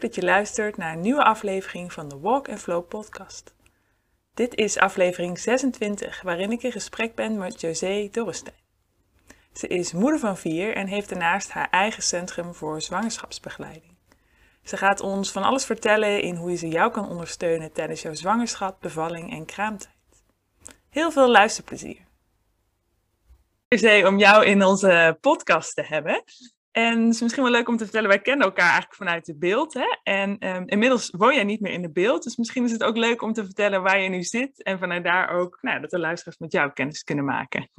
Dat 0.00 0.14
je 0.14 0.22
luistert 0.22 0.76
naar 0.76 0.92
een 0.92 1.00
nieuwe 1.00 1.24
aflevering 1.24 1.92
van 1.92 2.08
de 2.08 2.18
Walk 2.18 2.48
and 2.48 2.60
Flow 2.60 2.88
podcast. 2.88 3.54
Dit 4.34 4.54
is 4.54 4.78
aflevering 4.78 5.38
26, 5.38 6.22
waarin 6.22 6.52
ik 6.52 6.62
in 6.62 6.72
gesprek 6.72 7.14
ben 7.14 7.38
met 7.38 7.60
José 7.60 8.08
Dorrestein. 8.10 8.56
Ze 9.52 9.66
is 9.66 9.92
moeder 9.92 10.18
van 10.18 10.36
vier 10.36 10.74
en 10.74 10.86
heeft 10.86 11.08
daarnaast 11.08 11.50
haar 11.50 11.70
eigen 11.70 12.02
centrum 12.02 12.54
voor 12.54 12.80
zwangerschapsbegeleiding. 12.80 13.96
Ze 14.62 14.76
gaat 14.76 15.00
ons 15.00 15.32
van 15.32 15.42
alles 15.42 15.64
vertellen 15.64 16.22
in 16.22 16.34
hoe 16.34 16.56
ze 16.56 16.68
jou 16.68 16.90
kan 16.90 17.08
ondersteunen 17.08 17.72
tijdens 17.72 18.02
jouw 18.02 18.14
zwangerschap, 18.14 18.80
bevalling 18.80 19.32
en 19.32 19.44
kraamtijd. 19.44 19.94
Heel 20.88 21.10
veel 21.10 21.30
luisterplezier. 21.30 22.06
José, 23.68 24.06
om 24.06 24.18
jou 24.18 24.44
in 24.44 24.64
onze 24.64 25.18
podcast 25.20 25.74
te 25.74 25.82
hebben. 25.82 26.24
En 26.78 27.04
het 27.04 27.14
is 27.14 27.20
misschien 27.20 27.42
wel 27.42 27.52
leuk 27.52 27.68
om 27.68 27.76
te 27.76 27.84
vertellen, 27.84 28.08
wij 28.08 28.20
kennen 28.20 28.46
elkaar 28.46 28.70
eigenlijk 28.70 28.94
vanuit 28.94 29.26
het 29.26 29.38
beeld. 29.38 29.74
Hè? 29.74 29.96
En 30.02 30.56
um, 30.56 30.66
inmiddels 30.66 31.10
woon 31.10 31.34
jij 31.34 31.44
niet 31.44 31.60
meer 31.60 31.72
in 31.72 31.82
het 31.82 31.92
beeld. 31.92 32.22
Dus 32.22 32.36
misschien 32.36 32.64
is 32.64 32.72
het 32.72 32.82
ook 32.82 32.96
leuk 32.96 33.22
om 33.22 33.32
te 33.32 33.44
vertellen 33.44 33.82
waar 33.82 34.00
je 34.00 34.08
nu 34.08 34.22
zit. 34.22 34.62
En 34.62 34.78
vanuit 34.78 35.04
daar 35.04 35.28
ook 35.28 35.58
nou, 35.60 35.80
dat 35.80 35.90
de 35.90 35.98
luisteraars 35.98 36.38
met 36.38 36.52
jou 36.52 36.72
kennis 36.72 37.02
kunnen 37.02 37.24
maken. 37.24 37.70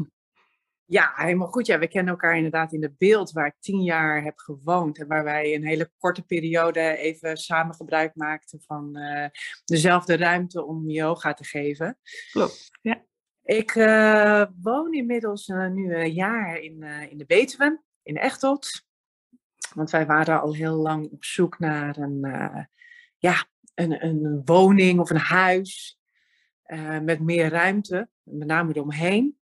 Ja, 0.86 1.14
helemaal 1.16 1.48
goed. 1.48 1.66
Ja, 1.66 1.80
we 1.80 1.88
kennen 1.88 2.14
elkaar 2.14 2.36
inderdaad 2.36 2.74
in 2.74 2.82
het 2.82 2.98
beeld 2.98 3.32
waar 3.32 3.46
ik 3.46 3.56
tien 3.60 3.82
jaar 3.82 4.24
heb 4.24 4.38
gewoond. 4.38 5.00
En 5.00 5.08
waar 5.08 5.24
wij 5.24 5.56
een 5.56 5.66
hele 5.66 5.92
korte 5.98 6.22
periode 6.22 6.98
even 6.98 7.38
samen 7.38 7.76
gebruik 7.76 8.16
maakten 8.16 8.62
van 8.66 8.98
uh, 8.98 9.26
dezelfde 9.66 10.18
ruimte 10.18 10.66
om 10.66 10.90
yoga 10.90 11.34
te 11.34 11.44
geven. 11.44 11.98
Klopt, 12.32 12.72
ja. 12.82 13.04
Ik 13.44 13.76
uh, 13.76 14.46
woon 14.62 14.94
inmiddels 14.94 15.48
uh, 15.48 15.68
nu 15.68 15.96
een 15.96 16.14
jaar 16.14 16.58
in, 16.58 16.84
in 16.84 17.18
de 17.18 17.26
Betuwe, 17.26 17.82
in 18.04 18.18
Echteld. 18.18 18.88
Want 19.74 19.90
wij 19.90 20.06
waren 20.06 20.42
al 20.42 20.54
heel 20.54 20.76
lang 20.76 21.12
op 21.12 21.24
zoek 21.24 21.60
naar 21.60 21.98
een, 21.98 22.26
uh, 22.26 22.64
ja, 23.18 23.46
een, 23.76 24.06
een 24.06 24.42
woning 24.46 25.00
of 25.00 25.10
een 25.10 25.18
huis 25.18 26.00
uh, 26.66 27.00
met 27.00 27.20
meer 27.20 27.50
ruimte, 27.50 28.10
met 28.24 28.48
name 28.48 28.74
eromheen. 28.74 29.38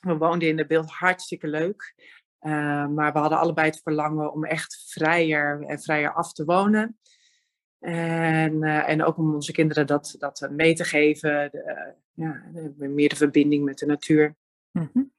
We 0.00 0.16
woonden 0.16 0.48
in 0.48 0.56
de 0.56 0.66
beeld 0.66 0.90
hartstikke 0.90 1.48
leuk. 1.48 1.94
Uh, 2.40 2.86
maar 2.86 3.12
we 3.12 3.18
hadden 3.18 3.38
allebei 3.38 3.66
het 3.66 3.80
verlangen 3.82 4.32
om 4.32 4.44
echt 4.44 4.84
vrijer 4.88 5.64
en 5.66 5.80
vrijer 5.80 6.12
af 6.12 6.32
te 6.32 6.44
wonen. 6.44 6.98
En, 7.78 8.62
en 8.62 9.04
ook 9.04 9.16
om 9.16 9.34
onze 9.34 9.52
kinderen 9.52 9.86
dat, 9.86 10.14
dat 10.18 10.48
mee 10.50 10.74
te 10.74 10.84
geven. 10.84 11.50
De, 11.50 11.94
ja, 12.14 12.42
meer 12.76 13.08
de 13.08 13.16
verbinding 13.16 13.64
met 13.64 13.78
de 13.78 13.86
natuur. 13.86 14.36
-hmm. 14.72 15.09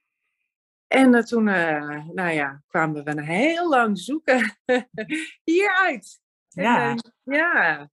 En 0.92 1.14
uh, 1.14 1.22
toen, 1.22 1.46
uh, 1.46 2.06
nou 2.06 2.30
ja, 2.30 2.62
kwamen 2.66 3.04
we 3.04 3.24
heel 3.24 3.68
lang 3.68 3.98
zoeken 3.98 4.58
hieruit. 5.44 6.20
Ja. 6.48 6.90
En, 6.90 6.98
uh, 7.24 7.36
ja. 7.36 7.90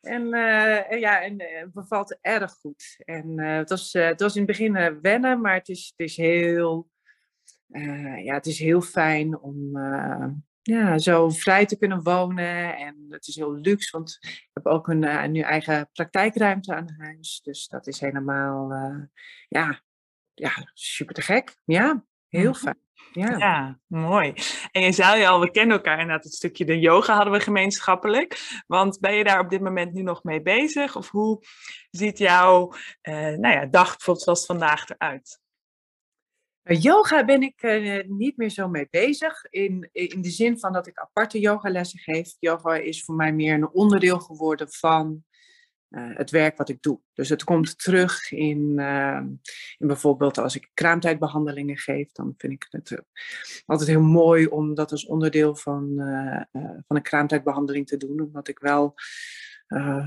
En, 0.00 0.28
ja, 0.98 1.22
en 1.22 1.42
het 1.42 1.72
bevalt 1.72 2.18
erg 2.20 2.52
goed. 2.52 3.02
En 3.04 3.38
het, 3.38 3.70
was, 3.70 3.92
het 3.92 4.20
was 4.20 4.34
in 4.34 4.42
het 4.42 4.50
begin 4.50 5.00
wennen, 5.00 5.40
maar 5.40 5.54
het 5.54 5.68
is, 5.68 5.92
het 5.96 6.08
is 6.08 6.16
heel, 6.16 6.90
ja, 8.22 8.34
het 8.34 8.46
is 8.46 8.58
heel 8.58 8.80
fijn 8.80 9.38
om 9.38 9.78
ja, 10.62 10.98
zo 10.98 11.28
vrij 11.28 11.66
te 11.66 11.78
kunnen 11.78 12.02
wonen. 12.02 12.76
En 12.76 13.06
het 13.08 13.26
is 13.26 13.36
heel 13.36 13.54
luxe, 13.54 13.96
want 13.96 14.18
ik 14.20 14.50
heb 14.52 14.66
ook 14.66 14.88
een, 14.88 15.02
een 15.02 15.32
nu 15.32 15.40
eigen 15.40 15.88
praktijkruimte 15.92 16.74
aan 16.74 16.94
huis. 16.98 17.40
Dus 17.42 17.68
dat 17.68 17.86
is 17.86 18.00
helemaal, 18.00 18.72
ja, 19.48 19.82
ja, 20.34 20.70
super 20.74 21.14
te 21.14 21.22
gek. 21.22 21.56
Ja. 21.64 22.04
Heel 22.30 22.54
fijn. 22.54 22.78
Ja. 23.12 23.36
ja, 23.36 23.78
mooi. 23.86 24.34
En 24.72 24.82
je 24.82 24.92
zei 24.92 25.24
al, 25.24 25.40
we 25.40 25.50
kennen 25.50 25.76
elkaar 25.76 26.00
inderdaad, 26.00 26.24
het 26.24 26.34
stukje 26.34 26.64
de 26.64 26.78
yoga 26.78 27.14
hadden 27.14 27.32
we 27.32 27.40
gemeenschappelijk. 27.40 28.62
Want 28.66 29.00
ben 29.00 29.14
je 29.14 29.24
daar 29.24 29.40
op 29.40 29.50
dit 29.50 29.60
moment 29.60 29.92
nu 29.92 30.02
nog 30.02 30.24
mee 30.24 30.42
bezig? 30.42 30.96
Of 30.96 31.10
hoe 31.10 31.42
ziet 31.90 32.18
jouw 32.18 32.72
uh, 33.02 33.14
nou 33.14 33.54
ja, 33.54 33.66
dag 33.66 33.88
bijvoorbeeld 33.88 34.24
zoals 34.24 34.46
vandaag 34.46 34.88
eruit? 34.88 35.40
Yoga 36.62 37.24
ben 37.24 37.42
ik 37.42 37.62
uh, 37.62 38.04
niet 38.06 38.36
meer 38.36 38.50
zo 38.50 38.68
mee 38.68 38.86
bezig. 38.90 39.44
In, 39.44 39.88
in 39.92 40.22
de 40.22 40.30
zin 40.30 40.58
van 40.58 40.72
dat 40.72 40.86
ik 40.86 40.98
aparte 40.98 41.40
yogalessen 41.40 41.98
geef. 41.98 42.36
Yoga 42.38 42.74
is 42.74 43.04
voor 43.04 43.14
mij 43.14 43.32
meer 43.32 43.54
een 43.54 43.70
onderdeel 43.70 44.18
geworden 44.18 44.70
van 44.70 45.24
uh, 45.90 46.16
het 46.16 46.30
werk 46.30 46.56
wat 46.56 46.68
ik 46.68 46.82
doe. 46.82 47.00
Dus 47.14 47.28
het 47.28 47.44
komt 47.44 47.78
terug 47.78 48.32
in, 48.32 48.74
uh, 48.78 49.20
in 49.78 49.86
bijvoorbeeld 49.86 50.38
als 50.38 50.56
ik 50.56 50.70
kraamtijdbehandelingen 50.74 51.76
geef, 51.76 52.12
dan 52.12 52.34
vind 52.36 52.52
ik 52.52 52.66
het 52.70 52.90
uh, 52.90 52.98
altijd 53.66 53.88
heel 53.88 54.02
mooi 54.02 54.46
om 54.46 54.74
dat 54.74 54.90
als 54.90 55.06
onderdeel 55.06 55.56
van, 55.56 55.92
van 56.86 56.96
een 56.96 57.02
kraamtijdbehandeling 57.02 57.86
te 57.86 57.96
doen, 57.96 58.20
omdat 58.20 58.48
ik 58.48 58.58
wel 58.58 58.94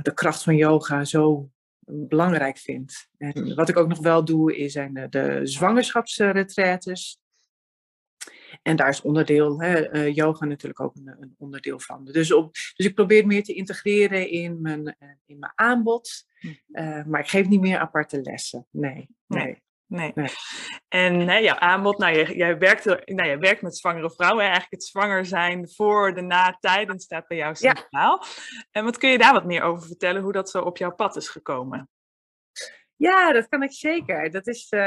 de 0.02 0.12
kracht 0.14 0.44
van 0.44 0.56
yoga 0.56 1.06
zo 1.06 1.50
belangrijk 1.86 2.58
vind. 2.58 3.08
En 3.18 3.56
wat 3.56 3.70
ik 3.70 3.78
ook 3.78 3.88
nog 3.88 4.00
wel 4.00 4.26
doe, 4.26 4.58
is 4.58 4.72
zijn 4.72 4.94
de, 4.94 5.10
de 5.10 5.40
zwangerschapsretretes. 5.44 7.23
En 8.64 8.76
daar 8.76 8.90
is 8.90 9.02
onderdeel, 9.02 9.62
hè, 9.62 9.94
uh, 9.94 10.16
yoga 10.16 10.46
natuurlijk 10.46 10.80
ook 10.80 10.96
een, 10.96 11.16
een, 11.20 11.36
onderdeel 11.38 11.80
van. 11.80 12.06
Dus, 12.06 12.34
op, 12.34 12.54
dus 12.54 12.86
ik 12.86 12.96
probeer 12.96 13.18
het 13.18 13.26
meer 13.26 13.44
te 13.44 13.54
integreren 13.54 14.30
in 14.30 14.62
mijn, 14.62 14.96
uh, 15.00 15.10
in 15.26 15.40
mijn 15.40 15.52
aanbod. 15.56 16.26
Uh, 16.42 17.04
maar 17.06 17.20
ik 17.20 17.28
geef 17.28 17.48
niet 17.48 17.62
meer 17.62 17.78
aparte 17.78 18.22
lessen. 18.22 18.68
Nee, 18.72 19.10
nee. 19.28 19.62
Nee. 19.88 20.12
nee. 20.16 20.30
En 20.88 21.28
hè, 21.28 21.38
jouw 21.38 21.56
aanbod, 21.56 21.98
nou, 21.98 22.16
jij, 22.16 22.36
jij, 22.36 22.58
werkt, 22.58 22.86
nou, 22.86 23.28
jij 23.28 23.40
werkt 23.40 23.62
met 23.62 23.78
zwangere 23.78 24.12
vrouwen. 24.12 24.42
Eigenlijk 24.42 24.72
het 24.72 24.84
zwanger 24.84 25.26
zijn 25.26 25.70
voor, 25.70 26.14
de 26.14 26.22
na, 26.22 26.58
tijdens 26.60 27.04
staat 27.04 27.28
bij 27.28 27.38
jou 27.38 27.56
centraal. 27.56 28.24
Ja. 28.24 28.28
En 28.72 28.84
wat 28.84 28.98
kun 28.98 29.10
je 29.10 29.18
daar 29.18 29.34
wat 29.34 29.46
meer 29.46 29.62
over 29.62 29.88
vertellen, 29.88 30.22
hoe 30.22 30.32
dat 30.32 30.50
zo 30.50 30.62
op 30.62 30.78
jouw 30.78 30.96
pad 30.96 31.16
is 31.16 31.30
gekomen? 31.30 31.90
Ja, 32.96 33.32
dat 33.32 33.48
kan 33.48 33.64
ik 33.64 33.72
zeker. 33.72 34.32
Dat 34.32 34.48
is, 34.48 34.72
uh, 34.72 34.80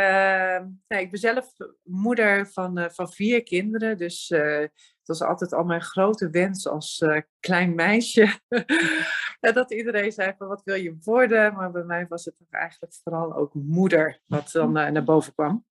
nou, 0.88 1.02
ik 1.02 1.10
ben 1.10 1.20
zelf 1.20 1.52
moeder 1.82 2.48
van, 2.48 2.78
uh, 2.78 2.88
van 2.88 3.12
vier 3.12 3.42
kinderen. 3.42 3.98
Dus 3.98 4.30
uh, 4.30 4.64
was 5.04 5.22
altijd 5.22 5.52
al 5.52 5.64
mijn 5.64 5.82
grote 5.82 6.30
wens 6.30 6.68
als 6.68 7.04
klein 7.40 7.74
meisje. 7.74 8.28
dat 9.40 9.72
iedereen 9.72 10.12
zei 10.12 10.34
van 10.38 10.48
wat 10.48 10.62
wil 10.64 10.74
je 10.74 10.96
worden? 11.02 11.54
Maar 11.54 11.70
bij 11.70 11.84
mij 11.84 12.06
was 12.08 12.24
het 12.24 12.36
toch 12.38 12.50
eigenlijk 12.50 12.94
vooral 13.02 13.34
ook 13.34 13.54
moeder 13.54 14.20
wat 14.26 14.50
dan 14.52 14.72
naar 14.72 15.04
boven 15.04 15.34
kwam. 15.34 15.64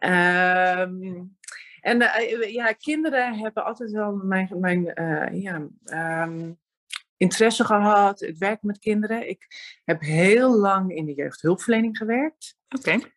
Um, 0.00 1.36
en 1.80 1.98
ja, 2.50 2.72
kinderen 2.72 3.38
hebben 3.38 3.64
altijd 3.64 3.90
wel 3.90 4.12
mijn, 4.12 4.48
mijn 4.60 4.82
ja, 5.32 5.68
um, 6.24 6.58
interesse 7.16 7.64
gehad, 7.64 8.20
het 8.20 8.38
werken 8.38 8.66
met 8.66 8.78
kinderen. 8.78 9.28
Ik 9.28 9.46
heb 9.84 10.00
heel 10.00 10.58
lang 10.58 10.94
in 10.94 11.04
de 11.04 11.14
jeugdhulpverlening 11.14 11.96
gewerkt. 11.96 12.56
Oké. 12.68 12.88
Okay. 12.88 13.12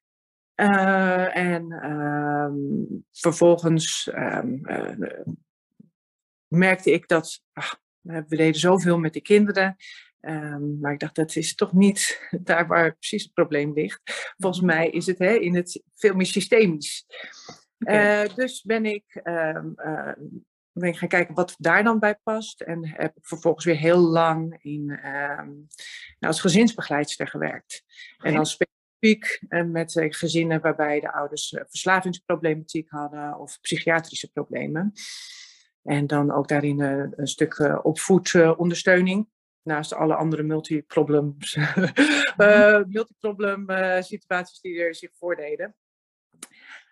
Uh, 0.55 1.37
en 1.37 1.71
um, 1.91 3.05
vervolgens 3.11 4.11
um, 4.15 4.61
uh, 4.63 5.25
merkte 6.47 6.91
ik 6.91 7.07
dat 7.07 7.43
ach, 7.53 7.79
we 8.01 8.25
deden 8.27 8.59
zoveel 8.59 8.99
met 8.99 9.13
de 9.13 9.21
kinderen. 9.21 9.75
Um, 10.21 10.79
maar 10.79 10.93
ik 10.93 10.99
dacht, 10.99 11.15
dat 11.15 11.35
is 11.35 11.55
toch 11.55 11.73
niet 11.73 12.21
daar 12.43 12.67
waar 12.67 12.95
precies 12.95 13.23
het 13.23 13.33
probleem 13.33 13.73
ligt. 13.73 14.01
Volgens 14.37 14.63
mij 14.63 14.89
is 14.89 15.05
het 15.05 15.19
hè, 15.19 15.33
in 15.33 15.55
het 15.55 15.83
veel 15.95 16.15
meer 16.15 16.25
systemisch. 16.25 17.05
Okay. 17.79 18.23
Uh, 18.23 18.35
dus 18.35 18.61
ben 18.61 18.85
ik 18.85 19.21
ben 20.79 20.89
ik 20.89 20.97
gaan 20.97 21.07
kijken 21.07 21.35
wat 21.35 21.55
daar 21.57 21.83
dan 21.83 21.99
bij 21.99 22.15
past. 22.23 22.61
En 22.61 22.87
heb 22.87 23.17
ik 23.17 23.25
vervolgens 23.25 23.65
weer 23.65 23.77
heel 23.77 23.99
lang 23.99 24.57
in, 24.61 24.99
um, 25.39 25.67
als 26.19 26.41
gezinsbegeleidster 26.41 27.27
gewerkt. 27.27 27.83
Okay. 28.17 28.29
En 28.29 28.35
dan 28.35 28.45
specifiek 28.45 29.41
uh, 29.49 29.63
met 29.63 29.95
uh, 29.95 30.05
gezinnen 30.09 30.61
waarbij 30.61 30.99
de 30.99 31.13
ouders 31.13 31.51
uh, 31.51 31.61
verslavingsproblematiek 31.67 32.89
hadden 32.89 33.39
of 33.39 33.61
psychiatrische 33.61 34.31
problemen. 34.31 34.93
En 35.83 36.07
dan 36.07 36.31
ook 36.31 36.47
daarin 36.47 36.79
een 36.79 37.27
stuk 37.27 37.83
opvoedondersteuning. 37.83 39.29
Naast 39.63 39.93
alle 39.93 40.15
andere 40.15 40.43
multiproblems, 40.43 41.57
multiproblem 42.87 43.65
situaties 44.03 44.59
die 44.59 44.79
er 44.79 44.95
zich 44.95 45.09
voordeden. 45.13 45.75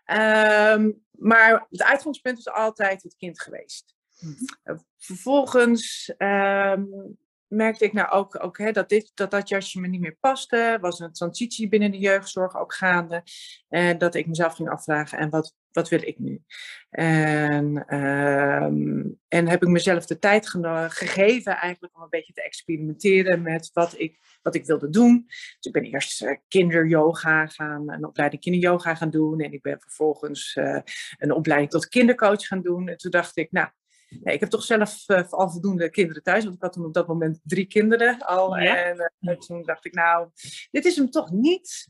Um, 0.06 1.04
maar 1.12 1.66
het 1.69 1.84
uitgangspunt 1.84 2.38
is 2.38 2.50
altijd 2.50 3.04
het 3.04 3.16
kind 3.16 3.42
geweest. 3.42 3.96
Mm-hmm. 4.19 4.86
Vervolgens 4.98 6.13
um, 6.18 7.18
merkte 7.47 7.86
ik 7.86 7.94
nou 7.94 8.09
ook, 8.09 8.44
ook 8.44 8.57
hè, 8.57 8.71
dat, 8.71 8.89
dit, 8.89 9.12
dat 9.13 9.31
dat 9.31 9.50
jasje 9.50 9.80
me 9.80 9.88
niet 9.88 10.01
meer 10.01 10.18
paste. 10.19 10.77
Was 10.81 11.00
een 11.00 11.12
transitie 11.12 11.69
binnen 11.69 11.92
de 11.92 12.00
jeugdzorg 12.00 12.57
ook 12.57 12.74
gaande. 12.74 13.24
En 13.68 13.97
dat 13.97 14.15
ik 14.15 14.27
mezelf 14.27 14.56
ging 14.56 14.69
afvragen, 14.69 15.18
en 15.18 15.30
wat, 15.30 15.56
wat 15.71 15.89
wil 15.89 16.03
ik 16.03 16.19
nu? 16.19 16.42
En, 16.89 17.95
um, 17.95 19.19
en 19.27 19.47
heb 19.47 19.63
ik 19.63 19.69
mezelf 19.69 20.06
de 20.06 20.19
tijd 20.19 20.50
gegeven 20.50 21.57
eigenlijk 21.57 21.95
om 21.95 22.01
een 22.01 22.09
beetje 22.09 22.33
te 22.33 22.44
experimenteren 22.44 23.42
met 23.42 23.69
wat 23.74 24.00
ik, 24.00 24.19
wat 24.41 24.56
ik 24.56 24.65
wilde 24.65 24.89
doen. 24.89 25.24
Dus 25.27 25.57
ik 25.59 25.71
ben 25.71 25.83
eerst 25.83 26.24
uh, 26.24 26.36
kinderyoga 26.48 27.45
gaan, 27.45 27.91
een 27.91 28.06
opleiding 28.06 28.41
kinderyoga 28.41 28.95
gaan 28.95 29.09
doen. 29.09 29.39
En 29.39 29.53
ik 29.53 29.62
ben 29.62 29.80
vervolgens 29.80 30.56
uh, 30.56 30.80
een 31.18 31.31
opleiding 31.31 31.71
tot 31.71 31.88
kindercoach 31.88 32.48
gaan 32.48 32.62
doen. 32.62 32.88
En 32.88 32.98
toen 32.98 33.12
dacht 33.12 33.38
ik, 33.38 33.51
nou, 33.51 33.68
ja, 34.07 34.31
ik 34.31 34.40
heb 34.40 34.50
toch 34.50 34.63
zelf 34.63 35.10
uh, 35.10 35.31
al 35.31 35.50
voldoende 35.50 35.90
kinderen 35.90 36.24
thuis, 36.24 36.44
want 36.44 36.56
ik 36.56 36.62
had 36.62 36.74
toen 36.74 36.86
op 36.86 36.94
dat 36.94 37.07
moment 37.07 37.40
drie 37.44 37.66
kinderen 37.66 38.19
al. 38.19 38.57
En 38.57 39.12
uh, 39.19 39.38
toen 39.38 39.63
dacht 39.63 39.86
ik, 39.86 39.94
nou, 39.94 40.30
dit 40.72 40.86
is 40.86 40.96
hem 40.96 41.10
toch 41.10 41.31
niet. 41.31 41.90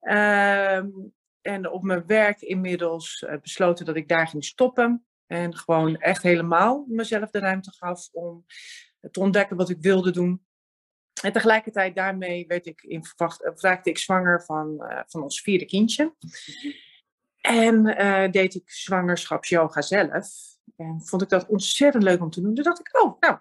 Ehm, 0.00 0.88
en 1.40 1.70
op 1.70 1.82
mijn 1.82 2.06
werk 2.06 2.40
inmiddels 2.40 3.26
besloten 3.42 3.84
dat 3.84 3.96
ik 3.96 4.08
daar 4.08 4.28
ging 4.28 4.44
stoppen. 4.44 5.04
En 5.26 5.56
gewoon 5.56 5.96
echt 5.96 6.22
helemaal 6.22 6.84
mezelf 6.88 7.30
de 7.30 7.38
ruimte 7.38 7.72
gaf 7.72 8.08
om 8.12 8.44
te 9.10 9.20
ontdekken 9.20 9.56
wat 9.56 9.70
ik 9.70 9.80
wilde 9.80 10.10
doen. 10.10 10.44
En 11.22 11.32
tegelijkertijd 11.32 11.94
daarmee 11.94 12.46
werd 12.46 12.66
ik 12.66 12.82
in 12.82 13.04
raakte 13.54 13.90
ik 13.90 13.98
zwanger 13.98 14.44
van, 14.44 14.84
van 15.06 15.22
ons 15.22 15.40
vierde 15.40 15.64
kindje. 15.64 16.14
En 17.40 17.86
uh, 17.86 18.30
deed 18.30 18.54
ik 18.54 18.70
zwangerschapsyoga 18.70 19.82
zelf. 19.82 20.28
En 20.76 21.00
vond 21.02 21.22
ik 21.22 21.28
dat 21.28 21.46
ontzettend 21.46 22.02
leuk 22.02 22.20
om 22.20 22.30
te 22.30 22.40
doen. 22.40 22.54
Toen 22.54 22.64
dacht 22.64 22.80
ik, 22.80 23.02
oh, 23.02 23.20
nou, 23.20 23.38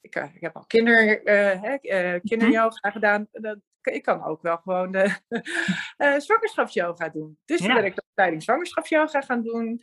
ik, 0.00 0.16
uh, 0.16 0.34
ik 0.34 0.40
heb 0.40 0.56
al 0.56 0.66
kinder, 0.66 1.26
uh, 1.26 2.20
kinderyoga 2.22 2.90
gedaan. 2.90 3.28
Dat, 3.30 3.58
ik 3.82 4.02
kan 4.02 4.24
ook 4.24 4.42
wel 4.42 4.56
gewoon 4.56 4.92
de 4.92 5.16
uh, 5.98 6.18
zwangerschapsyoga 6.26 7.08
doen. 7.08 7.38
Dus 7.44 7.58
toen 7.58 7.74
ben 7.74 7.84
ik 7.84 7.94
de 7.94 8.04
opleiding 8.10 8.42
zwangerschapsyoga 8.42 9.20
gaan 9.20 9.42
doen. 9.42 9.80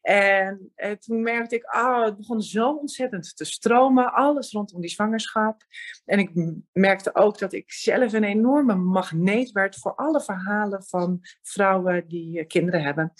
En 0.00 0.72
uh, 0.76 0.90
toen 0.90 1.22
merkte 1.22 1.54
ik, 1.54 1.74
oh, 1.74 2.04
het 2.04 2.16
begon 2.16 2.42
zo 2.42 2.70
ontzettend 2.72 3.36
te 3.36 3.44
stromen. 3.44 4.12
Alles 4.12 4.52
rondom 4.52 4.80
die 4.80 4.90
zwangerschap. 4.90 5.62
En 6.04 6.18
ik 6.18 6.30
merkte 6.72 7.14
ook 7.14 7.38
dat 7.38 7.52
ik 7.52 7.72
zelf 7.72 8.12
een 8.12 8.24
enorme 8.24 8.74
magneet 8.74 9.50
werd 9.50 9.76
voor 9.76 9.94
alle 9.94 10.20
verhalen 10.20 10.84
van 10.84 11.20
vrouwen 11.42 12.08
die 12.08 12.38
uh, 12.38 12.46
kinderen 12.46 12.82
hebben. 12.82 13.12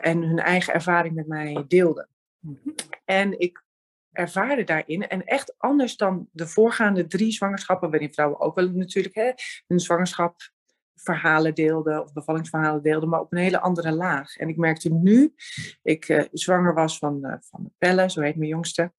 en 0.00 0.22
hun 0.22 0.38
eigen 0.38 0.74
ervaring 0.74 1.14
met 1.14 1.26
mij 1.26 1.64
deelden. 1.68 2.08
Mhm. 2.40 2.70
En 3.04 3.40
ik 3.40 3.64
ervaren 4.16 4.66
daarin. 4.66 5.08
En 5.08 5.24
echt 5.24 5.54
anders 5.58 5.96
dan 5.96 6.28
de 6.32 6.46
voorgaande 6.46 7.06
drie 7.06 7.32
zwangerschappen, 7.32 7.90
waarin 7.90 8.12
vrouwen 8.12 8.40
ook 8.40 8.54
wel 8.54 8.70
natuurlijk 8.70 9.14
hè, 9.14 9.32
hun 9.66 9.80
zwangerschap 9.80 10.34
verhalen 10.94 11.54
deelden 11.54 12.02
of 12.02 12.12
bevallingsverhalen 12.12 12.82
deelden, 12.82 13.08
maar 13.08 13.20
op 13.20 13.32
een 13.32 13.38
hele 13.38 13.60
andere 13.60 13.92
laag. 13.92 14.36
En 14.36 14.48
ik 14.48 14.56
merkte 14.56 14.92
nu, 14.92 15.34
ik 15.82 16.08
uh, 16.08 16.22
zwanger 16.32 16.74
was 16.74 16.98
van, 16.98 17.26
uh, 17.26 17.34
van 17.40 17.72
Pelle, 17.78 18.10
zo 18.10 18.20
heet 18.20 18.36
mijn 18.36 18.50
jongste, 18.50 18.92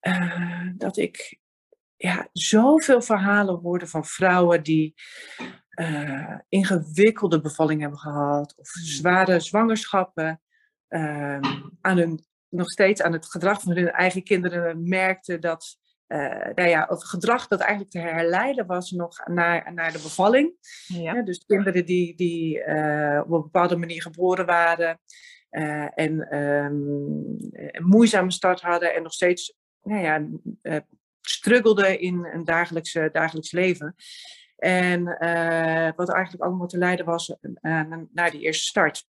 uh, 0.00 0.68
dat 0.76 0.96
ik 0.96 1.38
ja, 1.96 2.28
zoveel 2.32 3.02
verhalen 3.02 3.58
hoorde 3.58 3.86
van 3.86 4.04
vrouwen 4.04 4.62
die 4.62 4.94
ingewikkelde 6.48 7.40
bevalling 7.40 7.80
hebben 7.80 7.98
gehad 7.98 8.54
of 8.56 8.68
zware 8.68 9.40
zwangerschappen. 9.40 10.40
Ehm, 10.88 11.42
aan 11.80 11.96
hun 11.96 12.24
nog 12.54 12.70
steeds 12.70 13.02
aan 13.02 13.12
het 13.12 13.26
gedrag 13.26 13.60
van 13.60 13.76
hun 13.76 13.90
eigen 13.90 14.22
kinderen 14.22 14.88
merkte 14.88 15.38
dat, 15.38 15.76
uh, 16.08 16.46
nou 16.54 16.68
ja, 16.68 16.86
of 16.90 17.02
gedrag 17.02 17.48
dat 17.48 17.60
eigenlijk 17.60 17.90
te 17.90 17.98
herleiden 17.98 18.66
was 18.66 18.90
nog 18.90 19.26
naar, 19.26 19.72
naar 19.72 19.92
de 19.92 20.02
bevalling. 20.02 20.52
Ja. 20.86 21.22
dus 21.22 21.44
kinderen 21.46 21.86
die, 21.86 22.14
die 22.14 22.58
uh, 22.58 23.20
op 23.24 23.32
een 23.32 23.42
bepaalde 23.42 23.76
manier 23.76 24.02
geboren 24.02 24.46
waren 24.46 25.00
uh, 25.50 25.98
en 25.98 26.38
um, 26.38 27.36
een 27.50 27.84
moeizame 27.86 28.30
start 28.30 28.60
hadden 28.60 28.94
en 28.94 29.02
nog 29.02 29.12
steeds, 29.12 29.56
nou 29.82 30.02
ja, 30.02 30.28
struggelden 31.20 32.00
in 32.00 32.24
een 32.24 32.44
dagelijks, 32.44 32.98
dagelijks 33.12 33.52
leven. 33.52 33.94
En 34.56 35.04
wat 35.96 36.12
eigenlijk 36.12 36.42
allemaal 36.42 36.66
te 36.66 36.78
leiden 36.78 37.06
was 37.06 37.36
naar 38.12 38.30
die 38.30 38.40
eerste 38.40 38.64
start. 38.64 39.06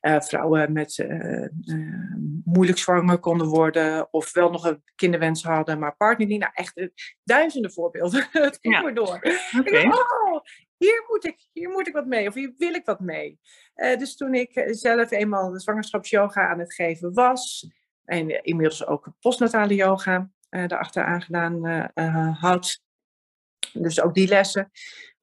Uh, 0.00 0.20
vrouwen 0.20 0.72
met 0.72 0.98
uh, 0.98 1.48
uh, 1.64 2.14
moeilijk 2.44 2.78
zwanger 2.78 3.18
konden 3.18 3.46
worden 3.46 4.12
of 4.12 4.32
wel 4.32 4.50
nog 4.50 4.64
een 4.64 4.82
kinderwens 4.94 5.42
hadden, 5.42 5.78
maar 5.78 5.96
partner 5.96 6.26
niet. 6.26 6.40
Nou, 6.40 6.52
echt 6.54 6.88
duizenden 7.24 7.72
voorbeelden. 7.72 8.28
het 8.32 8.58
ging 8.60 8.74
ja. 8.74 8.82
maar 8.82 8.94
door. 8.94 9.16
Okay. 9.58 9.82
Dacht, 9.82 10.12
oh, 10.12 10.40
hier 10.76 11.04
moet, 11.08 11.24
ik, 11.24 11.48
hier 11.52 11.68
moet 11.68 11.88
ik 11.88 11.94
wat 11.94 12.06
mee 12.06 12.28
of 12.28 12.34
hier 12.34 12.54
wil 12.58 12.74
ik 12.74 12.84
wat 12.84 13.00
mee. 13.00 13.40
dus 13.74 14.16
toen 14.16 14.34
ik 14.34 14.66
zelf 14.70 15.10
eenmaal 15.10 15.50
de 15.50 15.60
zwangerschapsyoga 15.60 16.48
aan 16.48 16.58
het 16.58 16.74
geven 16.74 17.14
was 17.14 17.70
en 18.04 18.44
inmiddels 18.44 18.86
ook 18.86 19.08
postnatale 19.20 19.74
yoga 19.74 20.30
erachteraan 20.50 21.22
gedaan 21.22 21.66
had, 22.40 22.80
dus 23.72 24.00
ook 24.00 24.14
die 24.14 24.28
lessen, 24.28 24.70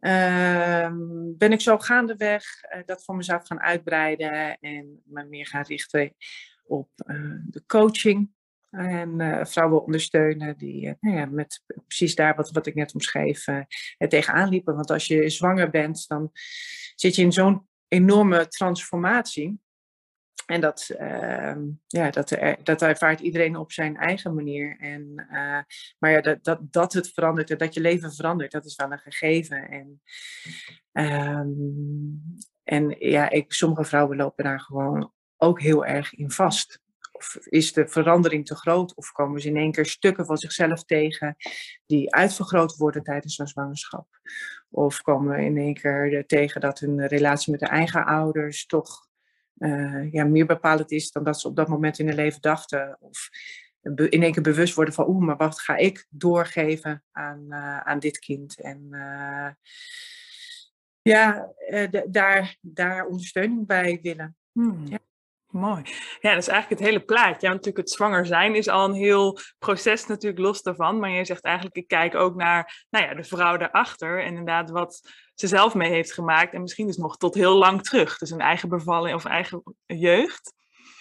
Ehm, 0.04 1.38
ben 1.38 1.52
ik 1.52 1.62
zo 1.62 1.78
gaandeweg 1.78 2.44
uh, 2.76 2.82
dat 2.86 3.04
voor 3.04 3.16
mezelf 3.16 3.48
gaan 3.48 3.60
uitbreiden 3.60 4.58
en 4.60 5.02
me 5.06 5.24
meer 5.24 5.48
gaan 5.48 5.64
richten 5.64 6.16
op 6.64 6.90
uh, 7.06 7.36
de 7.46 7.64
coaching. 7.66 8.30
En 8.70 9.20
uh, 9.20 9.46
vrouwen 9.46 9.84
ondersteunen 9.84 10.58
die 10.58 10.98
nou 11.00 11.18
ja, 11.18 11.26
met 11.26 11.64
precies 11.88 12.16
daar 12.16 12.36
wat, 12.36 12.52
wat 12.52 12.68
ik 12.68 12.76
net 12.76 12.94
omschreef 12.94 13.46
tegenaan 13.98 14.50
liepen. 14.50 14.76
Want 14.76 14.92
als 14.92 15.08
je 15.08 15.30
zwanger 15.30 15.70
bent, 15.70 16.08
dan 16.08 16.32
zit 16.96 17.16
je 17.16 17.22
in 17.22 17.32
zo'n 17.32 17.68
enorme 17.88 18.48
transformatie. 18.48 19.60
En 20.46 20.62
dat, 20.62 20.90
uh, 21.00 21.56
ja, 21.88 22.10
dat, 22.10 22.38
dat 22.64 22.82
ervaart 22.82 23.20
iedereen 23.20 23.56
op 23.56 23.72
zijn 23.72 23.98
eigen 23.98 24.36
manier. 24.36 24.78
En, 24.80 25.28
uh, 25.32 25.60
maar 26.00 26.12
ja, 26.12 26.22
dat, 26.22 26.44
dat, 26.44 26.60
dat 26.62 26.94
het 26.94 27.12
verandert 27.12 27.50
en 27.50 27.58
dat 27.58 27.74
je 27.74 27.82
leven 27.82 28.14
verandert, 28.14 28.52
dat 28.52 28.66
is 28.66 28.76
wel 28.76 28.92
een 28.92 29.00
gegeven. 29.00 29.70
En, 29.70 30.02
um, 30.92 32.22
en 32.64 32.96
ja, 33.00 33.30
ik, 33.30 33.54
sommige 33.54 33.84
vrouwen 33.84 34.18
lopen 34.18 34.44
daar 34.44 34.60
gewoon 34.60 35.12
ook 35.38 35.62
heel 35.62 35.86
erg 35.86 36.14
in 36.14 36.32
vast. 36.32 36.82
Of 37.12 37.36
is 37.36 37.74
de 37.74 37.88
verandering 37.88 38.46
te 38.46 38.56
groot? 38.56 38.96
Of 38.96 39.12
komen 39.12 39.42
ze 39.42 39.48
in 39.48 39.58
één 39.58 39.72
keer 39.72 39.86
stukken 39.86 40.26
van 40.26 40.38
zichzelf 40.38 40.84
tegen 40.84 41.36
die 41.86 42.16
uitvergroot 42.16 42.76
worden 42.76 43.04
tijdens 43.04 43.38
hun 43.38 43.48
zwangerschap? 43.48 44.08
Of 44.70 45.02
komen 45.02 45.36
we 45.36 45.44
in 45.44 45.58
één 45.58 45.74
keer 45.74 46.26
tegen 46.26 46.62
dat 46.62 46.80
hun 46.80 47.08
relatie 47.08 47.52
met 47.52 47.60
de 47.60 47.68
eigen 47.68 48.06
ouders 48.06 48.66
toch 48.66 49.08
uh, 49.58 50.12
ja, 50.12 50.24
meer 50.24 50.46
bepalend 50.46 50.92
is 50.92 51.12
dan 51.12 51.24
dat 51.24 51.40
ze 51.40 51.48
op 51.48 51.56
dat 51.56 51.68
moment 51.68 52.00
in 52.00 52.08
hun 52.08 52.16
leven 52.16 52.42
dachten. 52.42 52.98
Of 53.00 53.30
in 53.82 54.24
één 54.24 54.32
keer 54.32 54.44
bewust 54.44 54.74
worden 54.74 54.94
van, 54.94 55.08
oeh, 55.08 55.26
maar 55.26 55.38
wat 55.38 55.60
ga 55.60 55.76
ik 55.76 56.06
doorgeven 56.10 57.04
aan, 57.12 57.46
uh, 57.50 57.80
aan 57.80 58.00
dit 58.00 58.20
kind? 58.20 58.62
En 58.62 58.88
uh, 58.92 59.50
ja, 61.02 61.54
daar, 62.08 62.58
daar 62.62 63.06
ondersteuning 63.06 63.68
bij 63.68 64.00
willen. 64.02 64.36
Hmm. 64.52 64.88
Ja. 64.88 65.00
Mooi. 65.54 65.82
Ja, 66.20 66.34
dat 66.34 66.42
is 66.42 66.48
eigenlijk 66.48 66.70
het 66.80 66.90
hele 66.90 67.06
plaatje. 67.06 67.48
Ja, 67.48 67.54
natuurlijk 67.54 67.78
het 67.78 67.90
zwanger 67.90 68.26
zijn 68.26 68.56
is 68.56 68.68
al 68.68 68.86
een 68.86 68.94
heel 68.94 69.40
proces 69.60 70.06
natuurlijk 70.06 70.42
los 70.42 70.62
daarvan. 70.62 71.00
Maar 71.00 71.10
je 71.10 71.26
zegt 71.26 71.44
eigenlijk, 71.44 71.76
ik 71.76 71.88
kijk 71.88 72.16
ook 72.16 72.36
naar 72.36 72.86
nou 72.90 73.06
ja, 73.06 73.14
de 73.14 73.24
vrouw 73.24 73.58
daarachter. 73.58 74.22
En 74.22 74.28
inderdaad 74.28 74.70
wat 74.70 75.02
ze 75.36 75.48
zelf 75.48 75.74
mee 75.74 75.92
heeft 75.92 76.14
gemaakt. 76.14 76.54
En 76.54 76.62
misschien 76.62 76.88
dus 76.88 76.98
nog 76.98 77.18
tot 77.18 77.36
heel 77.36 77.56
lang 77.56 77.84
terug. 77.84 78.18
Dus 78.18 78.30
een 78.30 78.40
eigen 78.42 78.70
bevalling 78.70 79.16
of 79.16 79.26
eigen 79.26 79.64
jeugd. 79.86 80.54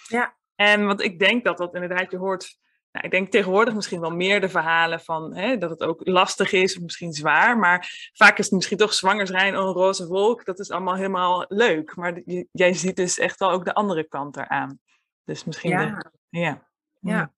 Ja. 0.07 0.35
En 0.55 0.85
want 0.85 1.01
ik 1.01 1.19
denk 1.19 1.43
dat 1.43 1.57
dat 1.57 1.73
inderdaad, 1.73 2.11
je 2.11 2.17
hoort 2.17 2.57
nou, 2.93 3.05
ik 3.05 3.11
denk 3.11 3.31
tegenwoordig 3.31 3.73
misschien 3.73 3.99
wel 3.99 4.15
meer 4.15 4.41
de 4.41 4.49
verhalen 4.49 4.99
van 4.99 5.35
hè, 5.35 5.57
dat 5.57 5.69
het 5.69 5.83
ook 5.83 6.07
lastig 6.07 6.51
is, 6.51 6.75
of 6.75 6.81
misschien 6.81 7.13
zwaar. 7.13 7.57
Maar 7.57 8.11
vaak 8.13 8.37
is 8.37 8.45
het 8.45 8.53
misschien 8.53 8.77
toch 8.77 8.93
zwanger 8.93 9.27
zijn, 9.27 9.53
een 9.53 9.73
roze 9.73 10.07
wolk. 10.07 10.45
Dat 10.45 10.59
is 10.59 10.71
allemaal 10.71 10.95
helemaal 10.95 11.45
leuk. 11.47 11.95
Maar 11.95 12.21
jij 12.51 12.73
ziet 12.73 12.95
dus 12.95 13.17
echt 13.17 13.39
wel 13.39 13.51
ook 13.51 13.65
de 13.65 13.73
andere 13.73 14.03
kant 14.03 14.37
eraan. 14.37 14.79
Dus 15.23 15.43
misschien. 15.43 15.71
Ja, 15.71 16.11
ja. 16.29 16.67
ja. 16.99 17.33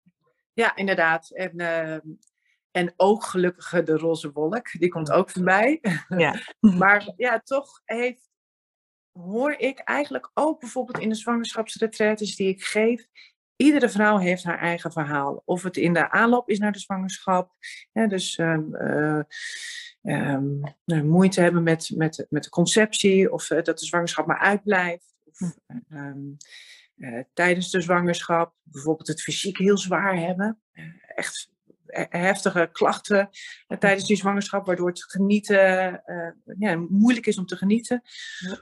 ja 0.53 0.75
inderdaad. 0.75 1.29
En, 1.29 1.61
uh, 1.61 1.97
en 2.71 2.93
ook 2.95 3.23
gelukkig 3.23 3.83
de 3.83 3.97
roze 3.97 4.31
wolk, 4.31 4.71
die 4.79 4.89
komt 4.89 5.11
ook 5.11 5.29
voorbij. 5.29 5.81
Ja. 6.07 6.35
maar 6.79 7.13
ja, 7.15 7.39
toch 7.39 7.81
heeft, 7.83 8.29
hoor 9.11 9.51
ik 9.51 9.79
eigenlijk 9.79 10.31
ook 10.33 10.59
bijvoorbeeld 10.59 10.99
in 10.99 11.09
de 11.09 11.15
zwangerschapsretretes 11.15 12.35
die 12.35 12.47
ik 12.47 12.63
geef 12.63 13.07
iedere 13.55 13.89
vrouw 13.89 14.17
heeft 14.17 14.43
haar 14.43 14.59
eigen 14.59 14.91
verhaal. 14.91 15.41
Of 15.45 15.63
het 15.63 15.77
in 15.77 15.93
de 15.93 16.09
aanloop 16.09 16.49
is 16.49 16.59
naar 16.59 16.71
de 16.71 16.79
zwangerschap. 16.79 17.51
dus 17.91 18.37
uh, 18.37 19.19
moeite 21.03 21.41
hebben 21.41 21.63
met, 21.63 21.91
met, 21.95 22.25
met 22.29 22.43
de 22.43 22.49
conceptie. 22.49 23.31
Of 23.31 23.49
uh, 23.49 23.61
dat 23.61 23.79
de 23.79 23.85
zwangerschap 23.85 24.25
maar 24.25 24.39
uitblijft. 24.39 25.15
Of 25.23 25.55
um, 25.89 26.37
tijdens 27.33 27.71
de 27.71 27.81
zwangerschap 27.81 28.53
bijvoorbeeld 28.63 29.07
het 29.07 29.21
fysiek 29.21 29.57
heel 29.57 29.77
zwaar 29.77 30.17
hebben. 30.17 30.59
echt 31.15 31.53
heftige 32.09 32.69
klachten 32.71 33.29
tijdens 33.79 34.07
die 34.07 34.17
zwangerschap, 34.17 34.65
waardoor 34.65 34.87
het 34.87 35.03
genieten 35.03 36.03
ja, 36.59 36.75
moeilijk 36.75 37.25
is 37.25 37.37
om 37.37 37.45
te 37.45 37.55
genieten. 37.55 38.01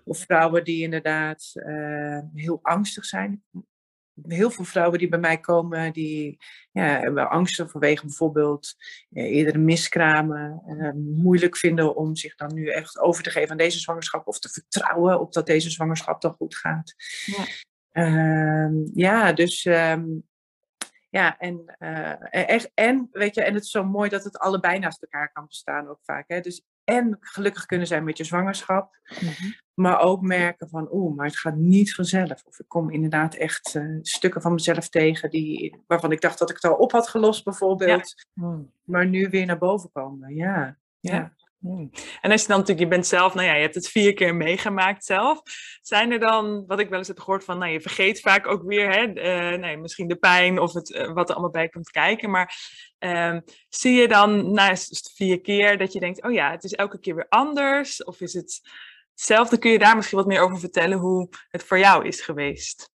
Of 0.04 0.20
vrouwen 0.20 0.64
die 0.64 0.82
inderdaad 0.82 1.52
heel 2.34 2.60
angstig 2.62 3.06
zijn 3.06 3.44
heel 4.22 4.52
veel 4.52 4.66
vrouwen 4.66 5.00
die 5.00 5.10
bij 5.10 5.20
mij 5.20 5.40
komen, 5.40 5.94
die 5.94 6.38
ja, 6.72 7.00
hebben 7.00 7.30
angsten 7.30 7.70
vanwege 7.70 8.06
bijvoorbeeld 8.06 8.76
ja, 9.10 9.24
eerdere 9.24 9.58
miskramen, 9.58 10.62
eh, 10.66 10.92
moeilijk 10.94 11.58
vinden 11.58 11.96
om 11.96 12.16
zich 12.16 12.36
dan 12.36 12.54
nu 12.54 12.68
echt 12.68 13.00
over 13.00 13.24
te 13.24 13.30
geven 13.30 13.52
aan 13.52 13.58
deze 13.58 13.80
zwangerschap 13.80 14.28
of 14.28 14.40
te 14.40 14.50
vertrouwen 14.50 15.20
op 15.20 15.34
dat 15.34 15.46
deze 15.46 15.70
zwangerschap 15.70 16.22
dan 16.22 16.34
goed 16.34 16.56
gaat. 16.56 16.94
Ja, 17.26 17.46
uh, 17.94 18.86
ja 18.94 19.34
dus 19.34 19.66
um, 19.66 20.24
ja, 21.14 21.38
en, 21.38 21.76
uh, 21.80 22.34
echt, 22.50 22.72
en, 22.74 23.10
weet 23.12 23.36
je, 23.36 23.44
en 23.44 23.54
het 23.54 23.64
is 23.64 23.70
zo 23.70 23.84
mooi 23.84 24.10
dat 24.10 24.24
het 24.24 24.38
allebei 24.38 24.80
naast 24.80 25.02
elkaar 25.02 25.32
kan 25.32 25.46
bestaan 25.48 25.88
ook 25.88 26.00
vaak. 26.04 26.24
Hè? 26.28 26.40
Dus 26.40 26.64
en 26.84 27.18
gelukkig 27.20 27.66
kunnen 27.66 27.88
zijn 27.88 28.04
met 28.04 28.18
je 28.18 28.24
zwangerschap, 28.24 29.00
mhm. 29.04 29.52
maar 29.74 30.00
ook 30.00 30.22
merken 30.22 30.70
van, 30.70 30.88
oeh, 30.92 31.16
maar 31.16 31.26
het 31.26 31.40
gaat 31.40 31.56
niet 31.56 31.96
vanzelf. 31.96 32.44
Of 32.46 32.60
ik 32.60 32.68
kom 32.68 32.92
inderdaad 32.92 33.36
echt 33.36 33.76
uh, 33.76 33.98
stukken 34.02 34.42
van 34.42 34.54
mezelf 34.54 34.90
tegen 34.90 35.30
die, 35.30 35.84
waarvan 35.88 36.12
ik 36.12 36.22
dacht 36.22 36.40
dat 36.40 36.50
ik 36.50 36.56
het 36.56 36.72
al 36.72 36.78
op 36.78 36.92
had 36.92 37.08
gelost 37.08 37.44
bijvoorbeeld, 37.44 38.14
hmm. 38.34 38.72
maar 38.84 39.08
nu 39.08 39.30
weer 39.30 39.46
naar 39.46 39.58
boven 39.58 39.92
komen. 39.92 40.36
Ja, 40.36 40.78
ja. 41.00 41.34
Hmm. 41.64 41.90
En 42.22 42.32
als 42.32 42.42
je 42.42 42.48
dan 42.48 42.58
natuurlijk, 42.58 42.88
je 42.88 42.96
bent 42.96 43.08
zelf, 43.08 43.34
nou 43.34 43.48
ja, 43.48 43.54
je 43.54 43.62
hebt 43.62 43.76
het 43.76 43.88
vier 43.88 44.14
keer 44.14 44.36
meegemaakt 44.36 45.06
zelf. 45.06 45.42
Zijn 45.82 46.12
er 46.12 46.20
dan, 46.20 46.66
wat 46.68 46.80
ik 46.80 46.90
wel 46.90 46.98
eens 46.98 47.08
heb 47.08 47.20
gehoord 47.20 47.44
van, 47.44 47.58
nou 47.58 47.72
je 47.72 47.82
vergeet 47.82 48.20
vaak 48.20 48.48
ook 48.48 48.64
weer, 48.64 48.92
hè, 48.92 49.04
uh, 49.04 49.60
nee, 49.60 49.78
misschien 49.78 50.08
de 50.08 50.16
pijn 50.16 50.60
of 50.60 50.74
het, 50.74 50.90
uh, 50.90 51.14
wat 51.14 51.30
er 51.30 51.36
allemaal 51.36 51.52
bij 51.52 51.70
komt 51.70 51.90
kijken. 51.90 52.30
Maar 52.30 52.56
um, 53.00 53.44
zie 53.70 53.94
je 53.94 54.08
dan 54.08 54.54
na 54.54 54.76
vier 55.16 55.42
keer 55.42 55.78
dat 55.78 55.94
je 55.94 56.00
denkt, 56.00 56.24
oh 56.24 56.32
ja, 56.32 56.52
het 56.52 56.64
is 56.64 56.74
elke 56.74 57.00
keer 57.00 57.16
weer 57.16 57.30
anders? 57.30 58.04
Of 58.04 58.22
is 58.22 58.34
het 58.34 58.62
hetzelfde? 59.12 59.58
Kun 59.58 59.72
je 59.72 59.80
daar 59.80 59.96
misschien 59.96 60.18
wat 60.18 60.28
meer 60.28 60.42
over 60.42 60.60
vertellen 60.60 60.98
hoe 60.98 61.30
het 61.50 61.64
voor 61.64 61.80
jou 61.80 62.06
is 62.08 62.22
geweest? 62.22 62.92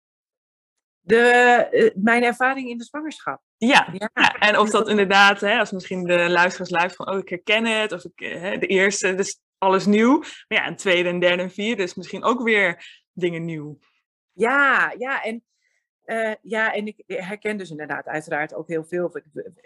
De, 1.00 1.68
uh, 1.72 2.02
mijn 2.04 2.24
ervaring 2.24 2.68
in 2.68 2.78
de 2.78 2.84
zwangerschap. 2.84 3.45
Ja, 3.58 3.88
ja. 3.92 4.34
en 4.38 4.58
of 4.58 4.70
dat 4.70 4.88
inderdaad, 4.88 5.40
hè, 5.40 5.58
als 5.58 5.70
misschien 5.70 6.04
de 6.04 6.28
luisteraars 6.28 6.70
luisteren 6.70 7.06
van, 7.06 7.14
oh, 7.14 7.20
ik 7.20 7.28
herken 7.28 7.64
het, 7.64 7.92
of 7.92 8.04
ik, 8.04 8.20
eh, 8.20 8.40
hè, 8.40 8.58
de 8.58 8.66
eerste, 8.66 9.14
dus 9.14 9.40
alles 9.58 9.86
nieuw. 9.86 10.18
Maar 10.18 10.58
ja, 10.58 10.66
een 10.66 10.76
tweede 10.76 11.08
en 11.08 11.20
derde 11.20 11.42
en 11.42 11.50
vierde 11.50 11.82
is 11.82 11.94
misschien 11.94 12.24
ook 12.24 12.42
weer 12.42 12.84
dingen 13.12 13.44
nieuw. 13.44 13.78
Ja, 14.32 14.94
ja, 14.98 15.22
en, 15.22 15.44
uh, 16.06 16.34
ja, 16.42 16.74
en 16.74 16.86
ik 16.86 17.02
herken 17.06 17.56
dus 17.56 17.70
inderdaad 17.70 18.06
uiteraard 18.06 18.54
ook 18.54 18.68
heel 18.68 18.84
veel. 18.84 19.20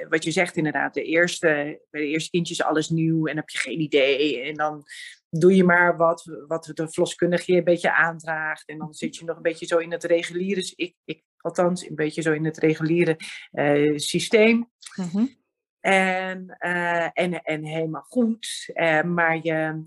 Wat 0.09 0.25
je 0.25 0.31
zegt 0.31 0.57
inderdaad, 0.57 0.95
de 0.95 1.03
eerste, 1.03 1.81
bij 1.91 2.01
de 2.01 2.07
eerste 2.07 2.31
kindjes 2.31 2.63
alles 2.63 2.89
nieuw 2.89 3.27
en 3.27 3.37
heb 3.37 3.49
je 3.49 3.59
geen 3.59 3.81
idee. 3.81 4.41
En 4.41 4.55
dan 4.55 4.85
doe 5.31 5.57
je 5.57 5.65
maar 5.65 5.97
wat, 5.97 6.45
wat 6.47 6.71
de 6.75 6.89
verloskundige 6.89 7.53
je 7.53 7.59
een 7.59 7.65
beetje 7.65 7.95
aandraagt. 7.95 8.69
En 8.69 8.79
dan 8.79 8.95
zit 8.95 9.17
je 9.17 9.25
nog 9.25 9.37
een 9.37 9.43
beetje 9.43 9.67
zo 9.67 9.79
in 9.79 9.93
het 9.93 10.05
reguliere. 10.05 10.61
Dus 10.61 10.75
ik, 10.75 10.95
ik 11.05 11.23
althans 11.43 11.89
een 11.89 11.95
beetje 11.95 12.23
zo 12.23 12.33
in 12.33 12.45
het 12.45 12.59
reguliere 12.59 13.17
uh, 13.53 13.99
systeem. 13.99 14.71
Mm 14.97 15.09
-hmm. 15.13 15.39
En, 15.81 16.57
uh, 16.61 17.05
en, 17.13 17.43
en 17.43 17.65
helemaal 17.65 18.03
goed. 18.03 18.71
Uh, 18.75 19.03
maar 19.03 19.39
je, 19.43 19.83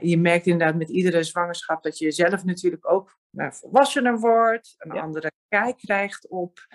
je 0.00 0.18
merkt 0.18 0.46
inderdaad 0.46 0.76
met 0.76 0.90
iedere 0.90 1.22
zwangerschap 1.22 1.82
dat 1.82 1.98
je 1.98 2.10
zelf 2.10 2.44
natuurlijk 2.44 2.90
ook 2.90 3.18
volwassener 3.32 4.18
wordt. 4.18 4.74
Een 4.78 4.94
ja. 4.94 5.00
andere 5.00 5.32
kijk 5.48 5.76
krijgt 5.76 6.28
op 6.28 6.66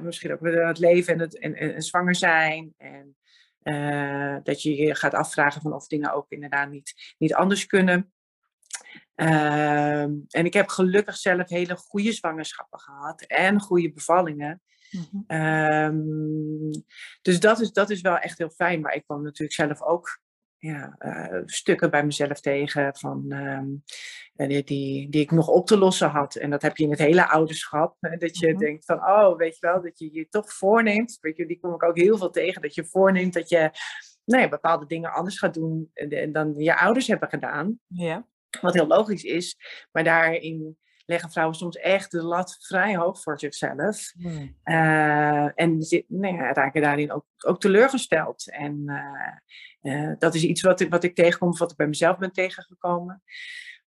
misschien 0.00 0.32
ook 0.32 0.46
het 0.46 0.78
leven 0.78 1.12
en 1.12 1.20
het 1.20 1.38
en, 1.38 1.54
en, 1.54 1.82
zwanger 1.82 2.14
zijn. 2.14 2.74
En 2.76 3.16
dat 4.42 4.62
je 4.62 4.76
je 4.76 4.94
gaat 4.94 5.14
afvragen 5.14 5.62
van 5.62 5.72
of 5.72 5.86
dingen 5.86 6.12
ook 6.12 6.30
inderdaad 6.30 6.70
niet, 6.70 7.14
niet 7.18 7.34
anders 7.34 7.66
kunnen. 7.66 8.12
Ehm, 9.16 10.12
en 10.28 10.44
ik 10.44 10.52
heb 10.52 10.68
gelukkig 10.68 11.16
zelf 11.16 11.48
hele 11.48 11.76
goede 11.76 12.12
zwangerschappen 12.12 12.80
gehad 12.80 13.22
en 13.22 13.60
goede 13.60 13.92
bevallingen. 13.92 14.62
Mm 14.90 16.70
dus 17.22 17.40
dat 17.40 17.60
is, 17.60 17.72
dat 17.72 17.90
is 17.90 18.00
wel 18.00 18.16
echt 18.16 18.38
heel 18.38 18.50
fijn. 18.50 18.80
Maar 18.80 18.94
ik 18.94 19.04
kwam 19.04 19.22
natuurlijk 19.22 19.52
zelf 19.52 19.82
ook 19.82 20.20
ja, 20.58 20.96
uh, 20.98 21.42
stukken 21.44 21.90
bij 21.90 22.04
mezelf 22.04 22.40
tegen 22.40 22.96
van, 22.96 23.32
um, 23.32 23.82
die, 24.34 24.64
die, 24.64 25.10
die, 25.10 25.20
ik 25.20 25.30
nog 25.30 25.48
op 25.48 25.66
te 25.66 25.78
lossen 25.78 26.08
had. 26.08 26.34
En 26.34 26.50
dat 26.50 26.62
heb 26.62 26.76
je 26.76 26.84
in 26.84 26.90
het 26.90 26.98
hele 26.98 27.28
ouderschap. 27.28 27.96
Hè, 28.00 28.16
dat 28.16 28.38
je 28.38 28.46
mm 28.46 28.52
-hmm. 28.52 28.60
denkt 28.60 28.84
van, 28.84 28.96
oh, 28.96 29.36
weet 29.36 29.58
je 29.58 29.66
wel, 29.66 29.82
dat 29.82 29.98
je 29.98 30.12
je 30.12 30.28
toch 30.28 30.52
voorneemt. 30.52 31.18
Weet 31.20 31.36
je, 31.36 31.46
die 31.46 31.60
kom 31.60 31.74
ik 31.74 31.82
ook 31.82 31.96
heel 31.98 32.18
veel 32.18 32.30
tegen. 32.30 32.62
Dat 32.62 32.74
je 32.74 32.84
voorneemt 32.84 33.32
dat 33.32 33.48
je 33.48 33.70
nou 34.24 34.48
bepaalde 34.48 34.86
dingen 34.86 35.12
anders 35.12 35.38
gaat 35.38 35.54
doen 35.54 35.90
dan 36.32 36.54
je 36.56 36.78
ouders 36.78 37.06
hebben 37.06 37.28
gedaan. 37.28 37.78
Ja. 37.86 38.26
Wat 38.60 38.74
heel 38.74 38.86
logisch 38.86 39.24
is. 39.24 39.56
Maar 39.92 40.04
daarin 40.04 40.76
leggen 41.06 41.30
vrouwen 41.30 41.56
soms 41.56 41.76
echt 41.76 42.10
de 42.10 42.22
lat 42.22 42.56
vrij 42.60 42.96
hoog 42.96 43.22
voor 43.22 43.38
zichzelf. 43.38 44.12
Hmm. 44.18 44.56
Uh, 44.64 45.60
en 45.60 45.82
zit, 45.82 46.04
nou 46.08 46.36
ja, 46.36 46.52
raken 46.52 46.82
daarin 46.82 47.12
ook, 47.12 47.24
ook 47.46 47.60
teleurgesteld. 47.60 48.50
En 48.50 48.82
uh, 49.82 49.94
uh, 49.94 50.12
dat 50.18 50.34
is 50.34 50.44
iets 50.44 50.62
wat, 50.62 50.80
wat 50.88 51.04
ik 51.04 51.14
tegenkom, 51.14 51.56
wat 51.56 51.70
ik 51.70 51.76
bij 51.76 51.86
mezelf 51.86 52.18
ben 52.18 52.32
tegengekomen. 52.32 53.22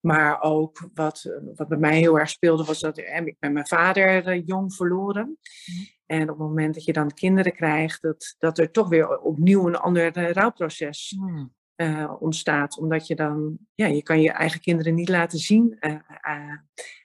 Maar 0.01 0.43
ook 0.43 0.89
wat, 0.95 1.39
wat 1.55 1.69
bij 1.69 1.79
mij 1.79 1.99
heel 1.99 2.19
erg 2.19 2.29
speelde, 2.29 2.65
was 2.65 2.81
dat 2.81 2.99
ik 2.99 3.37
ben 3.39 3.53
mijn 3.53 3.67
vader 3.67 4.37
jong 4.37 4.75
verloren. 4.75 5.39
Hmm. 5.65 5.87
En 6.07 6.23
op 6.23 6.29
het 6.29 6.39
moment 6.39 6.75
dat 6.75 6.85
je 6.85 6.93
dan 6.93 7.15
kinderen 7.15 7.53
krijgt, 7.53 8.03
dat, 8.03 8.35
dat 8.39 8.59
er 8.59 8.71
toch 8.71 8.89
weer 8.89 9.19
opnieuw 9.19 9.67
een 9.67 9.77
ander 9.77 10.33
rouwproces 10.33 11.17
mm 11.19 11.57
uh, 11.81 12.15
ontstaat. 12.19 12.79
Omdat 12.79 13.07
je 13.07 13.15
dan, 13.15 13.59
ja, 13.75 13.87
je 13.87 14.03
kan 14.03 14.21
je 14.21 14.31
eigen 14.31 14.61
kinderen 14.61 14.95
niet 14.95 15.09
laten 15.09 15.39
zien 15.39 15.77
uh, 15.81 15.93
uh, 15.93 16.57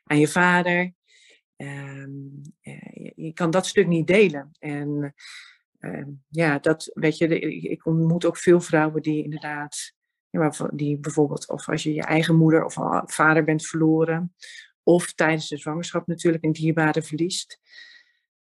aan 0.03 0.19
je 0.19 0.27
vader. 0.27 0.93
Ehm, 1.55 2.11
je, 2.61 3.11
je, 3.15 3.33
kan 3.33 3.51
dat 3.51 3.65
stuk 3.65 3.87
niet 3.87 4.07
delen. 4.07 4.51
En 4.59 5.13
ehm, 5.79 6.09
ja, 6.29 6.59
dat 6.59 6.91
weet 6.93 7.17
je, 7.17 7.39
ik 7.61 7.85
ontmoet 7.85 8.25
ook 8.25 8.37
veel 8.37 8.61
vrouwen 8.61 9.01
die 9.01 9.23
inderdaad, 9.23 9.93
die 10.71 10.99
bijvoorbeeld, 10.99 11.49
of 11.49 11.69
als 11.69 11.83
je 11.83 11.93
je 11.93 12.03
eigen 12.03 12.35
moeder 12.35 12.65
of 12.65 12.73
vader 13.05 13.43
bent 13.43 13.65
verloren, 13.65 14.35
of 14.83 15.13
tijdens 15.13 15.47
de 15.47 15.57
zwangerschap 15.57 16.07
natuurlijk 16.07 16.43
een 16.43 16.51
dierbare 16.51 17.01
verliest. 17.01 17.59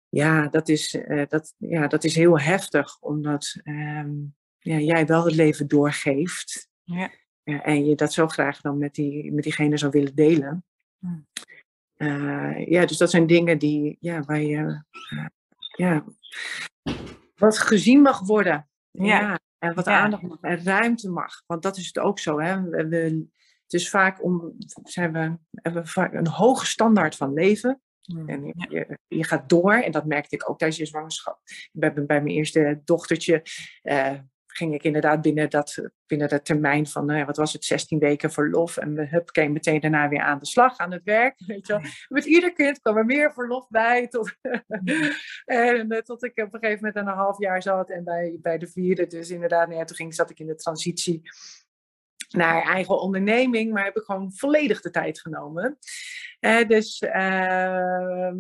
Ja, 0.10 0.48
dat 0.48 0.70
is, 0.70 0.98
dat, 1.28 1.54
ja, 1.58 1.88
dat 1.88 2.04
is 2.04 2.16
heel 2.16 2.40
heftig, 2.40 3.02
omdat 3.02 3.56
um, 3.64 4.36
ja, 4.68 4.78
jij 4.80 5.06
wel 5.06 5.26
het 5.26 5.36
leven 5.36 5.68
doorgeeft. 5.68 6.70
Ja. 6.84 7.12
ja. 7.44 7.64
en 7.64 7.86
je 7.86 7.96
dat 7.96 8.14
zo 8.14 8.28
graag 8.28 8.62
dan 8.62 8.78
met, 8.78 8.94
die, 8.96 9.32
met 9.32 9.44
diegene 9.44 9.78
zou 9.78 9.92
willen 9.92 10.16
delen. 10.16 10.66
Uh, 11.98 12.68
ja, 12.68 12.86
dus 12.86 12.98
dat 12.98 13.10
zijn 13.10 13.28
dingen 13.28 13.58
die, 13.58 13.98
ja, 14.00 14.22
waar 14.22 14.42
je 14.42 14.84
uh, 15.14 15.26
ja, 15.76 16.06
wat 17.36 17.58
gezien 17.58 18.02
mag 18.02 18.20
worden. 18.20 18.70
Ja. 18.92 19.20
ja 19.20 19.40
en 19.58 19.74
wat 19.74 19.88
aandacht 19.88 20.22
mag 20.22 20.42
en 20.42 20.64
ruimte 20.64 21.10
mag. 21.10 21.44
Want 21.46 21.62
dat 21.62 21.78
is 21.78 21.88
het 21.88 22.00
ook 22.00 22.20
zo. 22.20 22.40
Hè? 22.40 22.62
We, 22.62 22.88
we, 22.88 23.28
het 23.64 23.74
is 23.74 23.90
vaak 23.90 24.24
om, 24.24 24.56
zijn 24.84 25.12
we, 25.12 25.38
hebben 25.52 25.84
we 25.84 25.88
vaak 25.88 26.14
een 26.14 26.28
hoge 26.28 26.66
standaard 26.66 27.16
van 27.16 27.34
leven. 27.34 27.82
Mm, 28.14 28.30
en 28.30 28.46
je, 28.46 28.98
je, 29.08 29.24
gaat 29.24 29.50
door, 29.50 29.74
en 29.74 29.92
dat 29.92 30.06
merkte 30.06 30.36
ik 30.36 30.50
ook 30.50 30.58
tijdens 30.58 30.80
je 30.80 30.86
zwangerschap. 30.86 31.40
Bij, 31.72 31.94
bij 31.94 32.06
mijn 32.06 32.36
eerste 32.36 32.82
dochtertje 32.84 33.44
uh, 33.84 34.20
ging 34.58 34.74
ik 34.74 34.84
inderdaad 34.84 35.22
binnen 35.22 35.50
dat, 35.50 35.90
binnen 36.06 36.30
dat 36.30 36.46
termijn 36.46 36.88
van, 36.88 37.12
uh, 37.12 37.26
wat 37.26 37.38
was 37.38 37.54
het, 37.54 37.66
16 37.66 38.00
weken 38.00 38.32
verlof. 38.32 38.78
En 38.78 38.94
we 38.94 39.08
hup, 39.08 39.32
came 39.32 39.50
meteen 39.50 39.80
daarna 39.80 40.10
weer 40.10 40.22
aan 40.22 40.40
de 40.40 40.46
slag, 40.46 40.78
aan 40.78 40.92
het 40.92 41.04
werk. 41.04 41.34
Weet 41.46 41.68
je 41.68 41.74
wel. 41.74 41.82
Met 42.08 42.26
ieder 42.26 42.54
kind 42.54 42.80
kwam 42.80 42.98
er 42.98 43.06
meer 43.06 43.34
verlof 43.34 43.68
bij. 43.70 44.08
Tot, 44.08 44.32
en 45.46 45.94
uh, 45.94 46.00
tot 46.00 46.24
ik 46.24 46.38
op 46.38 46.54
een 46.54 46.60
gegeven 46.60 46.86
moment 46.86 46.96
een 46.96 47.14
half 47.14 47.40
jaar 47.40 47.62
zat. 47.62 47.90
En 47.90 48.04
bij, 48.04 48.38
bij 48.42 48.58
de 48.58 48.68
vierde, 48.68 49.08
dus 49.08 49.30
inderdaad, 49.30 49.68
nee, 49.68 49.86
toen 49.86 49.96
ging, 49.96 50.14
zat 50.14 50.30
ik 50.30 50.40
in 50.40 50.48
de 50.48 50.56
transitie 50.56 51.22
naar 52.30 52.64
eigen 52.64 53.02
onderneming, 53.02 53.74
maar 53.74 53.84
heb 53.84 53.98
ik 53.98 54.04
gewoon 54.04 54.34
volledig 54.34 54.82
de 54.82 54.90
tijd 54.90 55.20
genomen. 55.20 55.78
Uh, 56.40 56.68
dus 56.68 57.02
uh, 57.02 58.32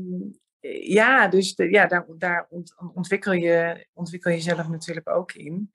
ja, 0.81 1.27
dus 1.27 1.55
de, 1.55 1.69
ja, 1.69 1.85
daar, 1.85 2.05
daar 2.17 2.47
ontwikkel, 2.93 3.33
je, 3.33 3.87
ontwikkel 3.93 4.31
je 4.31 4.37
jezelf 4.37 4.67
natuurlijk 4.67 5.09
ook 5.09 5.31
in. 5.31 5.71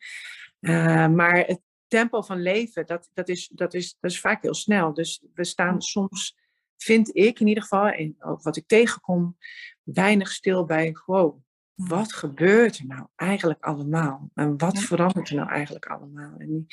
Uh, 0.61 1.09
maar 1.09 1.37
het 1.37 1.61
tempo 1.87 2.23
van 2.23 2.43
leven, 2.43 2.87
dat, 2.87 3.11
dat, 3.13 3.29
is, 3.29 3.49
dat, 3.49 3.75
is, 3.75 3.97
dat 4.01 4.11
is 4.11 4.21
vaak 4.21 4.43
heel 4.43 4.55
snel. 4.55 4.95
Dus 4.95 5.23
we 5.35 5.45
staan 5.45 5.83
soms, 5.83 6.37
vind 6.77 7.17
ik 7.17 7.41
in 7.41 7.47
ieder 7.47 7.63
geval, 7.63 7.89
en 7.89 8.17
ook 8.19 8.43
wat 8.43 8.57
ik 8.57 8.67
tegenkom, 8.67 9.37
weinig 9.83 10.31
stil 10.31 10.65
bij, 10.65 10.97
wow, 11.07 11.43
wat 11.75 12.13
gebeurt 12.13 12.79
er 12.79 12.87
nou 12.87 13.07
eigenlijk 13.17 13.65
allemaal? 13.65 14.31
En 14.35 14.59
wat 14.59 14.79
verandert 14.79 15.29
er 15.29 15.37
nou 15.37 15.49
eigenlijk 15.49 15.87
allemaal? 15.87 16.35
En 16.39 16.47
die, 16.47 16.67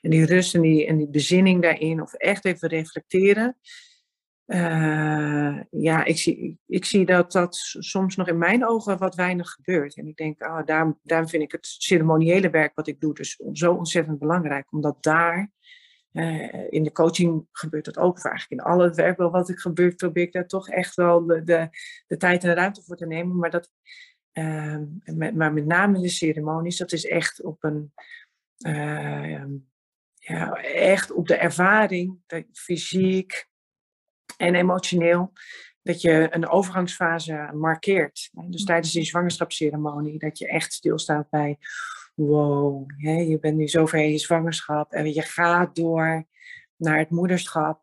en 0.00 0.10
die 0.10 0.24
rust 0.24 0.54
en 0.54 0.60
die, 0.60 0.86
en 0.86 0.96
die 0.96 1.08
bezinning 1.08 1.62
daarin, 1.62 2.02
of 2.02 2.12
echt 2.12 2.44
even 2.44 2.68
reflecteren. 2.68 3.56
Uh, 4.48 5.60
ja, 5.70 6.04
ik 6.04 6.18
zie, 6.18 6.58
ik 6.66 6.84
zie 6.84 7.06
dat 7.06 7.32
dat 7.32 7.56
soms 7.78 8.16
nog 8.16 8.28
in 8.28 8.38
mijn 8.38 8.66
ogen 8.66 8.98
wat 8.98 9.14
weinig 9.14 9.50
gebeurt. 9.50 9.96
En 9.96 10.06
ik 10.06 10.16
denk, 10.16 10.46
oh, 10.46 10.64
daarom, 10.64 10.98
daarom 11.02 11.28
vind 11.28 11.42
ik 11.42 11.52
het 11.52 11.66
ceremoniële 11.66 12.50
werk 12.50 12.74
wat 12.74 12.86
ik 12.86 13.00
doe 13.00 13.14
dus 13.14 13.40
zo 13.52 13.74
ontzettend 13.74 14.18
belangrijk. 14.18 14.72
Omdat 14.72 15.02
daar, 15.02 15.50
uh, 16.12 16.72
in 16.72 16.82
de 16.82 16.92
coaching 16.92 17.46
gebeurt 17.52 17.84
dat 17.84 17.98
ook. 17.98 18.24
Eigenlijk 18.24 18.60
in 18.62 18.68
al 18.68 18.78
het 18.78 18.96
werk 18.96 19.18
wel 19.18 19.30
wat 19.30 19.48
ik 19.48 19.58
gebeurt, 19.58 19.96
probeer 19.96 20.22
ik 20.22 20.32
daar 20.32 20.46
toch 20.46 20.68
echt 20.68 20.94
wel 20.94 21.26
de, 21.26 21.42
de, 22.06 22.16
tijd 22.16 22.42
en 22.42 22.48
de 22.48 22.54
ruimte 22.54 22.82
voor 22.82 22.96
te 22.96 23.06
nemen. 23.06 23.36
Maar, 23.36 23.50
dat, 23.50 23.70
uh, 24.32 24.78
met, 25.04 25.34
maar 25.34 25.52
met 25.52 25.66
name 25.66 25.96
in 25.96 26.02
de 26.02 26.08
ceremonies, 26.08 26.76
dat 26.76 26.92
is 26.92 27.06
echt 27.06 27.42
op 27.42 27.64
een... 27.64 27.92
ja, 30.18 30.52
echt 30.62 31.12
op 31.12 31.26
de 31.26 31.36
ervaring, 31.36 32.18
fysiek, 32.52 33.47
en 34.38 34.54
emotioneel. 34.54 35.32
dat 35.82 36.00
je 36.00 36.26
een 36.30 36.48
overgangsfase 36.48 37.50
markeert. 37.54 38.28
Dus 38.32 38.54
Mhm. 38.56 38.64
tijdens 38.64 38.92
die 38.92 39.04
zwangerschapsceremonie, 39.04 40.18
dat 40.18 40.38
je 40.38 40.48
echt 40.48 40.72
stilstaat 40.72 41.30
bij, 41.30 41.58
wow, 42.14 42.90
je 43.00 43.38
bent 43.40 43.56
nu 43.56 43.68
zover 43.68 43.98
in 43.98 44.10
je 44.10 44.18
zwangerschap 44.18 44.92
en 44.92 45.12
je 45.12 45.22
gaat 45.22 45.74
door 45.76 46.26
naar 46.76 46.98
het 46.98 47.10
moederschap. 47.10 47.80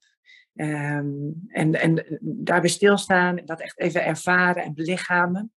Ehm, 0.56 1.08
en, 1.48 1.74
en 1.82 2.20
daarbij 2.22 2.70
stilstaan, 2.70 3.42
dat 3.46 3.62
echt 3.62 3.80
even 3.80 4.06
ervaren 4.06 4.64
en 4.64 4.74
belichamen. 4.74 5.54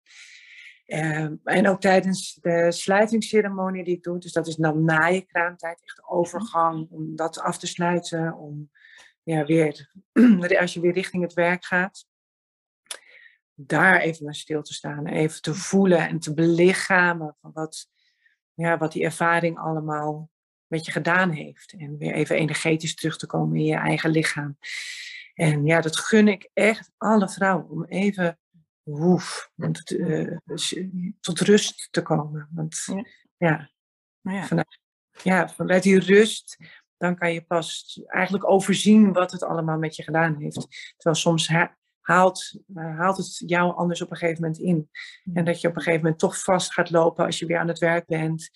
Ehm, 0.86 1.34
en 1.44 1.68
ook 1.68 1.80
tijdens 1.80 2.38
de 2.40 2.72
sluitingsceremonie 2.72 3.84
die 3.84 3.96
ik 3.96 4.02
doe, 4.02 4.18
dus 4.18 4.32
dat 4.32 4.46
is 4.46 4.56
dan 4.56 4.84
na 4.84 5.06
je 5.06 5.20
kraamtijd, 5.26 5.82
echt 5.84 5.96
de 5.96 6.08
overgang 6.08 6.86
om 6.90 7.16
dat 7.16 7.40
af 7.40 7.58
te 7.58 7.66
sluiten, 7.66 8.34
om 8.34 8.70
ja, 9.28 9.44
weer, 9.44 9.90
als 10.60 10.74
je 10.74 10.80
weer 10.80 10.92
richting 10.92 11.22
het 11.22 11.32
werk 11.32 11.64
gaat, 11.64 12.06
daar 13.54 14.00
even 14.00 14.24
naar 14.24 14.34
stil 14.34 14.62
te 14.62 14.74
staan, 14.74 15.06
even 15.06 15.42
te 15.42 15.54
voelen 15.54 16.08
en 16.08 16.18
te 16.18 16.34
belichamen 16.34 17.36
van 17.40 17.52
wat, 17.52 17.88
ja, 18.54 18.78
wat 18.78 18.92
die 18.92 19.04
ervaring 19.04 19.58
allemaal 19.58 20.30
met 20.66 20.84
je 20.84 20.92
gedaan 20.92 21.30
heeft. 21.30 21.72
En 21.72 21.98
weer 21.98 22.14
even 22.14 22.36
energetisch 22.36 22.94
terug 22.94 23.16
te 23.16 23.26
komen 23.26 23.56
in 23.56 23.64
je 23.64 23.76
eigen 23.76 24.10
lichaam. 24.10 24.58
En 25.34 25.64
ja, 25.64 25.80
dat 25.80 25.96
gun 25.96 26.28
ik 26.28 26.50
echt 26.52 26.90
alle 26.96 27.28
vrouwen 27.28 27.70
om 27.70 27.84
even 27.84 28.38
woef, 28.82 29.50
want, 29.54 29.90
uh, 29.90 30.36
tot 31.20 31.40
rust 31.40 31.88
te 31.90 32.02
komen. 32.02 32.48
Want 32.50 32.84
Ja. 32.86 33.04
ja, 33.36 33.70
Ja. 34.20 34.46
Vanuit, 34.46 34.78
ja, 35.22 35.48
vanuit 35.48 35.82
die 35.82 35.98
rust, 35.98 36.56
dan 36.98 37.16
kan 37.16 37.32
je 37.32 37.42
pas 37.42 38.00
eigenlijk 38.06 38.50
overzien 38.50 39.12
wat 39.12 39.32
het 39.32 39.42
allemaal 39.42 39.78
met 39.78 39.96
je 39.96 40.02
gedaan 40.02 40.36
heeft. 40.38 40.92
Terwijl 40.96 41.16
soms 41.22 41.48
ha- 41.48 41.76
haalt, 42.00 42.60
uh, 42.74 42.98
haalt 42.98 43.16
het 43.16 43.42
jou 43.46 43.76
anders 43.76 44.02
op 44.02 44.10
een 44.10 44.16
gegeven 44.16 44.42
moment 44.42 44.60
in. 44.60 44.90
En 45.34 45.44
dat 45.44 45.60
je 45.60 45.68
op 45.68 45.76
een 45.76 45.82
gegeven 45.82 46.02
moment 46.02 46.20
toch 46.20 46.42
vast 46.42 46.72
gaat 46.72 46.90
lopen 46.90 47.24
als 47.24 47.38
je 47.38 47.46
weer 47.46 47.58
aan 47.58 47.68
het 47.68 47.78
werk 47.78 48.06
bent. 48.06 48.50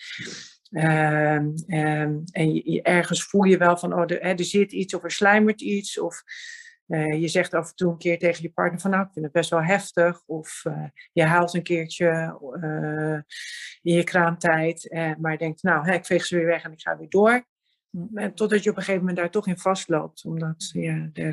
Ehm, 0.71 1.51
ehm, 1.67 2.19
en 2.33 2.55
je, 2.55 2.71
je- 2.73 2.83
ergens 2.83 3.25
voel 3.25 3.43
je 3.45 3.57
wel 3.57 3.77
van, 3.77 3.93
oh, 3.95 4.01
er, 4.01 4.21
hè, 4.21 4.33
er 4.35 4.45
zit 4.45 4.73
iets 4.73 4.95
of 4.95 5.05
er 5.05 5.11
sluimert 5.11 5.61
iets. 5.61 6.01
Of 6.01 6.23
eh, 6.87 7.21
je 7.21 7.29
zegt 7.29 7.55
af 7.55 7.69
en 7.69 7.75
toe 7.77 7.91
een 7.91 7.99
keer 7.99 8.19
tegen 8.19 8.43
je 8.43 8.51
partner 8.53 8.81
van, 8.81 8.91
nou, 8.91 9.03
ik 9.07 9.13
vind 9.13 9.25
het 9.25 9.35
best 9.35 9.51
wel 9.51 9.63
heftig. 9.63 10.23
Of 10.27 10.61
eh, 10.65 10.85
je 11.13 11.23
haalt 11.25 11.55
een 11.55 11.63
keertje 11.63 12.07
eh, 12.61 13.19
in 13.83 13.95
je 13.97 14.05
kraamtijd. 14.05 14.89
eh, 14.89 15.11
maar 15.19 15.33
je 15.33 15.39
denkt, 15.39 15.63
nou, 15.63 15.87
hè, 15.87 15.93
ik 15.95 16.07
veeg 16.07 16.25
ze 16.27 16.37
weer 16.37 16.47
weg 16.47 16.63
en 16.65 16.73
ik 16.73 16.81
ga 16.81 16.97
weer 16.99 17.09
door. 17.09 17.45
En 18.15 18.35
totdat 18.35 18.63
je 18.63 18.71
op 18.71 18.77
een 18.77 18.83
gegeven 18.83 19.01
moment 19.01 19.19
daar 19.19 19.31
toch 19.31 19.47
in 19.47 19.59
vastloopt. 19.59 20.25
Omdat 20.25 20.71
ja, 20.73 21.11
eh, 21.13 21.31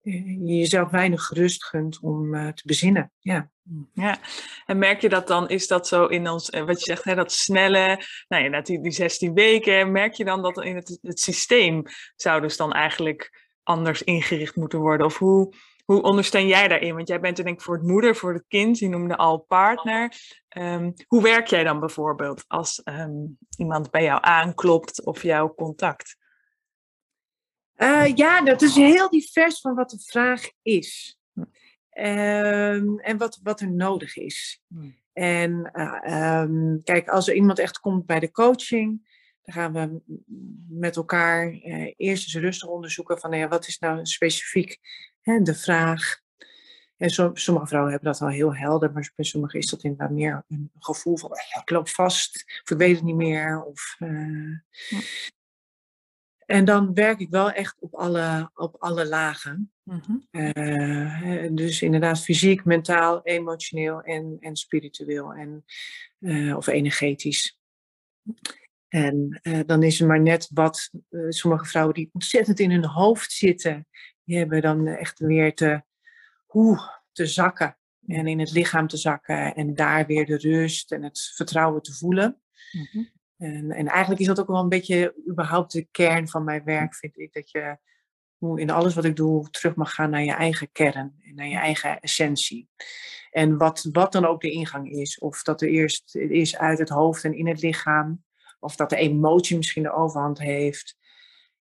je 0.00 0.56
jezelf 0.56 0.90
weinig 0.90 1.30
rust 1.30 1.64
gunt 1.64 2.00
om 2.00 2.34
eh, 2.34 2.48
te 2.48 2.62
bezinnen. 2.66 3.12
Ja. 3.18 3.50
Ja, 3.92 4.18
en 4.66 4.78
merk 4.78 5.00
je 5.00 5.08
dat 5.08 5.26
dan, 5.26 5.48
is 5.48 5.66
dat 5.66 5.88
zo 5.88 6.06
in 6.06 6.28
ons, 6.28 6.50
eh, 6.50 6.64
wat 6.64 6.78
je 6.78 6.84
zegt, 6.84 7.04
hè, 7.04 7.14
dat 7.14 7.32
snelle, 7.32 8.04
nou 8.28 8.44
ja, 8.44 8.60
die, 8.60 8.80
die 8.80 8.92
16 8.92 9.34
weken, 9.34 9.92
merk 9.92 10.14
je 10.14 10.24
dan 10.24 10.42
dat 10.42 10.64
in 10.64 10.76
het, 10.76 10.98
het 11.02 11.20
systeem 11.20 11.82
zou 12.16 12.40
dus 12.40 12.56
dan 12.56 12.72
eigenlijk 12.72 13.46
anders 13.62 14.02
ingericht 14.02 14.56
moeten 14.56 14.78
worden? 14.78 15.06
Of 15.06 15.18
hoe, 15.18 15.54
hoe 15.86 16.02
ondersteun 16.02 16.46
jij 16.46 16.68
daarin? 16.68 16.94
Want 16.94 17.08
jij 17.08 17.20
bent 17.20 17.38
er 17.38 17.44
denk 17.44 17.56
ik 17.56 17.62
voor 17.64 17.74
het 17.74 17.86
moeder, 17.86 18.16
voor 18.16 18.32
het 18.32 18.44
kind, 18.48 18.78
je 18.78 18.88
noemde 18.88 19.16
al 19.16 19.38
partner. 19.38 20.12
Ehm, 20.48 20.90
hoe 21.06 21.22
werk 21.22 21.46
jij 21.46 21.64
dan 21.64 21.80
bijvoorbeeld 21.80 22.44
als 22.46 22.82
ehm, 22.82 23.26
iemand 23.56 23.90
bij 23.90 24.02
jou 24.02 24.18
aanklopt 24.22 25.04
of 25.04 25.22
jou 25.22 25.54
contact? 25.54 26.16
Eh, 27.74 28.14
ja, 28.14 28.40
dat 28.40 28.62
is 28.62 28.74
heel 28.74 29.10
divers 29.10 29.60
van 29.60 29.74
wat 29.74 29.90
de 29.90 30.00
vraag 30.00 30.50
is. 30.62 31.18
Hm. 31.32 31.44
Ehm, 31.90 32.98
en 32.98 33.16
wat, 33.18 33.40
wat 33.42 33.60
er 33.60 33.70
nodig 33.70 34.16
is. 34.16 34.62
Hm. 34.68 34.90
En 35.12 35.70
eh, 35.72 36.44
kijk, 36.82 37.08
als 37.08 37.28
er 37.28 37.34
iemand 37.34 37.58
echt 37.58 37.80
komt 37.80 38.06
bij 38.06 38.20
de 38.20 38.30
coaching, 38.30 39.14
dan 39.42 39.54
gaan 39.54 39.72
we 39.72 40.00
met 40.68 40.96
elkaar 40.96 41.50
eh, 41.50 41.92
eerst 41.96 42.24
eens 42.24 42.44
rustig 42.44 42.68
onderzoeken 42.68 43.18
van 43.18 43.32
ja, 43.32 43.48
wat 43.48 43.66
is 43.66 43.78
nou 43.78 44.06
specifiek 44.06 44.78
hè, 45.26 45.40
de 45.42 45.54
vraag. 45.54 46.20
En 46.96 47.10
som- 47.10 47.36
sommige 47.36 47.66
vrouwen 47.66 47.92
hebben 47.92 48.12
dat 48.12 48.20
al 48.20 48.28
heel 48.28 48.54
helder, 48.56 48.92
maar 48.92 49.12
bij 49.14 49.24
sommigen 49.24 49.58
is 49.58 49.66
dat 49.66 49.82
inderdaad 49.82 50.10
meer 50.10 50.44
een 50.48 50.70
gevoel 50.78 51.16
van 51.16 51.30
"Eh, 51.32 51.60
ik 51.62 51.70
loop 51.70 51.88
vast, 51.88 52.44
of 52.62 52.70
ik 52.70 52.76
weet 52.78 52.94
het 52.96 53.04
niet 53.04 53.16
meer. 53.16 53.64
Of, 53.64 53.96
eh, 53.98 54.50
Ja. 54.88 54.98
En 56.46 56.64
dan 56.64 56.94
werk 56.94 57.20
ik 57.20 57.30
wel 57.30 57.50
echt 57.50 57.76
op 57.80 57.94
alle, 57.94 58.50
op 58.54 58.76
alle 58.78 59.06
lagen. 59.06 59.72
Mhm. 59.82 60.12
Eh, 60.30 61.48
dus 61.52 61.82
inderdaad 61.82 62.20
fysiek, 62.20 62.64
mentaal, 62.64 63.22
emotioneel 63.22 64.02
en, 64.02 64.36
en 64.40 64.56
spiritueel 64.56 65.32
en, 65.32 65.64
eh, 66.18 66.56
of 66.56 66.66
energetisch. 66.66 67.58
En 68.88 69.38
eh, 69.42 69.60
dan 69.66 69.82
is 69.82 69.98
het 69.98 70.08
maar 70.08 70.20
net 70.20 70.48
wat 70.54 70.90
eh, 71.10 71.20
sommige 71.28 71.64
vrouwen 71.64 71.94
die 71.94 72.08
ontzettend 72.12 72.60
in 72.60 72.70
hun 72.70 72.84
hoofd 72.84 73.32
zitten, 73.32 73.86
die 74.26 74.38
hebben 74.38 74.62
dan 74.62 74.86
echt 74.86 75.18
weer 75.18 75.54
te, 75.54 75.82
oeh, 76.52 76.80
te 77.12 77.26
zakken 77.26 77.76
en 78.06 78.26
in 78.26 78.38
het 78.38 78.52
lichaam 78.52 78.86
te 78.86 78.96
zakken 78.96 79.54
en 79.54 79.74
daar 79.74 80.06
weer 80.06 80.26
de 80.26 80.36
rust 80.36 80.92
en 80.92 81.02
het 81.02 81.32
vertrouwen 81.34 81.82
te 81.82 81.92
voelen. 81.92 82.40
Mhm. 82.72 83.04
En, 83.36 83.70
en 83.70 83.86
eigenlijk 83.86 84.20
is 84.20 84.26
dat 84.26 84.40
ook 84.40 84.46
wel 84.46 84.60
een 84.60 84.68
beetje 84.68 85.14
überhaupt 85.30 85.72
de 85.72 85.88
kern 85.90 86.28
van 86.28 86.44
mijn 86.44 86.64
werk, 86.64 86.94
vind 86.94 87.18
ik. 87.18 87.32
Dat 87.32 87.50
je 87.50 87.78
hoe 88.36 88.60
in 88.60 88.70
alles 88.70 88.94
wat 88.94 89.04
ik 89.04 89.16
doe 89.16 89.50
terug 89.50 89.74
mag 89.74 89.94
gaan 89.94 90.10
naar 90.10 90.24
je 90.24 90.32
eigen 90.32 90.72
kern 90.72 91.14
en 91.22 91.34
naar 91.34 91.48
je 91.48 91.56
eigen 91.56 92.00
essentie. 92.00 92.68
En 93.30 93.58
wat, 93.58 93.88
wat 93.92 94.12
dan 94.12 94.24
ook 94.24 94.40
de 94.40 94.50
ingang 94.50 94.90
is. 94.90 95.18
Of 95.18 95.42
dat 95.42 95.62
er 95.62 95.68
eerst 95.68 96.16
is 96.16 96.56
uit 96.56 96.78
het 96.78 96.88
hoofd 96.88 97.24
en 97.24 97.34
in 97.34 97.46
het 97.46 97.62
lichaam. 97.62 98.24
Of 98.60 98.76
dat 98.76 98.90
de 98.90 98.96
emotie 98.96 99.56
misschien 99.56 99.82
de 99.82 99.92
overhand 99.92 100.38
heeft. 100.38 100.96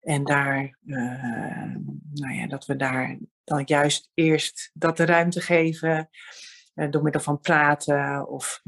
En 0.04 0.24
daar, 0.24 0.78
eh, 0.86 1.76
nou 2.14 2.34
ja, 2.34 2.48
dat 2.48 2.66
we 2.66 2.76
daar 2.76 3.18
dan 3.44 3.62
juist 3.66 4.12
eerst 4.14 4.72
dat 4.74 4.98
de 4.98 5.06
ruimte 5.06 5.42
geven. 5.42 6.10
eh, 6.74 6.90
door 6.90 7.04
middel 7.04 7.22
van 7.22 7.40
praten 7.40 8.28
of 8.28 8.62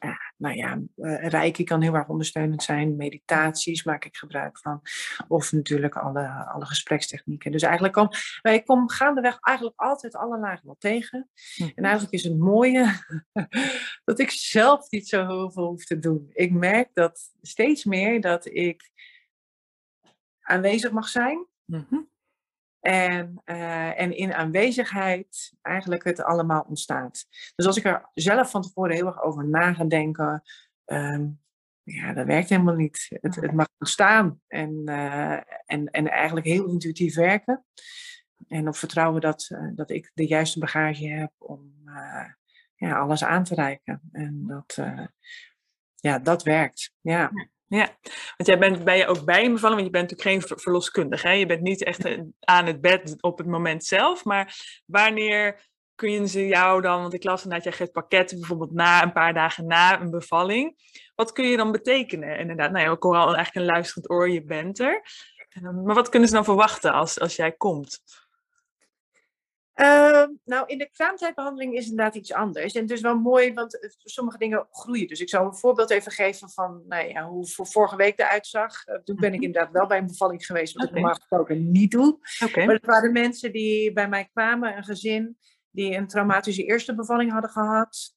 ja, 0.00 0.32
nou 0.36 0.56
ja, 0.56 0.80
eh, 0.96 1.28
Reiki 1.28 1.64
kan 1.64 1.82
heel 1.82 1.94
erg 1.94 2.08
ondersteunend 2.08 2.62
zijn. 2.62 2.96
Meditaties 2.96 3.84
maak 3.84 4.04
ik 4.04 4.16
gebruik 4.16 4.58
van. 4.58 4.80
Of 5.28 5.52
natuurlijk 5.52 5.96
alle, 5.96 6.28
alle 6.28 6.66
gesprekstechnieken. 6.66 7.52
Dus 7.52 7.62
eigenlijk 7.62 7.94
kom, 7.94 8.08
wij 8.42 8.62
komen 8.62 8.90
gaandeweg 8.90 9.38
eigenlijk 9.40 9.80
altijd 9.80 10.16
alle 10.16 10.38
lagen 10.38 10.66
wel 10.66 10.76
tegen. 10.78 11.30
Mhm. 11.56 11.70
En 11.74 11.84
eigenlijk 11.84 12.14
is 12.14 12.24
het 12.24 12.38
mooie 12.38 12.92
dat 14.04 14.18
ik 14.18 14.30
zelf 14.30 14.90
niet 14.90 15.08
zo 15.08 15.26
heel 15.26 15.50
veel 15.50 15.66
hoef 15.66 15.84
te 15.84 15.98
doen. 15.98 16.30
Ik 16.32 16.52
merk 16.52 16.88
dat 16.92 17.20
steeds 17.42 17.84
meer 17.84 18.20
dat 18.20 18.46
ik 18.46 18.90
aanwezig 20.46 20.90
mag 20.90 21.08
zijn. 21.08 21.46
Mhm. 21.64 21.98
En, 22.80 23.40
eh, 23.44 24.00
en 24.00 24.16
in 24.16 24.34
aanwezigheid 24.34 25.52
eigenlijk 25.62 26.04
het 26.04 26.22
allemaal 26.22 26.64
ontstaat. 26.68 27.26
Dus 27.54 27.66
als 27.66 27.76
ik 27.76 27.84
er 27.84 28.10
zelf 28.14 28.50
van 28.50 28.62
tevoren 28.62 28.94
heel 28.94 29.06
erg 29.06 29.22
over 29.22 29.48
na 29.48 29.72
ga 29.72 29.84
denken, 29.84 30.42
ehm, 30.84 31.28
ja, 31.82 32.12
dat 32.12 32.26
werkt 32.26 32.48
helemaal 32.48 32.74
niet. 32.74 33.06
Het, 33.20 33.34
het 33.34 33.52
mag 33.52 33.68
ontstaan 33.78 34.40
en, 34.46 34.82
eh, 34.84 35.40
en, 35.64 35.90
en 35.90 36.10
eigenlijk 36.10 36.46
heel 36.46 36.66
intuïtief 36.66 37.14
werken. 37.14 37.64
En 38.48 38.68
op 38.68 38.76
vertrouwen 38.76 39.20
dat, 39.20 39.48
eh, 39.50 39.68
dat 39.74 39.90
ik 39.90 40.10
de 40.14 40.26
juiste 40.26 40.58
bagage 40.58 41.08
heb 41.08 41.32
om 41.38 41.74
ja, 42.74 42.98
alles 42.98 43.24
aan 43.24 43.44
te 43.44 43.54
reiken. 43.54 44.00
En 44.12 44.44
dat, 44.46 44.78
ja, 45.94 46.18
dat 46.18 46.42
werkt. 46.42 46.92
Ja. 47.00 47.30
Ja, 47.34 47.48
want 47.68 48.46
jij 48.46 48.58
bent 48.58 48.84
bij 48.84 48.98
je 48.98 49.06
ook 49.06 49.24
bij 49.24 49.44
een 49.44 49.52
bevalling, 49.52 49.80
want 49.80 49.92
je 49.92 49.98
bent 49.98 50.10
natuurlijk 50.10 50.28
geen 50.28 50.48
ver- 50.48 50.60
verloskundige. 50.60 51.26
Hè? 51.26 51.32
Je 51.32 51.46
bent 51.46 51.62
niet 51.62 51.84
echt 51.84 52.04
aan 52.40 52.66
het 52.66 52.80
bed 52.80 53.16
op 53.20 53.38
het 53.38 53.46
moment 53.46 53.84
zelf, 53.84 54.24
maar 54.24 54.54
wanneer 54.86 55.64
kunnen 55.94 56.28
ze 56.28 56.46
jou 56.46 56.80
dan, 56.82 57.00
want 57.00 57.14
ik 57.14 57.24
las 57.24 57.42
inderdaad, 57.42 57.64
jij 57.64 57.76
geeft 57.76 57.92
pakketten 57.92 58.38
bijvoorbeeld 58.38 58.72
na 58.72 59.02
een 59.02 59.12
paar 59.12 59.34
dagen 59.34 59.66
na 59.66 60.00
een 60.00 60.10
bevalling. 60.10 60.76
Wat 61.14 61.32
kun 61.32 61.46
je 61.46 61.56
dan 61.56 61.72
betekenen? 61.72 62.38
Inderdaad, 62.38 62.70
nou 62.70 62.84
ja, 62.84 62.92
ik 62.92 63.02
hoor 63.02 63.16
al 63.16 63.34
eigenlijk 63.34 63.54
een 63.54 63.72
luisterend 63.72 64.10
oor, 64.10 64.30
je 64.30 64.44
bent 64.44 64.78
er. 64.78 65.02
Maar 65.60 65.94
wat 65.94 66.08
kunnen 66.08 66.28
ze 66.28 66.34
dan 66.34 66.44
verwachten 66.44 66.92
als, 66.92 67.20
als 67.20 67.36
jij 67.36 67.52
komt? 67.52 68.00
Ehm, 69.76 70.28
nou, 70.44 70.66
in 70.66 70.78
de 70.78 70.90
kraamtijdbehandeling 70.90 71.72
is 71.72 71.80
het 71.80 71.90
inderdaad 71.90 72.14
iets 72.14 72.32
anders. 72.32 72.74
En 72.74 72.82
het 72.82 72.90
is 72.90 73.00
wel 73.00 73.18
mooi, 73.18 73.54
want 73.54 73.96
sommige 74.04 74.38
dingen 74.38 74.66
groeien. 74.70 75.06
Dus 75.06 75.20
ik 75.20 75.28
zal 75.28 75.44
een 75.44 75.54
voorbeeld 75.54 75.90
even 75.90 76.12
geven 76.12 76.50
van 76.50 76.82
nou 76.88 77.08
ja, 77.08 77.28
hoe 77.28 77.46
voor 77.46 77.66
vorige 77.66 77.96
week 77.96 78.18
eruit 78.18 78.46
zag. 78.46 78.84
Eh, 78.84 78.98
toen 79.04 79.16
ben 79.16 79.28
ik 79.32 79.34
Mhm. 79.36 79.44
inderdaad 79.44 79.72
wel 79.72 79.86
bij 79.86 79.98
een 79.98 80.06
bevalling 80.06 80.46
geweest, 80.46 80.74
wat 80.74 80.82
ik 80.86 80.92
normaal 80.92 81.14
gesproken 81.14 81.70
niet 81.70 81.90
doe. 81.90 82.18
Maar 82.66 82.74
het 82.74 82.86
waren 82.86 83.12
mensen 83.12 83.52
die 83.52 83.92
bij 83.92 84.08
mij 84.08 84.28
kwamen, 84.32 84.76
een 84.76 84.84
gezin 84.84 85.38
die 85.70 85.94
een 85.96 86.06
traumatische 86.06 86.64
eerste 86.64 86.94
bevalling 86.94 87.32
hadden 87.32 87.50
gehad. 87.50 88.14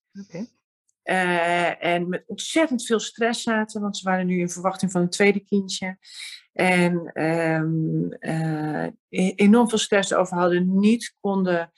Eh, 1.03 1.83
en 1.83 2.09
met 2.09 2.23
ontzettend 2.27 2.85
veel 2.85 2.99
stress 2.99 3.43
zaten, 3.43 3.81
want 3.81 3.97
ze 3.97 4.09
waren 4.09 4.25
nu 4.25 4.39
in 4.39 4.49
verwachting 4.49 4.91
van 4.91 5.01
een 5.01 5.09
tweede 5.09 5.39
kindje. 5.39 5.97
En 6.59 7.23
um, 7.23 8.13
enorm 9.35 9.69
veel 9.69 9.77
stress 9.77 10.13
over 10.13 10.37
hadden, 10.37 10.79
niet 10.79 11.15
konden 11.19 11.71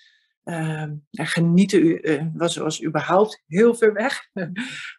uh, 0.43 0.87
genieten, 1.11 2.09
uh, 2.09 2.25
was, 2.33 2.83
überhaupt 2.83 3.43
heel 3.47 3.75
ver 3.75 3.93
weg. 3.93 4.27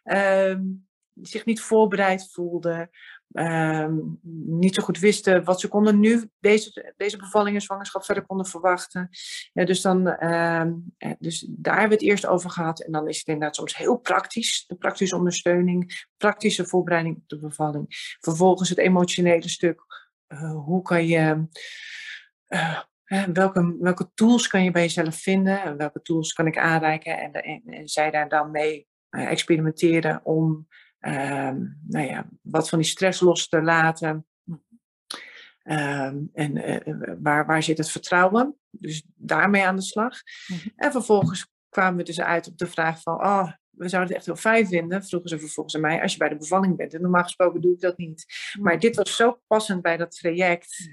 um, 0.03 0.87
zich 1.21 1.45
niet 1.45 1.61
voorbereid 1.61 2.31
voelden, 2.31 2.89
Ehm, 3.33 3.99
niet 4.45 4.75
zo 4.75 4.83
goed 4.83 4.99
wisten 4.99 5.43
wat 5.43 5.59
ze 5.59 5.67
konden 5.67 5.99
nu 5.99 6.29
deze, 6.39 6.93
deze 6.97 7.17
bevalling 7.17 7.55
en 7.55 7.61
zwangerschap 7.61 8.05
verder 8.05 8.25
konden 8.25 8.45
verwachten. 8.45 9.09
Ja, 9.53 9.65
dus, 9.65 9.81
dan, 9.81 10.07
ehm, 10.07 10.73
dus 11.19 11.47
daar 11.49 11.79
hebben 11.79 11.97
we 11.97 12.03
het 12.03 12.13
eerst 12.13 12.25
over 12.25 12.49
gehad. 12.49 12.81
En 12.81 12.91
dan 12.91 13.07
is 13.07 13.17
het 13.17 13.27
inderdaad 13.27 13.55
soms 13.55 13.77
heel 13.77 13.97
praktisch, 13.97 14.65
de 14.67 14.75
praktische 14.75 15.15
ondersteuning, 15.15 16.05
praktische 16.17 16.65
voorbereiding 16.65 17.15
op 17.15 17.27
de 17.27 17.39
bevalling. 17.39 17.85
Vervolgens 18.19 18.69
het 18.69 18.77
emotionele 18.77 19.49
stuk. 19.49 19.81
Uh, 20.27 20.55
hoe 20.65 20.81
kan 20.81 21.07
je. 21.07 21.47
Uh, 22.47 22.79
welke, 23.33 23.77
welke 23.79 24.11
tools 24.13 24.47
kan 24.47 24.63
je 24.63 24.71
bij 24.71 24.81
jezelf 24.81 25.15
vinden? 25.15 25.61
En 25.61 25.77
welke 25.77 26.01
tools 26.01 26.33
kan 26.33 26.47
ik 26.47 26.57
aanreiken? 26.57 27.19
En, 27.19 27.31
en, 27.31 27.61
en 27.65 27.87
zij 27.87 28.11
daar 28.11 28.29
dan 28.29 28.51
mee 28.51 28.87
experimenteren 29.09 30.25
om 30.25 30.67
um, 31.05 31.79
nou 31.87 32.07
ja, 32.07 32.29
wat 32.41 32.69
van 32.69 32.79
die 32.79 32.87
stress 32.87 33.19
los 33.19 33.47
te 33.47 33.61
laten. 33.61 34.25
Um, 35.63 36.29
en 36.33 36.55
uh, 36.55 37.15
waar, 37.19 37.45
waar 37.45 37.63
zit 37.63 37.77
het 37.77 37.91
vertrouwen? 37.91 38.57
Dus 38.69 39.03
daarmee 39.15 39.65
aan 39.65 39.75
de 39.75 39.81
slag. 39.81 40.17
Mm-hmm. 40.47 40.71
En 40.75 40.91
vervolgens 40.91 41.47
kwamen 41.69 41.97
we 41.97 42.03
dus 42.03 42.21
uit 42.21 42.47
op 42.47 42.57
de 42.57 42.67
vraag 42.67 43.01
van, 43.01 43.13
oh, 43.13 43.51
we 43.69 43.89
zouden 43.89 44.09
het 44.09 44.17
echt 44.17 44.25
heel 44.25 44.51
fijn 44.51 44.67
vinden, 44.67 45.05
vroegen 45.05 45.29
ze 45.29 45.39
vervolgens 45.39 45.75
aan 45.75 45.81
mij, 45.81 46.01
als 46.01 46.11
je 46.11 46.17
bij 46.17 46.29
de 46.29 46.37
bevalling 46.37 46.77
bent. 46.77 46.93
En 46.93 47.01
normaal 47.01 47.23
gesproken 47.23 47.61
doe 47.61 47.73
ik 47.73 47.79
dat 47.79 47.97
niet. 47.97 48.25
Maar 48.59 48.79
dit 48.79 48.95
was 48.95 49.15
zo 49.15 49.41
passend 49.47 49.81
bij 49.81 49.97
dat 49.97 50.17
traject, 50.17 50.89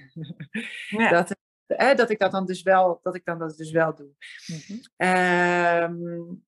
ja. 0.88 1.10
dat, 1.10 1.36
eh, 1.66 1.96
dat 1.96 2.10
ik 2.10 2.18
dat 2.18 2.32
dan 2.32 2.46
dus 2.46 2.62
wel, 2.62 3.00
dat 3.02 3.14
ik 3.14 3.24
dan 3.24 3.38
dat 3.38 3.56
dus 3.56 3.70
wel 3.70 3.94
doe. 3.94 4.10
Um, 4.96 6.44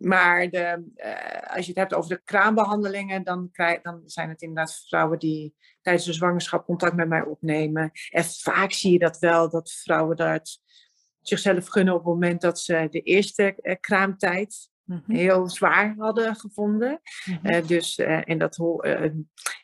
maar 0.00 0.50
de, 0.50 0.84
uh, 0.96 1.56
als 1.56 1.64
je 1.66 1.70
het 1.70 1.80
hebt 1.80 1.94
over 1.94 2.10
de 2.10 2.22
kraambehandelingen, 2.24 3.24
dan, 3.24 3.48
krijg, 3.52 3.80
dan 3.80 4.02
zijn 4.04 4.28
het 4.28 4.42
inderdaad 4.42 4.84
vrouwen 4.88 5.18
die 5.18 5.54
tijdens 5.82 6.06
de 6.06 6.12
zwangerschap 6.12 6.64
contact 6.64 6.94
met 6.94 7.08
mij 7.08 7.22
opnemen. 7.22 7.90
En 8.10 8.24
vaak 8.24 8.72
zie 8.72 8.92
je 8.92 8.98
dat 8.98 9.18
wel, 9.18 9.50
dat 9.50 9.72
vrouwen 9.72 10.16
dat 10.16 10.60
zichzelf 11.20 11.68
gunnen 11.68 11.94
op 11.94 12.00
het 12.00 12.08
moment 12.08 12.40
dat 12.40 12.60
ze 12.60 12.86
de 12.90 13.00
eerste 13.00 13.58
uh, 13.62 13.74
kraamtijd 13.80 14.70
mm 14.84 15.02
-hmm. 15.06 15.16
heel 15.16 15.48
zwaar 15.48 15.94
hadden 15.98 16.36
gevonden. 16.36 17.00
Mm 17.24 17.38
-hmm. 17.42 17.54
uh, 17.54 17.66
dus, 17.66 17.98
en 17.98 18.38
dat, 18.38 18.56
ho 18.56 18.76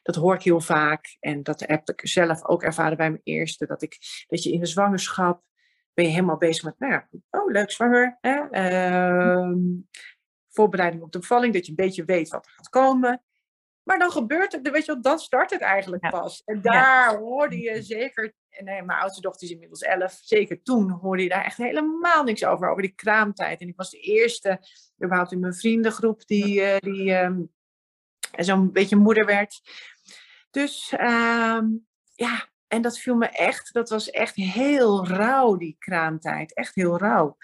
dat 0.02 0.14
hoor 0.14 0.34
ik 0.34 0.42
heel 0.42 0.60
vaak. 0.60 1.16
En 1.20 1.42
dat 1.42 1.60
heb 1.60 1.88
ik 1.88 2.08
zelf 2.08 2.44
ook 2.44 2.62
ervaren 2.62 2.96
bij 2.96 3.10
mijn 3.10 3.22
eerste. 3.24 3.66
Dat, 3.66 3.82
ik, 3.82 3.96
dat 4.26 4.42
je 4.42 4.52
in 4.52 4.60
de 4.60 4.66
zwangerschap 4.66 5.42
ben 5.94 6.04
je 6.04 6.10
helemaal 6.10 6.36
bezig 6.36 6.64
met, 6.64 6.78
nou 6.78 6.92
ja, 6.92 7.08
oh 7.30 7.50
leuk 7.50 7.70
zwanger. 7.70 8.18
Hè? 8.20 8.38
Voorbereiding 10.54 11.02
op 11.02 11.12
de 11.12 11.18
bevalling, 11.18 11.54
dat 11.54 11.64
je 11.64 11.70
een 11.70 11.76
beetje 11.76 12.04
weet 12.04 12.28
wat 12.28 12.46
er 12.46 12.52
gaat 12.52 12.68
komen. 12.68 13.22
Maar 13.82 13.98
dan 13.98 14.10
gebeurt 14.10 14.52
het, 14.52 14.70
weet 14.70 14.84
je 14.84 14.92
wel, 14.92 15.02
dan 15.02 15.18
start 15.18 15.50
het 15.50 15.60
eigenlijk 15.60 16.10
pas. 16.10 16.42
En 16.44 16.60
daar 16.62 17.16
hoorde 17.16 17.58
je 17.58 17.82
zeker, 17.82 18.32
nee, 18.50 18.82
mijn 18.82 18.98
oudste 18.98 19.20
dochter 19.20 19.46
is 19.46 19.52
inmiddels 19.52 19.82
elf, 19.82 20.12
zeker 20.22 20.62
toen 20.62 20.90
hoorde 20.90 21.22
je 21.22 21.28
daar 21.28 21.44
echt 21.44 21.56
helemaal 21.56 22.24
niks 22.24 22.44
over, 22.44 22.68
over 22.68 22.82
die 22.82 22.94
kraamtijd. 22.94 23.60
En 23.60 23.68
ik 23.68 23.76
was 23.76 23.90
de 23.90 23.98
eerste, 23.98 24.60
überhaupt 25.04 25.32
in 25.32 25.40
mijn 25.40 25.54
vriendengroep, 25.54 26.26
die, 26.26 26.60
uh, 26.60 26.76
die 26.78 27.12
um, 27.12 27.52
zo'n 28.30 28.72
beetje 28.72 28.96
moeder 28.96 29.26
werd. 29.26 29.60
Dus 30.50 30.92
um, 31.00 31.86
ja, 32.14 32.48
en 32.68 32.82
dat 32.82 32.98
viel 32.98 33.16
me 33.16 33.28
echt, 33.28 33.72
dat 33.72 33.88
was 33.88 34.10
echt 34.10 34.34
heel 34.34 35.06
rauw, 35.06 35.56
die 35.56 35.76
kraamtijd. 35.78 36.54
Echt 36.54 36.74
heel 36.74 36.98
rauw. 36.98 37.36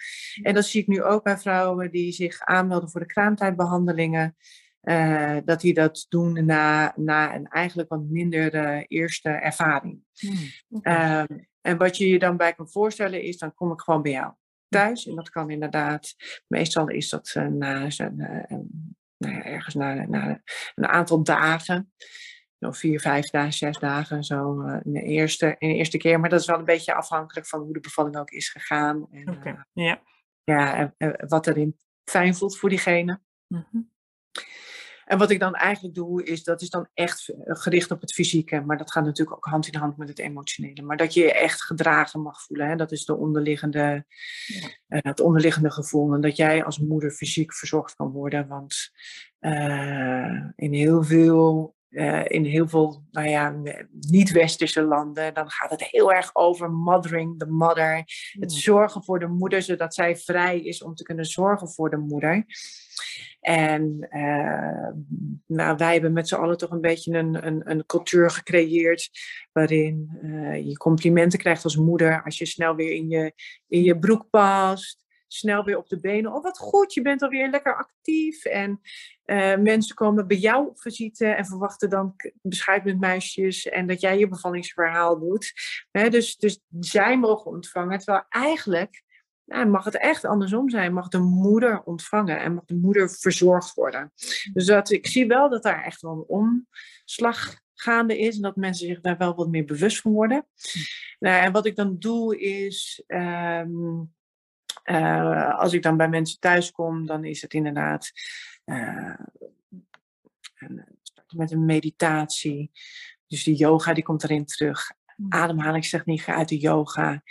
En 0.43 0.55
dat 0.55 0.65
zie 0.65 0.81
ik 0.81 0.87
nu 0.87 1.03
ook 1.03 1.23
bij 1.23 1.39
vrouwen 1.39 1.91
die 1.91 2.13
zich 2.13 2.41
aanmelden 2.41 2.91
voor 2.91 3.01
de 3.01 3.07
kraamtijdbehandelingen. 3.07 4.37
Uh, 4.83 5.37
dat 5.45 5.61
die 5.61 5.75
dat 5.75 6.07
doen 6.09 6.45
na, 6.47 6.93
na 6.97 7.35
een 7.35 7.47
eigenlijk 7.47 7.89
wat 7.89 8.03
minder 8.03 8.55
uh, 8.55 8.85
eerste 8.89 9.29
ervaring. 9.29 10.03
Hmm, 10.13 10.37
uh, 10.83 11.25
en 11.61 11.77
wat 11.77 11.97
je 11.97 12.09
je 12.09 12.19
dan 12.19 12.37
bij 12.37 12.53
kan 12.53 12.71
voorstellen 12.71 13.23
is, 13.23 13.39
dan 13.39 13.55
kom 13.55 13.73
ik 13.73 13.81
gewoon 13.81 14.03
bij 14.03 14.13
jou 14.13 14.33
thuis. 14.69 15.07
En 15.07 15.15
dat 15.15 15.31
kan 15.31 15.51
inderdaad, 15.51 16.15
meestal 16.47 16.89
is 16.89 17.09
dat 17.09 17.35
uh, 17.37 17.47
na, 17.47 17.89
nou 19.17 19.35
ja, 19.35 19.45
ergens 19.45 19.75
na, 19.75 20.07
na 20.07 20.41
een 20.75 20.87
aantal 20.87 21.23
dagen 21.23 21.93
zo 22.61 22.71
vier, 22.71 23.01
vijf 23.01 23.31
dagen, 23.31 23.53
zes 23.53 23.79
dagen 23.79 24.25
zo 24.25 24.63
uh, 24.63 24.77
in, 24.83 24.93
de 24.93 25.03
eerste, 25.03 25.57
in 25.59 25.69
de 25.69 25.75
eerste 25.75 25.97
keer. 25.97 26.21
Maar 26.21 26.31
dat 26.31 26.41
is 26.41 26.47
wel 26.47 26.59
een 26.59 26.65
beetje 26.65 26.95
afhankelijk 26.95 27.47
van 27.47 27.61
hoe 27.61 27.73
de 27.73 27.81
bevalling 27.81 28.17
ook 28.17 28.31
is 28.31 28.49
gegaan. 28.49 29.07
En, 29.11 29.31
okay. 29.31 29.53
uh, 29.53 29.61
ja. 29.73 30.03
Ja, 30.45 30.95
en, 30.97 31.15
wat 31.29 31.47
erin 31.47 31.77
fijn 32.05 32.35
voelt 32.35 32.59
voor 32.59 32.69
diegene. 32.69 33.21
Mm 33.47 33.67
-hmm. 33.71 33.91
En 35.05 35.19
wat 35.19 35.31
ik 35.31 35.41
dan 35.41 35.55
eigenlijk 35.55 35.95
doe, 35.95 36.25
is 36.25 36.45
dat 36.45 36.63
is 36.63 36.71
dan 36.71 36.89
echt 36.95 37.33
gericht 37.37 37.91
op 37.91 38.01
het 38.01 38.13
fysieke. 38.13 38.61
Maar 38.61 38.77
dat 38.77 38.93
gaat 38.93 39.05
natuurlijk 39.05 39.37
ook 39.37 39.45
hand 39.45 39.67
in 39.67 39.79
hand 39.79 39.97
met 39.97 40.09
het 40.09 40.19
emotionele. 40.19 40.83
Maar 40.83 40.97
dat 40.97 41.15
je 41.15 41.21
je 41.21 41.33
echt 41.33 41.63
gedragen 41.63 42.23
mag 42.23 42.43
voelen. 42.43 42.69
Hè? 42.69 42.77
Dat 42.77 42.93
is 42.93 43.05
de 43.05 43.17
onderliggende, 43.17 44.05
ja. 44.47 44.69
uh, 44.89 44.99
het 45.03 45.21
onderliggende 45.21 45.71
gevoel. 45.71 46.15
En 46.15 46.21
dat 46.21 46.37
jij 46.37 46.65
als 46.65 46.79
moeder 46.79 47.11
fysiek 47.11 47.55
verzorgd 47.55 47.95
kan 47.95 48.11
worden. 48.11 48.49
Want 48.49 48.91
in 50.57 50.73
heel 50.73 51.03
veel 51.03 51.79
uh, 51.91 52.25
in 52.25 52.45
heel 52.45 52.69
veel 52.69 53.05
nou 53.11 53.29
ja, 53.29 53.57
niet-westerse 54.01 54.83
landen, 54.83 55.35
dan 55.35 55.51
gaat 55.51 55.71
het 55.71 55.85
heel 55.85 56.13
erg 56.13 56.31
over 56.33 56.71
mothering 56.71 57.39
the 57.39 57.47
mother. 57.47 57.97
Het 58.31 58.51
hmm. 58.53 58.61
zorgen 58.61 59.05
voor 59.05 59.19
de 59.19 59.27
moeder, 59.27 59.63
zodat 59.63 59.95
zij 59.95 60.17
vrij 60.17 60.61
is 60.61 60.83
om 60.83 60.95
te 60.95 61.03
kunnen 61.03 61.25
zorgen 61.25 61.69
voor 61.69 61.91
de 61.91 61.97
moeder. 61.97 62.45
En 63.41 64.09
uh, 64.11 64.89
nou, 65.47 65.77
wij 65.77 65.93
hebben 65.93 66.13
met 66.13 66.29
z'n 66.29 66.35
allen 66.35 66.57
toch 66.57 66.71
een 66.71 66.81
beetje 66.81 67.19
een, 67.19 67.47
een, 67.47 67.71
een 67.71 67.87
cultuur 67.87 68.31
gecreëerd 68.31 69.11
waarin 69.53 70.19
uh, 70.23 70.67
je 70.67 70.77
complimenten 70.77 71.39
krijgt 71.39 71.65
als 71.65 71.77
moeder 71.77 72.23
als 72.23 72.39
je 72.39 72.47
snel 72.47 72.75
weer 72.75 72.93
in 72.93 73.09
je, 73.09 73.33
in 73.69 73.83
je 73.83 73.99
broek 73.99 74.31
past 74.31 75.09
snel 75.33 75.65
weer 75.65 75.79
op 75.79 75.89
de 75.89 76.01
benen. 76.01 76.35
Oh, 76.35 76.43
wat 76.43 76.59
goed, 76.59 76.95
je 76.95 77.03
bent 77.03 77.23
alweer 77.23 77.51
lekker 77.51 77.77
actief. 77.77 78.45
En 78.45 78.81
uh, 79.25 79.57
mensen 79.57 79.95
komen 79.95 80.27
bij 80.27 80.37
jou 80.37 80.69
op 80.69 80.81
visite 80.81 81.27
en 81.27 81.47
verwachten 81.47 81.91
dan 81.91 82.17
bescheid 82.43 82.85
met 82.85 83.01
meisjes 83.01 83.69
en 83.69 83.87
dat 83.87 84.01
jij 84.01 84.19
je 84.19 84.29
bevallingsverhaal 84.29 85.19
doet. 85.19 85.53
dus, 85.91 86.37
dus 86.37 86.61
zij 86.81 87.19
mogen 87.19 87.51
ontvangen, 87.51 87.99
terwijl 87.99 88.25
eigenlijk 88.29 89.03
nou, 89.45 89.67
mag 89.67 89.85
het 89.85 89.99
echt 89.99 90.25
andersom 90.25 90.71
zijn. 90.71 90.93
Mag 90.93 91.09
de 91.09 91.19
moeder 91.19 91.83
ontvangen 91.83 92.41
en 92.41 92.55
mag 92.55 92.65
de 92.65 92.77
moeder 92.77 93.11
verzorgd 93.11 93.75
worden. 93.75 94.13
Dus 94.53 94.67
dat, 94.67 94.91
ik 94.91 95.07
zie 95.07 95.27
wel 95.27 95.49
dat 95.49 95.63
daar 95.63 95.85
echt 95.85 96.01
wel 96.01 96.13
een 96.13 96.53
omslag 97.05 97.55
gaande 97.75 98.19
is 98.19 98.37
en 98.37 98.43
dat 98.43 98.57
mensen 98.57 98.87
zich 98.87 99.01
daar 99.01 99.17
wel 99.17 99.35
wat 99.35 99.49
meer 99.49 99.65
bewust 99.65 100.01
van 100.01 100.13
worden. 100.13 100.47
Nou, 101.19 101.45
en 101.45 101.53
wat 101.53 101.67
ik 101.67 101.77
dan 101.77 101.99
doe 101.99 102.41
is. 102.41 103.03
Um, 103.07 104.13
uh, 104.85 105.59
als 105.59 105.73
ik 105.73 105.83
dan 105.83 105.97
bij 105.97 106.09
mensen 106.09 106.41
thuis 106.41 106.71
kom, 106.71 107.07
dan 107.07 107.25
is 107.25 107.43
het 107.43 107.55
inderdaad 107.55 108.11
uh, 108.65 109.15
starten 111.03 111.37
met 111.37 111.51
een 111.51 111.65
meditatie. 111.65 112.71
Dus 113.27 113.45
die 113.45 113.55
yoga 113.55 113.93
die 113.93 114.05
komt 114.05 114.25
erin 114.25 114.45
terug. 114.45 114.93
Mm. 115.17 115.33
Ademhalingstechnieken 115.33 116.35
uit 116.35 116.49
de 116.49 116.59
yoga. 116.59 117.23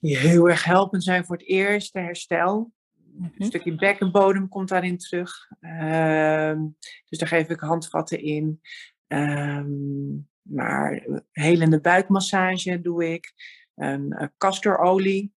Die 0.00 0.16
heel 0.16 0.48
erg 0.48 0.64
helpend 0.64 1.04
zijn 1.04 1.24
voor 1.24 1.36
het 1.36 1.46
eerste 1.46 1.98
herstel. 1.98 2.72
Een 3.20 3.32
mhm. 3.34 3.44
stukje 3.44 3.74
bekkenbodem 3.74 4.48
komt 4.48 4.68
daarin 4.68 4.98
terug. 4.98 5.50
Uh, 5.60 6.52
dus 7.08 7.18
daar 7.18 7.28
geef 7.28 7.48
ik 7.48 7.60
handvatten 7.60 8.20
in. 8.22 8.60
Um, 9.08 10.28
maar 10.42 11.06
helende 11.32 11.80
buikmassage 11.80 12.80
doe 12.80 13.12
ik. 13.12 13.32
Um, 13.74 14.30
castorolie 14.38 15.35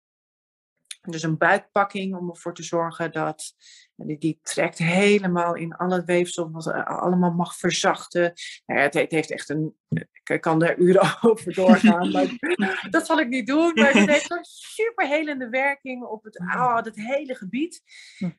dus 1.02 1.24
een 1.24 1.38
buikpakking 1.38 2.16
om 2.16 2.30
ervoor 2.30 2.54
te 2.54 2.64
zorgen 2.64 3.12
dat 3.12 3.54
die, 3.96 4.18
die 4.18 4.40
trekt 4.42 4.78
helemaal 4.78 5.56
in 5.56 5.76
al 5.76 5.92
het 5.92 6.06
weefsel, 6.06 6.52
wat 6.52 6.74
allemaal 6.74 7.32
mag 7.32 7.56
verzachten. 7.56 8.34
Nou 8.66 8.80
ja, 8.80 8.86
het, 8.86 8.94
het, 8.94 9.12
heeft 9.12 9.32
echt 9.32 9.50
een. 9.50 9.76
Ik 10.24 10.42
kan 10.42 10.64
er 10.64 10.78
uren 10.78 11.18
over 11.30 11.54
doorgaan, 11.54 12.12
maar 12.12 12.28
dat 12.90 13.06
zal 13.06 13.20
ik 13.20 13.28
niet 13.28 13.48
doen. 13.48 13.72
Maar 13.74 13.94
het 13.94 14.10
heeft 14.10 14.32
een 14.32 14.44
super 14.44 15.08
helende 15.08 15.50
werking 15.50 16.04
op 16.04 16.24
het, 16.24 16.40
oh, 16.40 16.76
het 16.76 16.96
hele 16.96 17.36
gebied. 17.36 17.82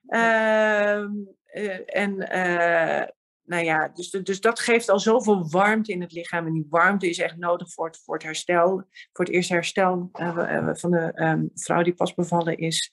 Uh, 0.09 1.05
en 1.87 2.14
uh, 2.33 3.03
nou 3.50 3.64
ja, 3.64 3.88
dus, 3.88 4.10
dus 4.10 4.40
dat 4.40 4.60
geeft 4.60 4.88
al 4.88 4.98
zoveel 4.98 5.48
warmte 5.48 5.92
in 5.92 6.00
het 6.00 6.12
lichaam. 6.12 6.46
En 6.46 6.52
die 6.52 6.66
warmte 6.70 7.08
is 7.08 7.18
echt 7.18 7.36
nodig 7.36 7.72
voor 7.72 7.86
het, 7.86 8.00
voor 8.04 8.14
het 8.14 8.22
herstel. 8.22 8.84
Voor 9.12 9.24
het 9.24 9.34
eerste 9.34 9.52
herstel 9.52 10.10
uh, 10.20 10.68
van 10.72 10.90
de 10.90 11.12
um, 11.14 11.50
vrouw 11.54 11.82
die 11.82 11.94
pas 11.94 12.14
bevallen 12.14 12.56
is. 12.56 12.92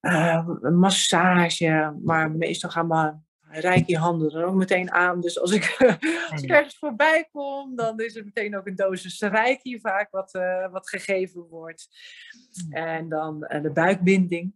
Uh, 0.00 0.48
massage, 0.60 1.98
maar 2.04 2.30
meestal 2.30 2.70
gaan 2.70 2.88
we 2.88 3.14
reiki 3.60 3.96
handen 3.96 4.32
er 4.32 4.44
ook 4.44 4.54
meteen 4.54 4.90
aan. 4.90 5.20
Dus 5.20 5.40
als 5.40 5.50
ik, 5.50 5.76
als 6.30 6.42
ik 6.42 6.50
ergens 6.50 6.78
voorbij 6.78 7.28
kom, 7.32 7.76
dan 7.76 8.00
is 8.00 8.16
er 8.16 8.24
meteen 8.24 8.56
ook 8.56 8.66
een 8.66 8.76
dosis 8.76 9.20
reiki 9.20 9.80
vaak 9.80 10.10
wat, 10.10 10.34
uh, 10.34 10.70
wat 10.70 10.88
gegeven 10.88 11.40
wordt. 11.40 11.88
En 12.70 13.08
dan 13.08 13.40
de 13.40 13.70
buikbinding. 13.72 14.54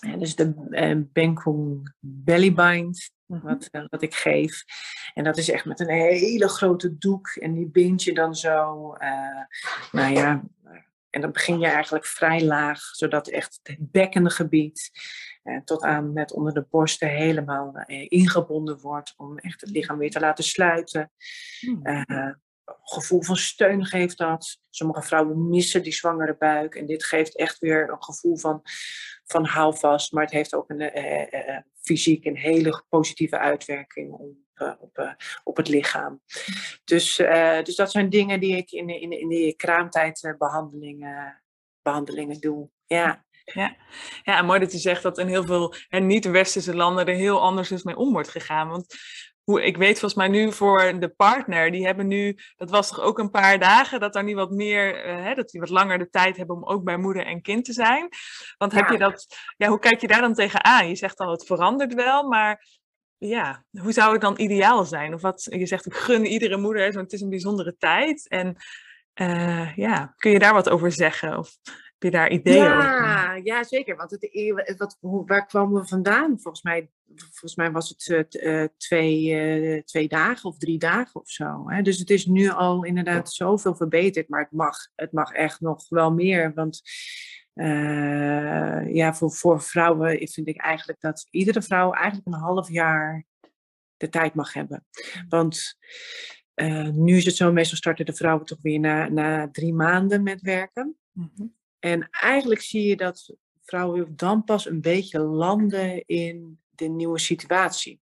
En 0.00 0.18
dus 0.18 0.36
de 0.36 0.54
uh, 0.70 1.02
Bengkong 1.12 1.94
Bellybind, 1.98 3.10
wat, 3.26 3.68
wat 3.88 4.02
ik 4.02 4.14
geef. 4.14 4.64
En 5.14 5.24
dat 5.24 5.38
is 5.38 5.50
echt 5.50 5.64
met 5.64 5.80
een 5.80 5.88
hele 5.88 6.48
grote 6.48 6.98
doek. 6.98 7.28
En 7.28 7.52
die 7.52 7.66
bind 7.66 8.02
je 8.02 8.14
dan 8.14 8.34
zo, 8.34 8.92
nou 9.92 10.12
ja, 10.12 10.42
en 11.12 11.20
dan 11.20 11.32
begin 11.32 11.58
je 11.58 11.66
eigenlijk 11.66 12.06
vrij 12.06 12.44
laag, 12.44 12.80
zodat 12.80 13.28
echt 13.28 13.60
het 13.62 13.90
bekkengebied 13.90 14.90
eh, 15.42 15.60
tot 15.64 15.82
aan 15.82 16.12
net 16.12 16.32
onder 16.32 16.54
de 16.54 16.66
borsten 16.70 17.08
helemaal 17.08 17.76
eh, 17.76 18.06
ingebonden 18.08 18.80
wordt 18.80 19.14
om 19.16 19.38
echt 19.38 19.60
het 19.60 19.70
lichaam 19.70 19.98
weer 19.98 20.10
te 20.10 20.20
laten 20.20 20.44
sluiten. 20.44 21.10
Hmm. 21.60 21.82
Eh, 21.82 22.32
gevoel 22.82 23.22
van 23.22 23.36
steun 23.36 23.86
geeft 23.86 24.18
dat. 24.18 24.58
Sommige 24.70 25.02
vrouwen 25.02 25.48
missen 25.48 25.82
die 25.82 25.92
zwangere 25.92 26.36
buik 26.36 26.74
en 26.74 26.86
dit 26.86 27.04
geeft 27.04 27.36
echt 27.36 27.58
weer 27.58 27.90
een 27.90 28.02
gevoel 28.02 28.36
van, 28.36 28.60
van 29.24 29.44
houvast, 29.44 30.12
maar 30.12 30.22
het 30.22 30.32
heeft 30.32 30.54
ook 30.54 30.70
een 30.70 30.80
eh, 30.80 31.22
eh, 31.22 31.48
eh 31.48 31.62
fysiek 31.80 32.24
een 32.24 32.36
hele 32.36 32.84
positieve 32.88 33.38
uitwerking 33.38 34.12
op, 34.12 34.36
op, 34.80 35.16
op 35.44 35.56
het 35.56 35.68
lichaam. 35.68 36.20
Dus, 36.84 37.16
dus 37.62 37.76
dat 37.76 37.90
zijn 37.90 38.10
dingen 38.10 38.40
die 38.40 38.56
ik 38.56 38.70
in, 38.70 38.88
in, 38.88 39.10
in 39.20 39.28
die 39.28 39.56
kraamtijdbehandelingen 39.56 41.42
behandelingen 41.82 42.40
doe. 42.40 42.70
Ja. 42.86 43.24
Ja. 43.44 43.76
ja, 44.22 44.42
mooi 44.42 44.60
dat 44.60 44.72
je 44.72 44.78
zegt 44.78 45.02
dat 45.02 45.18
in 45.18 45.26
heel 45.26 45.44
veel 45.44 45.74
niet-westerse 45.88 46.74
landen 46.74 47.06
er 47.06 47.14
heel 47.14 47.40
anders 47.40 47.70
is 47.70 47.82
mee 47.82 47.96
om 47.96 48.12
wordt 48.12 48.28
gegaan. 48.28 48.68
Want 48.68 48.94
hoe, 49.44 49.62
ik 49.62 49.76
weet 49.76 49.98
volgens 49.98 50.14
mij 50.14 50.28
nu 50.28 50.52
voor 50.52 51.00
de 51.00 51.08
partner, 51.08 51.70
die 51.70 51.86
hebben 51.86 52.06
nu, 52.06 52.38
dat 52.56 52.70
was 52.70 52.88
toch 52.88 53.00
ook 53.00 53.18
een 53.18 53.30
paar 53.30 53.58
dagen, 53.58 54.00
dat 54.00 54.12
daar 54.12 54.24
nu 54.24 54.34
wat 54.34 54.50
meer, 54.50 55.06
uh, 55.06 55.24
hè, 55.24 55.34
dat 55.34 55.50
die 55.50 55.60
wat 55.60 55.70
langer 55.70 55.98
de 55.98 56.10
tijd 56.10 56.36
hebben 56.36 56.56
om 56.56 56.64
ook 56.64 56.84
bij 56.84 56.96
moeder 56.96 57.26
en 57.26 57.42
kind 57.42 57.64
te 57.64 57.72
zijn. 57.72 58.08
Want 58.58 58.72
heb 58.72 58.88
je 58.88 58.98
dat, 58.98 59.26
ja, 59.56 59.68
hoe 59.68 59.78
kijk 59.78 60.00
je 60.00 60.06
daar 60.06 60.20
dan 60.20 60.34
tegenaan? 60.34 60.88
Je 60.88 60.96
zegt 60.96 61.18
al, 61.18 61.30
het 61.30 61.46
verandert 61.46 61.94
wel, 61.94 62.28
maar 62.28 62.80
ja, 63.18 63.64
hoe 63.80 63.92
zou 63.92 64.12
het 64.12 64.20
dan 64.20 64.40
ideaal 64.40 64.84
zijn? 64.84 65.14
Of 65.14 65.22
wat, 65.22 65.46
je 65.50 65.66
zegt, 65.66 65.86
ik 65.86 65.94
gun 65.94 66.24
iedere 66.26 66.56
moeder, 66.56 66.82
want 66.82 67.04
het 67.04 67.12
is 67.12 67.20
een 67.20 67.28
bijzondere 67.28 67.76
tijd. 67.78 68.28
En 68.28 68.56
uh, 69.14 69.76
ja, 69.76 70.14
kun 70.16 70.30
je 70.30 70.38
daar 70.38 70.54
wat 70.54 70.68
over 70.68 70.92
zeggen? 70.92 71.38
Of 71.38 71.50
je 72.02 72.10
daar 72.10 72.30
ideeën 72.30 72.56
ja, 72.56 72.76
over? 72.76 73.44
Ja, 73.44 73.64
zeker. 73.64 73.96
Want 73.96 74.10
het, 74.10 74.28
e-, 74.30 74.76
wat, 74.76 74.98
waar 75.00 75.46
kwamen 75.46 75.80
we 75.80 75.88
vandaan? 75.88 76.40
Volgens 76.40 76.62
mij, 76.62 76.90
volgens 77.16 77.56
mij 77.56 77.70
was 77.70 77.88
het 77.88 78.34
uh, 78.34 78.64
twee, 78.76 79.26
uh, 79.26 79.82
twee 79.82 80.08
dagen 80.08 80.48
of 80.48 80.58
drie 80.58 80.78
dagen 80.78 81.20
of 81.20 81.30
zo. 81.30 81.64
Hè? 81.66 81.82
Dus 81.82 81.98
het 81.98 82.10
is 82.10 82.26
nu 82.26 82.48
al 82.48 82.84
inderdaad 82.84 83.32
zoveel 83.32 83.74
verbeterd. 83.74 84.28
Maar 84.28 84.40
het 84.40 84.52
mag, 84.52 84.76
het 84.94 85.12
mag 85.12 85.32
echt 85.32 85.60
nog 85.60 85.88
wel 85.88 86.12
meer. 86.12 86.54
Want 86.54 86.82
uh, 87.54 88.94
ja, 88.94 89.14
voor, 89.14 89.32
voor 89.32 89.62
vrouwen 89.62 90.28
vind 90.28 90.48
ik 90.48 90.60
eigenlijk 90.60 91.00
dat 91.00 91.26
iedere 91.30 91.62
vrouw 91.62 91.92
eigenlijk 91.92 92.26
een 92.26 92.40
half 92.42 92.70
jaar 92.70 93.24
de 93.96 94.08
tijd 94.08 94.34
mag 94.34 94.52
hebben. 94.52 94.86
Want 95.28 95.78
nu 96.92 97.16
is 97.16 97.24
het 97.24 97.36
zo, 97.36 97.52
meestal 97.52 97.76
starten 97.76 98.06
de 98.06 98.14
vrouwen 98.14 98.46
toch 98.46 98.62
weer 98.62 98.80
na, 98.80 99.08
na 99.08 99.50
drie 99.50 99.74
maanden 99.74 100.22
met 100.22 100.40
werken. 100.40 100.96
Mm 101.12 101.32
-hmm. 101.34 101.60
En 101.82 102.08
eigenlijk 102.10 102.60
zie 102.60 102.82
je 102.82 102.96
dat 102.96 103.36
vrouwen 103.62 104.16
dan 104.16 104.44
pas 104.44 104.66
een 104.66 104.80
beetje 104.80 105.18
landen 105.18 106.06
in 106.06 106.60
de 106.70 106.88
nieuwe 106.88 107.18
situatie. 107.18 108.00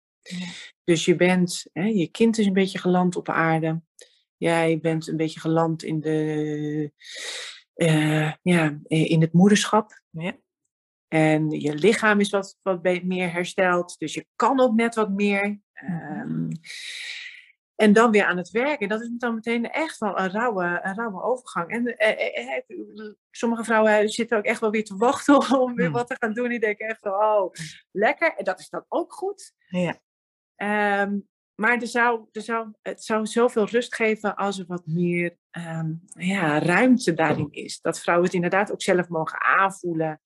Dus 0.84 1.04
je 1.04 1.16
bent, 1.16 1.66
hè, 1.72 1.84
je 1.84 2.08
kind 2.10 2.38
is 2.38 2.46
een 2.46 2.52
beetje 2.52 2.78
geland 2.78 3.16
op 3.16 3.28
aarde. 3.28 3.82
Jij 4.36 4.78
bent 4.80 5.06
een 5.06 5.16
beetje 5.16 5.40
geland 5.40 5.82
in, 5.82 6.00
de, 6.00 6.92
uh, 7.74 8.32
ja, 8.42 8.78
in 8.86 9.20
het 9.20 9.32
moederschap. 9.32 10.02
Ja. 10.10 10.38
En 11.08 11.50
je 11.50 11.74
lichaam 11.74 12.20
is 12.20 12.30
wat, 12.30 12.58
wat 12.62 12.82
meer 12.82 13.32
hersteld. 13.32 13.98
Dus 13.98 14.14
je 14.14 14.26
kan 14.36 14.60
ook 14.60 14.74
net 14.74 14.94
wat 14.94 15.10
meer. 15.10 15.60
Um, 15.84 16.48
en 17.80 17.92
dan 17.92 18.10
weer 18.10 18.24
aan 18.24 18.36
het 18.36 18.50
werken. 18.50 18.88
Dat 18.88 19.00
is 19.00 19.10
dan 19.16 19.34
meteen 19.34 19.70
echt 19.70 19.98
wel 19.98 20.18
een 20.18 20.30
rauwe, 20.30 20.80
een 20.82 20.94
rauwe 20.94 21.22
overgang. 21.22 21.70
En 21.70 21.96
eh, 21.96 22.38
eh, 22.38 22.62
eh 22.68 23.14
sommige 23.30 23.64
vrouwen 23.64 24.08
zitten 24.08 24.38
ook 24.38 24.44
echt 24.44 24.60
wel 24.60 24.70
weer 24.70 24.84
te 24.84 24.96
wachten 24.96 25.34
om 25.60 25.74
weer 25.74 25.84
hmm. 25.84 25.94
wat 25.94 26.06
te 26.06 26.16
gaan 26.18 26.32
doen. 26.32 26.48
Die 26.48 26.60
denken 26.60 26.88
echt 26.88 27.00
van, 27.00 27.12
oh, 27.12 27.52
lekker. 27.90 28.34
En 28.36 28.44
dat 28.44 28.60
is 28.60 28.68
dan 28.68 28.84
ook 28.88 29.12
goed. 29.12 29.52
Ja. 29.68 30.00
Um, 31.02 31.28
maar 31.54 31.80
er 31.80 31.86
zou, 31.86 32.26
er 32.32 32.42
zou, 32.42 32.72
het 32.82 33.04
zou 33.04 33.26
zoveel 33.26 33.66
rust 33.66 33.94
geven 33.94 34.36
als 34.36 34.58
er 34.58 34.66
wat 34.66 34.86
meer 34.86 35.36
um, 35.50 36.02
ja, 36.06 36.58
ruimte 36.58 37.14
daarin 37.14 37.50
is. 37.50 37.80
Dat 37.80 38.00
vrouwen 38.00 38.26
het 38.26 38.34
inderdaad 38.34 38.72
ook 38.72 38.82
zelf 38.82 39.08
mogen 39.08 39.40
aanvoelen. 39.40 40.20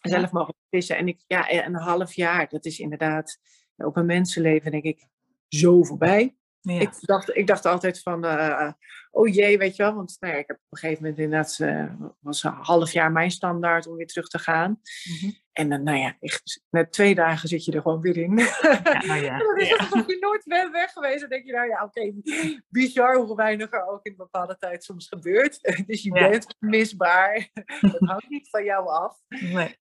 Zelf 0.00 0.30
mogen 0.30 0.54
vissen. 0.70 0.96
En 0.96 1.08
ik, 1.08 1.22
ja, 1.26 1.52
een 1.52 1.74
half 1.74 2.14
jaar, 2.14 2.48
dat 2.48 2.64
is 2.64 2.78
inderdaad 2.78 3.38
op 3.76 3.96
een 3.96 4.06
mensenleven, 4.06 4.70
denk 4.70 4.84
ik, 4.84 5.06
zo 5.48 5.82
voorbij. 5.82 6.36
Ik, 6.74 6.90
dacht, 7.00 7.36
ik 7.36 7.46
dacht 7.46 7.66
altijd 7.66 8.02
van, 8.02 8.24
uh, 8.24 8.70
oh 9.10 9.34
jee, 9.34 9.58
weet 9.58 9.76
je 9.76 9.82
wel. 9.82 9.94
Want 9.94 10.16
nou 10.20 10.32
ja, 10.32 10.38
ik 10.38 10.46
heb 10.46 10.56
op 10.56 10.72
een 10.72 10.78
gegeven 10.78 11.02
moment 11.02 11.20
inderdaad, 11.20 11.58
uh, 11.58 12.10
was 12.20 12.42
een 12.42 12.52
half 12.52 12.92
jaar 12.92 13.12
mijn 13.12 13.30
standaard 13.30 13.86
om 13.86 13.96
weer 13.96 14.06
terug 14.06 14.28
te 14.28 14.38
gaan. 14.38 14.70
Mm 14.70 15.16
-hmm. 15.20 15.44
En 15.52 15.68
dan, 15.68 15.82
nou 15.82 15.98
ja, 15.98 16.16
echt, 16.20 16.64
met 16.70 16.92
twee 16.92 17.14
dagen 17.14 17.48
zit 17.48 17.64
je 17.64 17.72
er 17.72 17.82
gewoon 17.82 18.00
weer 18.00 18.16
in. 18.16 18.38
Ja, 18.84 19.04
nou 19.06 19.22
ja. 19.22 19.38
dan 19.38 19.58
is 19.58 19.70
het 19.70 19.94
nog 19.94 20.06
nooit 20.20 20.44
weg, 20.44 20.70
weg 20.70 20.92
geweest. 20.92 21.20
Dan 21.20 21.28
denk 21.28 21.46
je, 21.46 21.52
nou 21.52 21.68
ja, 21.68 21.84
oké, 21.84 22.00
okay, 22.00 22.62
bizar 22.68 23.16
hoe 23.16 23.36
weinig 23.36 23.72
er 23.72 23.86
ook 23.86 24.04
in 24.04 24.10
een 24.10 24.16
bepaalde 24.16 24.56
tijd 24.56 24.84
soms 24.84 25.08
gebeurt. 25.08 25.60
dus 25.86 26.02
je 26.02 26.10
bent 26.10 26.56
misbaar. 26.58 27.48
dat 27.80 27.98
hangt 27.98 28.28
niet 28.28 28.50
van 28.50 28.64
jou 28.64 28.88
af. 28.88 29.18
Nee. 29.28 29.76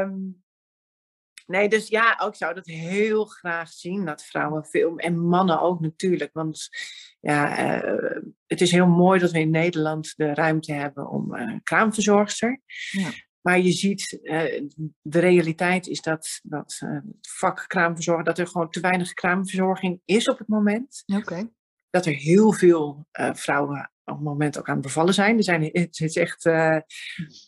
Um, 0.00 0.44
Nee, 1.46 1.68
dus 1.68 1.88
ja, 1.88 2.20
ik 2.26 2.34
zou 2.34 2.54
dat 2.54 2.66
heel 2.66 3.24
graag 3.24 3.68
zien, 3.68 4.04
dat 4.04 4.24
vrouwen 4.24 4.64
veel, 4.64 4.98
en 4.98 5.26
mannen 5.26 5.60
ook 5.60 5.80
natuurlijk. 5.80 6.32
Want 6.32 6.68
ja, 7.20 7.74
uh, 7.84 8.22
het 8.46 8.60
is 8.60 8.70
heel 8.70 8.86
mooi 8.86 9.20
dat 9.20 9.30
we 9.30 9.38
in 9.38 9.50
Nederland 9.50 10.12
de 10.16 10.34
ruimte 10.34 10.72
hebben 10.72 11.08
om 11.08 11.34
uh, 11.34 11.56
kraamverzorgster. 11.62 12.60
Ja. 12.90 13.10
Maar 13.40 13.60
je 13.60 13.72
ziet, 13.72 14.18
uh, 14.22 14.68
de 15.02 15.18
realiteit 15.18 15.86
is 15.86 16.00
dat, 16.00 16.40
dat 16.42 16.82
vak 17.20 17.64
kraamverzorger, 17.66 18.24
dat 18.24 18.38
er 18.38 18.46
gewoon 18.46 18.70
te 18.70 18.80
weinig 18.80 19.12
kraamverzorging 19.12 20.00
is 20.04 20.28
op 20.28 20.38
het 20.38 20.48
moment. 20.48 21.02
Oké. 21.06 21.48
Dat 21.96 22.06
er 22.06 22.14
heel 22.14 22.52
veel 22.52 23.06
vrouwen 23.32 23.90
op 24.04 24.14
het 24.14 24.24
moment 24.24 24.58
ook 24.58 24.68
aan 24.68 24.74
het 24.74 24.84
bevallen 24.84 25.14
zijn. 25.14 25.36
Er, 25.36 25.42
zijn, 25.42 25.62
het 25.72 26.00
is 26.00 26.16
echt, 26.16 26.44
uh, 26.44 26.74
er 26.74 26.84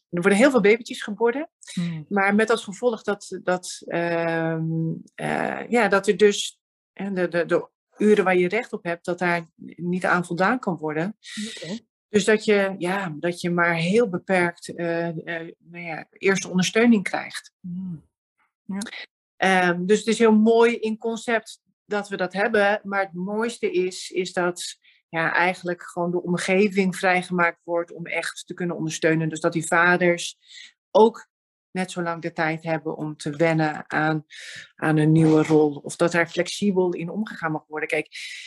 worden 0.09 0.39
heel 0.39 0.51
veel 0.51 0.61
babytjes 0.61 1.03
geboren. 1.03 1.51
Hmm. 1.73 2.07
Maar 2.09 2.35
met 2.35 2.51
als 2.51 2.65
gevolg 2.65 3.03
dat, 3.03 3.39
dat, 3.43 3.83
uh, 3.87 4.59
uh, 5.17 5.69
ja, 5.69 5.89
dat 5.89 6.07
er 6.07 6.17
dus 6.17 6.61
de, 6.93 7.29
de, 7.29 7.45
de 7.47 7.69
uren 7.97 8.25
waar 8.25 8.37
je 8.37 8.49
recht 8.49 8.73
op 8.73 8.85
hebt, 8.85 9.05
dat 9.05 9.19
daar 9.19 9.47
niet 9.77 10.05
aan 10.05 10.25
voldaan 10.25 10.59
kan 10.59 10.77
worden. 10.77 11.17
Okay. 11.57 11.81
Dus 12.09 12.25
dat 12.25 12.45
je, 12.45 12.75
ja, 12.79 13.15
dat 13.19 13.41
je 13.41 13.51
maar 13.51 13.75
heel 13.75 14.09
beperkt 14.09 14.73
nou 14.77 15.55
ja, 15.69 16.07
eerste 16.11 16.49
ondersteuning 16.49 17.03
krijgt. 17.03 17.53
Hmm. 17.61 18.07
Ja. 18.65 19.71
Um, 19.71 19.87
dus 19.87 19.99
het 19.99 20.07
is 20.07 20.19
heel 20.19 20.37
mooi 20.37 20.77
in 20.77 20.99
concept 20.99 21.61
dat 21.89 22.09
we 22.09 22.17
dat 22.17 22.33
hebben. 22.33 22.81
Maar 22.83 23.01
het 23.01 23.15
mooiste 23.15 23.71
is, 23.71 24.11
is 24.11 24.33
dat 24.33 24.79
ja, 25.09 25.33
eigenlijk 25.33 25.83
gewoon 25.83 26.11
de 26.11 26.23
omgeving 26.23 26.97
vrijgemaakt 26.97 27.61
wordt 27.65 27.93
om 27.93 28.07
echt 28.07 28.47
te 28.47 28.55
kunnen 28.55 28.77
ondersteunen. 28.77 29.29
Dus 29.29 29.41
dat 29.41 29.53
die 29.53 29.67
vaders 29.67 30.39
ook 30.91 31.29
net 31.79 31.91
zo 31.91 32.03
lang 32.03 32.23
de 32.23 32.33
tijd 32.33 32.63
hebben 32.63 32.97
om 32.97 33.17
te 33.17 33.31
wennen 33.31 33.91
aan, 33.91 34.25
aan 34.77 34.97
een 34.97 35.13
nieuwe 35.13 35.43
rol. 35.43 35.81
Of 35.85 35.97
dat 35.97 36.13
daar 36.13 36.29
flexibel 36.29 36.95
in 36.95 37.11
omgegaan 37.11 37.53
mag 37.53 37.65
worden. 37.67 37.89
Kijk, 37.89 38.07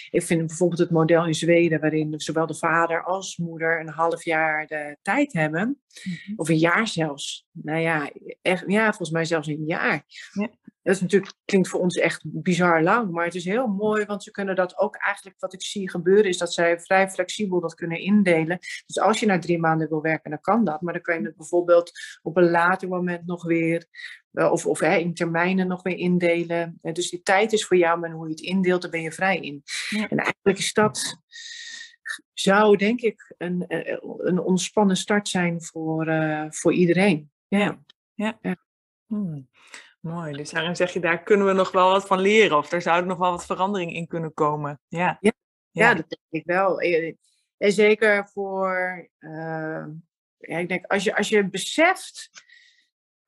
ik 0.10 0.24
vind 0.24 0.48
bijvoorbeeld 0.48 0.80
het 0.80 0.92
model 0.92 1.26
in 1.26 1.34
Zweden, 1.34 1.80
waarin 1.80 2.20
zowel 2.20 2.46
de 2.46 2.56
vader 2.56 3.04
als 3.04 3.38
moeder 3.38 3.80
een 3.80 3.90
half 3.90 4.24
jaar 4.24 4.68
de 4.68 4.98
tijd 5.02 5.34
hebben. 5.34 5.82
Mhm. 6.04 6.34
Of 6.36 6.50
een 6.50 6.58
jaar 6.58 6.88
zelfs. 6.88 7.48
Nou 7.52 7.80
ja, 7.80 8.12
echt, 8.42 8.64
ja, 8.68 8.86
volgens 8.86 9.12
mij 9.12 9.26
zelfs 9.26 9.48
een 9.48 9.66
jaar. 9.66 10.04
Ja. 10.32 10.50
Dat 10.84 10.96
is 10.96 11.02
natuurlijk, 11.02 11.34
klinkt 11.46 11.68
voor 11.68 11.80
ons 11.80 11.98
echt 11.98 12.22
bizar 12.26 12.84
lang, 12.84 13.12
maar 13.12 13.26
het 13.26 13.36
is 13.36 13.46
heel 13.46 13.68
mooi, 13.68 14.06
want 14.06 14.24
ze 14.24 14.32
kunnen 14.32 14.56
dat 14.56 14.78
ook 14.78 14.96
eigenlijk, 14.96 15.40
wat 15.40 15.54
ik 15.54 15.62
zie 15.62 15.90
gebeuren, 15.90 16.26
is 16.26 16.38
dat 16.38 16.54
zij 16.54 16.80
vrij 16.80 17.10
flexibel 17.10 17.60
dat 17.60 17.76
kunnen 17.76 18.00
indelen. 18.00 18.58
Dus 18.86 19.00
als 19.00 19.20
je 19.20 19.26
na 19.26 19.40
drie 19.40 19.60
maanden 19.60 19.90
wil 19.90 20.02
werken, 20.02 20.30
dan 20.30 20.42
kan 20.42 20.64
dat, 20.64 20.82
maar 20.82 20.94
dan 20.94 21.02
kun 21.02 21.20
je 21.20 21.26
het 21.26 21.36
bijvoorbeeld 21.36 21.92
op 22.22 22.38
een 22.38 22.50
later 22.50 22.88
moment 22.88 23.21
nog 23.26 23.44
weer, 23.44 23.86
eh, 24.32 24.52
of, 24.52 24.66
of 24.66 24.80
hè, 24.80 24.96
in 24.96 25.14
termijnen 25.14 25.68
nog 25.68 25.84
weer 25.84 25.98
indelen. 25.98 26.80
Dus 26.82 27.10
die 27.10 27.22
tijd 27.22 27.54
is 27.54 27.66
voor 27.66 27.78
jou, 27.78 28.00
maar 28.00 28.12
hoe 28.12 28.26
je 28.26 28.34
het 28.34 28.42
indeelt, 28.42 28.82
daar 28.82 28.92
ben 28.92 29.02
je 29.02 29.12
vrij 29.12 29.38
in. 29.38 29.64
En 29.90 30.18
eigenlijk 30.18 30.58
is 30.58 30.74
dat, 30.74 31.20
zou 32.34 32.78
denk 32.78 33.02
ik 33.02 33.34
een, 33.38 33.68
eh, 33.68 33.98
een 34.18 34.40
ontspannen 34.40 34.98
start 34.98 35.28
zijn 35.28 35.62
voor, 35.62 36.08
uh, 36.08 36.46
voor 36.50 36.74
iedereen. 36.74 37.32
Ja. 37.48 37.84
ja. 38.14 38.38
ja. 38.42 38.56
Hmm. 39.08 39.50
mooi. 40.00 40.34
Dus 40.34 40.50
daarin 40.50 40.76
zeg 40.76 40.94
je, 40.94 41.00
daar 41.00 41.24
kunnen 41.24 41.48
we 41.48 41.54
nog 41.54 41.72
wel 41.72 41.90
wat 41.90 42.08
van 42.08 42.20
leren. 42.20 42.58
Of 42.58 42.70
daar 42.70 42.82
zou 42.82 43.06
nog 43.06 43.18
wel 43.18 43.32
wat 43.32 43.46
verandering 43.46 43.94
in 43.94 44.08
kunnen 44.08 44.34
komen. 44.34 44.80
Ja, 44.88 45.18
ja. 45.20 45.32
ja. 45.72 45.94
dat 45.94 46.10
denk 46.10 46.44
ik 46.44 46.46
wel. 46.46 46.80
En 47.58 47.72
zeker 47.72 48.30
voor, 48.34 49.10
uh, 49.20 49.86
ja, 50.38 50.58
ik 50.58 50.68
denk, 50.70 50.86
als 50.86 51.04
je, 51.04 51.16
als 51.16 51.30
je 51.30 51.50
beseft 51.50 52.30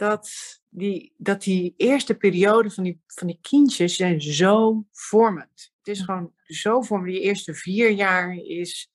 dat 0.04 0.32
die, 0.70 1.14
dat 1.18 1.44
die 1.44 1.74
eerste 1.78 2.16
periode 2.16 2.72
van 2.72 2.84
die, 2.84 3.02
van 3.08 3.28
die 3.28 3.40
kindjes 3.42 3.96
zijn 3.96 4.22
zo 4.22 4.86
vormend. 4.92 5.74
Het 5.78 5.88
is 5.88 6.02
gewoon 6.02 6.34
zo 6.46 6.82
vormend. 6.82 7.14
Die 7.14 7.22
eerste 7.22 7.54
vier 7.54 7.90
jaar 7.90 8.36
is, 8.36 8.92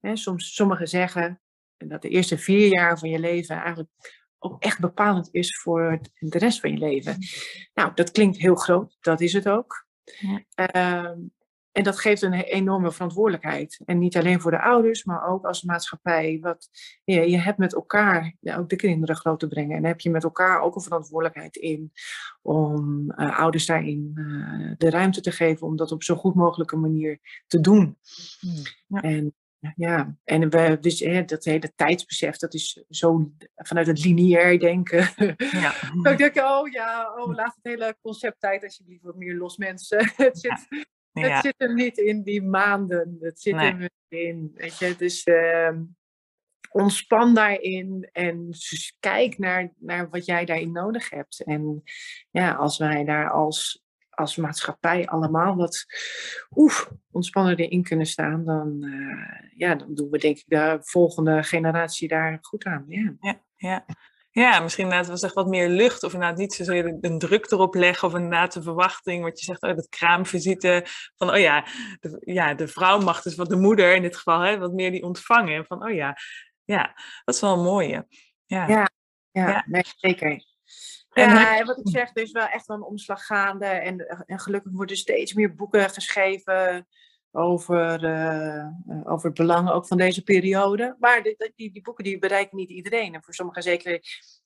hè, 0.00 0.16
soms 0.16 0.54
sommigen 0.54 0.88
zeggen 0.88 1.40
dat 1.76 2.02
de 2.02 2.08
eerste 2.08 2.38
vier 2.38 2.68
jaar 2.68 2.98
van 2.98 3.08
je 3.08 3.18
leven 3.18 3.56
eigenlijk 3.56 3.90
ook 4.38 4.62
echt 4.62 4.80
bepalend 4.80 5.28
is 5.32 5.60
voor 5.60 6.00
de 6.18 6.38
rest 6.38 6.60
van 6.60 6.70
je 6.70 6.78
leven. 6.78 7.18
Nou, 7.74 7.94
dat 7.94 8.10
klinkt 8.10 8.38
heel 8.38 8.54
groot, 8.54 8.96
dat 9.00 9.20
is 9.20 9.32
het 9.32 9.48
ook. 9.48 9.86
Ja. 10.04 10.44
Ehm, 10.54 11.18
en 11.74 11.82
dat 11.82 11.98
geeft 11.98 12.22
een 12.22 12.32
enorme 12.32 12.92
verantwoordelijkheid. 12.92 13.80
En 13.84 13.98
niet 13.98 14.16
alleen 14.16 14.40
voor 14.40 14.50
de 14.50 14.62
ouders, 14.62 15.04
maar 15.04 15.28
ook 15.28 15.44
als 15.44 15.62
maatschappij. 15.62 16.38
Wat, 16.40 16.68
ja, 17.04 17.20
je 17.20 17.38
hebt 17.38 17.58
met 17.58 17.74
elkaar 17.74 18.36
ja, 18.40 18.56
ook 18.56 18.68
de 18.68 18.76
kinderen 18.76 19.16
groot 19.16 19.40
te 19.40 19.48
brengen. 19.48 19.76
En 19.76 19.84
heb 19.84 20.00
je 20.00 20.10
met 20.10 20.24
elkaar 20.24 20.60
ook 20.60 20.74
een 20.74 20.82
verantwoordelijkheid 20.82 21.56
in 21.56 21.92
om 22.42 23.12
uh, 23.16 23.38
ouders 23.38 23.66
daarin 23.66 24.12
uh, 24.14 24.72
de 24.78 24.90
ruimte 24.90 25.20
te 25.20 25.32
geven 25.32 25.66
om 25.66 25.76
dat 25.76 25.92
op 25.92 26.02
zo 26.02 26.14
goed 26.14 26.34
mogelijke 26.34 26.76
manier 26.76 27.42
te 27.46 27.60
doen. 27.60 27.98
Hmm, 28.40 28.62
ja. 28.86 29.00
En 29.00 29.34
ja, 29.76 30.16
en 30.24 30.50
we, 30.50 30.78
dus, 30.80 31.00
hè, 31.00 31.24
dat 31.24 31.44
hele 31.44 31.72
tijdsbesef, 31.74 32.36
dat 32.36 32.54
is 32.54 32.84
zo 32.88 33.32
vanuit 33.54 33.86
het 33.86 34.04
lineair 34.04 34.58
denken. 34.58 35.10
Ja. 35.36 35.74
ik 36.10 36.18
denk, 36.18 36.36
oh 36.36 36.68
ja, 36.68 37.14
oh, 37.16 37.34
laat 37.34 37.54
het 37.54 37.64
hele 37.72 37.96
concept 38.02 38.40
tijd 38.40 38.62
alsjeblieft 38.62 39.02
wat 39.02 39.16
meer 39.16 39.34
los 39.34 39.56
mensen. 39.56 40.12
het 40.16 40.38
zit, 40.38 40.86
het 41.22 41.42
zit 41.42 41.54
hem 41.56 41.74
niet 41.74 41.98
in 41.98 42.22
die 42.22 42.42
maanden. 42.42 43.16
Het 43.20 43.40
zit 43.40 43.54
nee. 43.54 43.70
hem 43.70 43.88
in. 44.08 44.50
Weet 44.54 44.78
je, 44.78 44.96
dus 44.96 45.26
uh, 45.26 45.70
ontspan 46.70 47.34
daarin 47.34 48.08
en 48.12 48.48
kijk 49.00 49.38
naar, 49.38 49.72
naar 49.78 50.10
wat 50.10 50.24
jij 50.24 50.44
daarin 50.44 50.72
nodig 50.72 51.10
hebt. 51.10 51.42
En 51.44 51.82
ja, 52.30 52.52
als 52.52 52.78
wij 52.78 53.04
daar 53.04 53.30
als, 53.30 53.84
als 54.10 54.36
maatschappij 54.36 55.06
allemaal 55.06 55.56
wat 55.56 55.84
oef, 56.50 56.90
ontspannender 57.10 57.70
in 57.70 57.82
kunnen 57.82 58.06
staan, 58.06 58.44
dan, 58.44 58.84
uh, 58.84 59.50
ja, 59.56 59.74
dan 59.74 59.94
doen 59.94 60.10
we 60.10 60.18
denk 60.18 60.36
ik 60.36 60.44
de 60.46 60.78
volgende 60.80 61.42
generatie 61.42 62.08
daar 62.08 62.38
goed 62.40 62.64
aan. 62.64 62.84
Ja, 62.88 63.16
ja. 63.20 63.40
ja. 63.56 63.86
Ja, 64.34 64.60
misschien 64.60 64.84
inderdaad 64.84 65.08
was 65.08 65.22
echt 65.22 65.34
wat 65.34 65.46
meer 65.46 65.68
lucht. 65.68 66.02
Of 66.02 66.12
inderdaad 66.12 66.38
niet 66.38 66.52
zozeer 66.52 66.96
een 67.00 67.18
druk 67.18 67.50
erop 67.50 67.74
leggen. 67.74 68.08
Of 68.08 68.14
inderdaad 68.14 68.52
de 68.52 68.62
verwachting, 68.62 69.22
wat 69.22 69.38
je 69.38 69.44
zegt, 69.44 69.62
oh, 69.62 69.74
dat 69.76 69.88
kraamvisite. 69.88 70.86
Van, 71.16 71.30
oh 71.30 71.38
ja 71.38 71.66
de, 72.00 72.20
ja, 72.20 72.54
de 72.54 72.68
vrouw 72.68 73.00
mag 73.00 73.22
dus, 73.22 73.34
wat 73.34 73.48
de 73.48 73.56
moeder 73.56 73.94
in 73.94 74.02
dit 74.02 74.16
geval, 74.16 74.40
hè, 74.40 74.58
wat 74.58 74.72
meer 74.72 74.90
die 74.90 75.02
ontvangen. 75.02 75.66
Van, 75.66 75.84
oh 75.84 75.94
ja, 75.94 76.16
ja, 76.64 76.94
dat 77.24 77.34
is 77.34 77.40
wel 77.40 77.52
een 77.52 77.62
mooie. 77.62 78.06
Ja, 78.46 78.68
ja, 78.68 78.90
ja, 79.30 79.48
ja. 79.48 79.64
Nee, 79.66 79.84
zeker. 79.96 80.44
Ja, 81.12 81.58
en 81.58 81.66
wat 81.66 81.78
ik 81.78 81.88
zeg, 81.88 82.10
er 82.12 82.22
is 82.22 82.32
wel 82.32 82.46
echt 82.46 82.66
wel 82.66 82.76
een 82.76 82.82
omslag 82.82 83.26
gaande. 83.26 83.66
En, 83.66 84.24
en 84.26 84.38
gelukkig 84.38 84.72
worden 84.72 84.96
steeds 84.96 85.32
meer 85.32 85.54
boeken 85.54 85.90
geschreven 85.90 86.86
over, 87.36 88.04
uh, 88.04 88.66
over 89.04 89.26
het 89.26 89.38
belang 89.38 89.70
ook 89.70 89.86
van 89.86 89.96
deze 89.96 90.22
periode. 90.22 90.96
Maar 90.98 91.22
die, 91.22 91.52
die, 91.54 91.72
die, 91.72 91.82
boeken 91.82 92.04
die 92.04 92.18
bereiken 92.18 92.56
niet 92.56 92.70
iedereen. 92.70 93.14
En 93.14 93.22
voor 93.22 93.34
sommigen 93.34 93.62
zeker, 93.62 94.00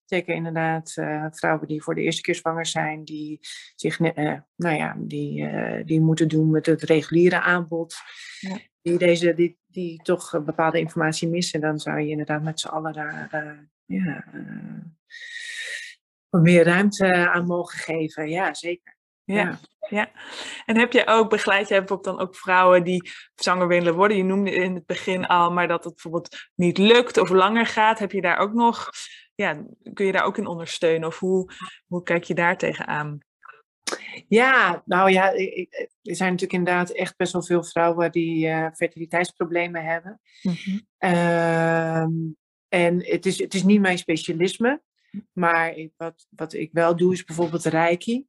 zeker 0.05 0.35
inderdaad 0.35 0.97
uh, 0.97 1.27
vrouwen 1.31 1.69
die 1.69 1.83
voor 1.83 1.95
de 1.95 2.01
eerste 2.01 2.23
keer 2.23 2.35
zwanger 2.35 2.67
zijn, 2.67 3.05
die 3.05 3.39
zich 3.75 3.99
uh, 4.01 4.39
nou 4.57 4.77
ja, 4.77 4.97
die, 4.99 5.49
die 5.85 6.01
moeten 6.01 6.29
doen 6.29 6.51
met 6.51 6.67
het 6.67 6.83
reguliere 6.83 7.41
aanbod. 7.41 7.95
Ja. 8.41 8.59
Die, 8.83 8.99
deze, 8.99 9.35
die, 9.35 9.59
die 9.67 10.03
toch 10.03 10.45
bepaalde 10.45 10.79
informatie 10.79 11.29
missen, 11.29 11.61
dan 11.61 11.79
zou 11.79 12.01
je 12.01 12.11
inderdaad 12.11 12.43
met 12.43 12.61
z'n 12.61 12.69
allen 12.69 12.93
daar 12.93 13.69
ja, 13.85 14.25
meer 16.31 16.65
ruimte 16.65 17.31
aan 17.31 17.47
mogen 17.47 17.79
geven. 17.79 18.29
Ja, 18.29 18.55
zeker. 18.55 18.98
Ja, 19.35 19.59
ja. 19.89 20.11
En 20.67 20.77
heb 20.79 20.93
je 20.93 21.07
ook, 21.07 21.31
begeleid 21.31 21.69
jij 21.69 21.79
bijvoorbeeld 21.79 22.17
dan 22.17 22.27
ook 22.27 22.37
vrouwen 22.37 22.85
die 22.85 23.11
zwanger 23.35 23.69
willen 23.69 23.95
worden? 23.95 24.17
Je 24.17 24.25
noemde 24.25 24.51
in 24.51 24.75
het 24.75 24.87
begin 24.87 25.27
al, 25.27 25.53
maar 25.53 25.69
dat 25.69 25.85
het 25.85 25.93
bijvoorbeeld 25.93 26.37
niet 26.55 26.79
lukt 26.79 27.19
of 27.19 27.29
langer 27.29 27.67
gaat. 27.67 27.99
Heb 27.99 28.13
je 28.13 28.21
daar 28.21 28.39
ook 28.39 28.53
nog, 28.53 28.91
ja, 29.35 29.65
kun 29.93 30.07
je 30.07 30.13
daar 30.13 30.25
ook 30.25 30.39
in 30.39 30.47
ondersteunen? 30.47 31.09
Of 31.09 31.19
hoe, 31.19 31.53
hoe 31.87 32.03
kijk 32.03 32.25
je 32.25 32.35
daar 32.35 32.57
tegenaan? 32.57 33.19
Ja, 34.29 34.83
nou 34.85 35.11
ja, 35.11 35.33
er 35.33 36.17
zijn 36.17 36.31
natuurlijk 36.31 36.59
inderdaad 36.59 36.91
echt 36.91 37.17
best 37.17 37.33
wel 37.33 37.43
veel 37.43 37.65
vrouwen 37.65 38.13
die 38.13 38.47
uh, 38.47 38.67
fertiliteitsproblemen 38.75 39.85
hebben. 39.85 40.21
Mm 40.43 42.37
en 42.69 43.05
het 43.07 43.27
is, 43.27 43.39
het 43.39 43.55
is 43.55 43.63
niet 43.63 43.81
mijn 43.81 43.99
specialisme, 43.99 44.83
maar 45.33 45.89
wat, 45.97 46.27
wat 46.31 46.53
ik 46.53 46.73
wel 46.73 46.97
doe 46.97 47.13
is 47.13 47.25
bijvoorbeeld 47.25 47.65
reiki. 47.65 48.27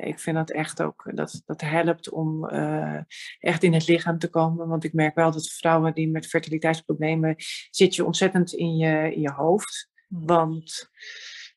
Ik 0.00 0.18
vind 0.18 0.36
dat 0.36 0.50
echt 0.50 0.82
ook, 0.82 1.10
dat, 1.14 1.42
dat 1.46 1.60
helpt 1.60 2.10
om 2.10 2.44
uh, 2.44 3.00
echt 3.38 3.62
in 3.62 3.72
het 3.72 3.88
lichaam 3.88 4.18
te 4.18 4.28
komen. 4.28 4.68
Want 4.68 4.84
ik 4.84 4.92
merk 4.92 5.14
wel 5.14 5.30
dat 5.30 5.52
vrouwen 5.52 5.94
die 5.94 6.10
met 6.10 6.26
fertiliteitsproblemen 6.26 7.34
zit 7.70 7.94
je 7.94 8.04
ontzettend 8.04 8.52
in 8.52 8.76
je, 8.76 9.14
in 9.14 9.20
je 9.20 9.32
hoofd. 9.32 9.90
Hmm. 10.08 10.26
Want 10.26 10.90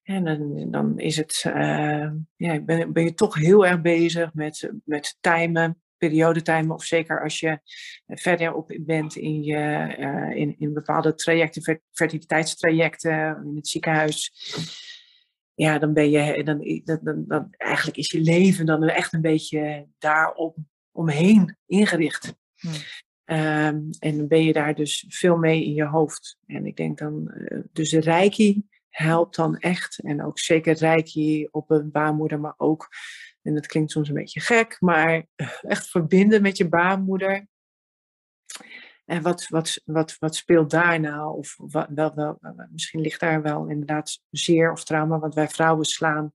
en 0.04 0.24
dan, 0.24 0.72
dan 0.72 1.00
is 1.00 1.18
het, 1.18 1.44
uh, 1.48 2.12
ja, 2.36 2.60
ben, 2.60 2.94
ben 2.94 3.04
je 3.04 3.14
toch 3.14 3.36
heel 3.36 3.66
erg 3.66 3.82
bezig 3.82 4.34
met, 4.34 4.72
met 4.86 5.18
timen, 5.20 5.82
periodetimen. 5.98 6.76
Of 6.76 6.84
zeker 6.84 7.24
als 7.24 7.40
je 7.40 7.60
verder 8.06 8.54
op 8.54 8.78
bent 8.82 9.16
in, 9.16 9.44
je, 9.44 9.96
uh, 10.00 10.36
in, 10.36 10.56
in 10.60 10.74
bepaalde 10.74 11.14
trajecten, 11.14 11.82
fertiliteitstrajecten, 11.92 13.44
in 13.46 13.56
het 13.56 13.68
ziekenhuis 13.68 14.32
ja, 15.56 15.80
dan 15.80 15.94
ben 15.94 16.10
je, 16.10 16.44
dan, 16.44 17.00
dan, 17.04 17.24
dan, 17.28 17.48
eigenlijk 17.58 17.98
is 17.98 18.12
je 18.12 18.22
leven 18.22 18.66
dan 18.66 18.84
echt 18.84 19.14
een 19.14 19.22
beetje 19.22 19.88
daarop 19.98 20.58
omheen 20.92 21.58
ingericht. 21.66 22.36
Hmm. 22.56 22.72
Ehm, 23.26 23.82
en 24.00 24.18
dan 24.18 24.28
ben 24.28 24.44
je 24.44 24.54
daar 24.54 24.76
dus 24.76 25.06
veel 25.08 25.38
mee 25.38 25.66
in 25.66 25.74
je 25.74 25.86
hoofd. 25.86 26.38
En 26.46 26.66
ik 26.66 26.76
denk 26.76 26.98
dan, 26.98 27.32
uh, 27.36 27.60
dus 27.72 27.94
Reiki 27.94 28.66
helpt 28.90 29.36
dan 29.36 29.58
echt. 29.58 30.00
En 30.00 30.24
ook 30.24 30.40
zeker 30.40 30.76
Reiki 30.76 31.48
op 31.52 31.70
een 31.70 31.92
baarmoeder, 31.92 32.40
maar 32.40 32.54
ook, 32.58 32.90
en 33.42 33.54
dat 33.54 33.66
klinkt 33.66 33.92
soms 33.92 34.08
een 34.08 34.16
beetje 34.16 34.40
gek, 34.40 34.78
maar 34.80 35.26
echt 35.62 35.90
verbinden 35.90 36.42
met 36.42 36.58
je 36.58 36.70
baarmoeder. 36.70 37.48
En 39.06 39.22
wat, 39.22 39.48
wat, 39.50 39.82
wat, 39.86 40.16
wat 40.20 40.36
speelt 40.36 40.70
daar 40.70 41.00
nou? 41.00 41.38
Of 41.38 41.56
wat, 41.58 41.88
wel, 41.90 42.16
wel, 42.16 42.40
misschien 42.72 43.02
ligt 43.02 43.20
daar 43.20 43.42
wel 43.42 43.68
inderdaad 43.68 44.22
zeer 44.30 44.72
of 44.72 44.84
trauma, 44.84 45.20
want 45.20 45.34
wij 45.34 45.48
vrouwen 45.48 45.86
slaan 45.86 46.34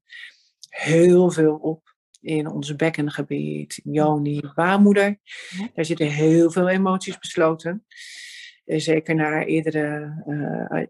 heel 0.69 1.31
veel 1.31 1.55
op 1.55 1.97
in 2.21 2.51
ons 2.51 2.77
bekkengebied, 2.77 3.81
joni, 3.85 4.41
baarmoeder. 4.55 5.19
Daar 5.75 5.85
zitten 5.85 6.07
heel 6.07 6.51
veel 6.51 6.69
emoties 6.69 7.19
besloten. 7.19 7.85
Zeker 8.65 9.15
na 9.15 9.45
eerdere, 9.45 10.15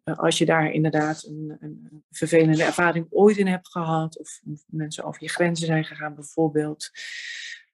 uh, 0.05 0.17
als 0.17 0.39
je 0.39 0.45
daar 0.45 0.71
inderdaad 0.71 1.25
een, 1.25 1.57
een, 1.61 2.05
vervelende 2.11 2.63
ervaring 2.63 3.07
ooit 3.11 3.37
in 3.37 3.47
hebt 3.47 3.69
gehad, 3.69 4.19
of 4.19 4.41
mensen 4.67 5.05
over 5.05 5.23
je 5.23 5.29
grenzen 5.29 5.67
zijn 5.67 5.85
gegaan 5.85 6.15
bijvoorbeeld. 6.15 6.91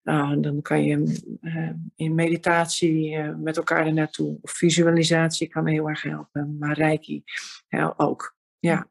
Nou, 0.05 0.40
dan 0.40 0.62
kan 0.62 0.85
je 0.85 1.23
uh, 1.40 1.71
in 1.97 2.14
meditatie 2.14 3.17
uh, 3.17 3.35
met 3.37 3.57
elkaar 3.57 3.87
er 3.87 3.93
naartoe. 3.93 4.38
Of 4.40 4.51
visualisatie 4.51 5.49
kan 5.49 5.67
heel 5.67 5.88
erg 5.88 6.03
helpen. 6.03 6.57
Maar 6.59 6.77
reiki 6.77 7.23
ja, 7.69 7.95
ook. 7.97 8.37
Ja. 8.59 8.88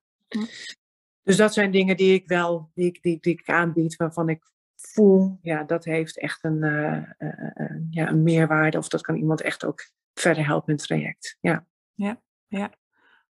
Dus 1.24 1.38
dat 1.38 1.54
zijn 1.54 1.72
dingen 1.72 1.98
die 1.98 2.14
ik 2.14 2.28
wel 2.28 2.72
die 2.74 2.86
ik, 2.86 3.02
die, 3.02 3.18
die 3.22 3.34
ik 3.34 3.50
aanbied, 3.50 3.96
waarvan 3.96 4.30
ik 4.30 4.52
voel, 4.76 5.40
ja, 5.42 5.64
dat 5.64 5.86
heeft 5.86 6.20
echt 6.20 6.44
een, 6.44 6.64
uh, 6.64 7.04
ja, 7.90 8.10
een 8.10 8.24
meerwaarde. 8.24 8.78
Of 8.78 8.88
dat 8.88 9.02
kan 9.02 9.16
iemand 9.16 9.42
echt 9.42 9.66
ook 9.66 9.90
verder 10.14 10.46
helpen 10.46 10.68
in 10.68 10.76
het 10.76 10.84
traject. 10.88 11.38
Ja. 11.40 11.68
Ja, 11.94 12.22
ja. 12.48 12.72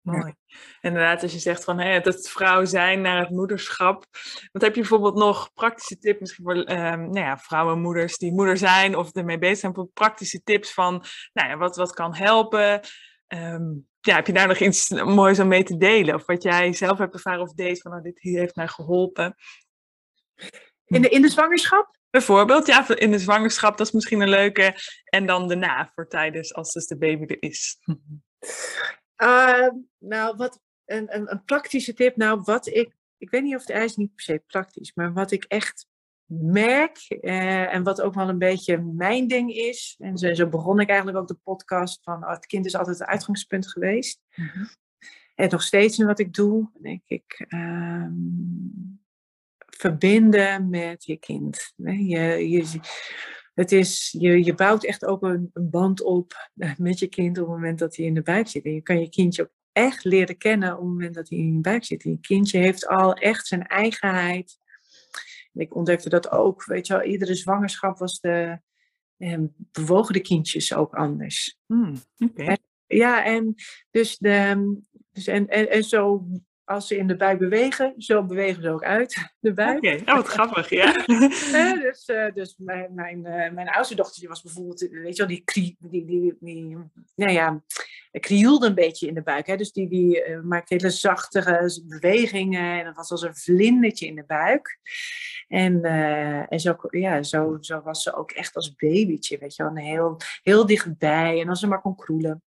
Mooi. 0.03 0.35
Inderdaad, 0.81 1.23
als 1.23 1.33
je 1.33 1.39
zegt 1.39 1.65
van 1.65 1.79
hey, 1.79 2.01
dat 2.01 2.29
vrouw 2.29 2.65
zijn 2.65 3.01
naar 3.01 3.19
het 3.19 3.31
moederschap. 3.31 4.05
Wat 4.53 4.63
heb 4.63 4.75
je 4.75 4.81
bijvoorbeeld 4.81 5.15
nog 5.15 5.53
praktische 5.55 5.99
tips, 5.99 6.21
misschien 6.21 6.45
voor 6.45 6.57
um, 6.57 7.11
nou 7.11 7.19
ja, 7.19 7.39
vrouwen, 7.39 7.81
moeders 7.81 8.17
die 8.19 8.33
moeder 8.33 8.57
zijn 8.57 8.97
of 8.97 9.15
ermee 9.15 9.39
bezig 9.39 9.59
zijn, 9.59 9.75
voor 9.75 9.87
praktische 9.87 10.43
tips 10.43 10.73
van 10.73 11.05
nou 11.33 11.49
ja, 11.49 11.57
wat, 11.57 11.77
wat 11.77 11.95
kan 11.95 12.15
helpen? 12.15 12.81
Um, 13.29 13.89
ja, 14.01 14.15
heb 14.15 14.27
je 14.27 14.33
daar 14.33 14.49
nog 14.49 14.59
iets 14.59 14.91
moois 14.91 15.39
om 15.39 15.49
mee 15.49 15.63
te 15.63 15.77
delen? 15.77 16.15
Of 16.15 16.27
wat 16.27 16.43
jij 16.43 16.73
zelf 16.73 16.99
hebt 16.99 17.15
ervaren 17.15 17.43
of 17.43 17.53
deed 17.53 17.81
van 17.81 17.93
oh, 17.93 18.03
dit 18.03 18.21
hier 18.21 18.39
heeft 18.39 18.57
mij 18.57 18.69
geholpen? 18.69 19.35
In 20.85 21.03
de, 21.03 21.09
in 21.09 21.23
de 21.23 21.29
zwangerschap? 21.29 21.97
Bijvoorbeeld, 22.11 22.67
ja, 22.67 22.97
in 22.97 23.11
de 23.11 23.19
zwangerschap, 23.19 23.77
dat 23.77 23.87
is 23.87 23.93
misschien 23.93 24.21
een 24.21 24.29
leuke. 24.29 24.75
En 25.05 25.27
dan 25.27 25.49
daarna, 25.49 25.91
voor 25.95 26.09
tijdens, 26.09 26.55
als 26.55 26.73
dus 26.73 26.87
de 26.87 26.99
baby 26.99 27.25
er 27.25 27.43
is. 27.43 27.77
Uh, 29.23 29.69
nou, 29.99 30.37
wat, 30.37 30.61
een, 30.85 31.17
een, 31.17 31.33
een, 31.33 31.45
praktische 31.45 31.95
tip. 31.95 32.17
Nou, 32.17 32.41
wat 32.45 32.67
ik 32.67 32.95
ik 33.23 33.31
weet 33.31 33.43
niet 33.43 33.55
of 33.55 33.67
het 33.67 33.83
is 33.83 33.97
niet 33.97 34.15
per 34.15 34.25
se 34.25 34.43
praktisch, 34.47 34.95
maar 34.95 35.13
wat 35.13 35.31
ik 35.31 35.45
echt 35.45 35.87
merk 36.27 36.99
eh, 37.21 37.75
en 37.75 37.83
wat 37.83 38.01
ook 38.01 38.15
wel 38.15 38.29
een 38.29 38.39
beetje 38.39 38.79
mijn 38.79 39.29
ding 39.29 39.53
is, 39.53 39.97
en 39.99 40.19
zo, 40.19 40.35
zo 40.35 40.49
begon 40.49 40.81
ik 40.81 40.89
eigenlijk 40.89 41.19
ook 41.19 41.29
de 41.29 41.39
podcast 41.43 42.03
van 42.03 42.25
oh, 42.25 42.31
het 42.31 42.47
kind 42.47 42.67
is 42.67 42.75
altijd 42.75 42.99
het 42.99 43.09
uitgangspunt 43.09 43.71
geweest. 43.71 44.21
Mhm. 44.35 44.65
En 45.35 45.49
nog 45.49 45.63
steeds 45.63 45.99
in 45.99 46.07
wat 46.07 46.19
ik 46.19 46.35
doe, 46.35 46.71
denk 46.81 47.03
ik, 47.07 47.45
ehm, 47.49 48.13
verbinden 49.59 50.69
met 50.69 51.05
je 51.05 51.17
kind. 51.17 51.73
Je, 51.77 52.49
je, 52.49 52.81
het 53.55 53.73
is, 53.73 54.17
je, 54.19 54.45
je 54.45 54.55
bouwt 54.55 54.85
echt 54.85 55.05
ook 55.05 55.23
een, 55.23 55.51
een, 55.53 55.71
band 55.71 56.03
op 56.03 56.51
eh, 56.57 56.77
met 56.77 56.99
je 56.99 57.07
kind 57.07 57.39
op 57.39 57.47
het 57.47 57.55
moment 57.55 57.79
dat 57.79 57.97
hij 57.97 58.07
in 58.07 58.15
de 58.15 58.23
buik 58.23 58.49
zit. 58.49 58.65
En 58.65 58.75
je 58.75 58.83
kan 58.83 59.01
je 59.01 59.09
kindje 59.09 59.43
ook 59.43 59.53
echt 59.73 60.05
leren 60.05 60.37
kennen 60.37 60.73
op 60.73 60.79
het 60.79 60.89
moment 60.89 61.15
dat 61.15 61.29
hij 61.29 61.39
in 61.39 61.55
je 61.55 61.61
buik 61.61 61.85
zit. 61.85 62.03
je 62.03 62.21
kindje 62.21 62.59
heeft 62.59 62.87
al 62.87 63.15
echt 63.15 63.47
zijn 63.47 63.67
eigenheid. 63.67 64.59
ik 65.53 65.75
ontdekte 65.75 66.09
dat 66.09 66.31
ook, 66.31 66.65
weet 66.65 66.87
je 66.87 66.93
wel, 66.93 67.03
iedere 67.03 67.35
zwangerschap 67.35 67.99
was 67.99 68.21
de, 68.21 68.61
eh, 69.17 69.39
bewogen 69.55 70.13
de 70.13 70.21
kindjes 70.21 70.75
ook 70.75 70.95
anders. 70.95 71.59
Hmm, 71.67 71.95
ja, 72.87 73.25
en 73.25 73.55
dus, 73.91 74.19
de, 74.19 74.81
dus 75.13 75.27
en, 75.27 75.49
en, 75.49 75.71
en 75.71 75.85
zo 75.85 76.27
als 76.73 76.87
ze 76.87 76.97
in 76.97 77.07
de 77.07 77.17
buik 77.17 77.39
bewegen, 77.39 77.95
zo 77.97 78.25
bewegen 78.25 78.63
ze 78.63 78.71
ook 78.71 78.85
uit 78.85 79.17
de 79.41 79.53
buik. 79.53 79.77
Oké, 79.77 79.87
okay. 79.87 80.15
oh, 80.15 80.15
wat 80.15 80.29
grappig, 80.29 80.71
ja. 80.71 80.93
dus 81.83 82.09
uh, 82.09 82.33
dus 82.35 82.55
mijn, 82.59 82.95
mijn, 82.95 83.19
uh, 83.19 83.51
mijn 83.53 83.69
oudste 83.69 83.95
dochter 83.95 84.29
was 84.29 84.43
bijvoorbeeld, 84.43 84.81
weet 84.81 85.17
je 85.17 85.27
wel, 85.27 85.37
die, 85.37 85.43
die, 85.45 85.77
die, 85.81 86.05
die, 86.05 86.37
die 86.41 86.79
nou 87.15 87.33
ja, 87.33 87.63
krioelde 88.11 88.67
een 88.67 88.75
beetje 88.75 89.07
in 89.07 89.15
de 89.15 89.23
buik. 89.23 89.47
Hè? 89.47 89.57
Dus 89.57 89.73
die, 89.73 89.89
die 89.89 90.29
uh, 90.29 90.41
maakte 90.41 90.75
hele 90.75 90.91
zachte 90.91 91.81
bewegingen 91.87 92.79
en 92.79 92.85
dat 92.85 92.97
was 92.97 93.11
als 93.11 93.23
een 93.23 93.37
vlindertje 93.37 94.07
in 94.07 94.15
de 94.15 94.25
buik. 94.27 94.79
En, 95.49 95.85
en 96.49 96.61
zo, 96.61 96.77
ja, 96.91 97.23
zo, 97.23 97.57
zo 97.61 97.83
was 97.83 98.03
ze 98.03 98.15
ook 98.15 98.31
echt 98.31 98.57
als 98.57 98.75
babytje, 98.75 99.39
weet 99.39 99.57
je 99.57 99.63
wel, 99.63 99.77
heel, 99.77 100.17
heel 100.43 100.67
dichtbij. 100.67 101.41
En 101.41 101.49
als 101.49 101.61
ze 101.61 101.67
maar 101.67 101.81
kon 101.81 101.97
kroelen. 101.97 102.43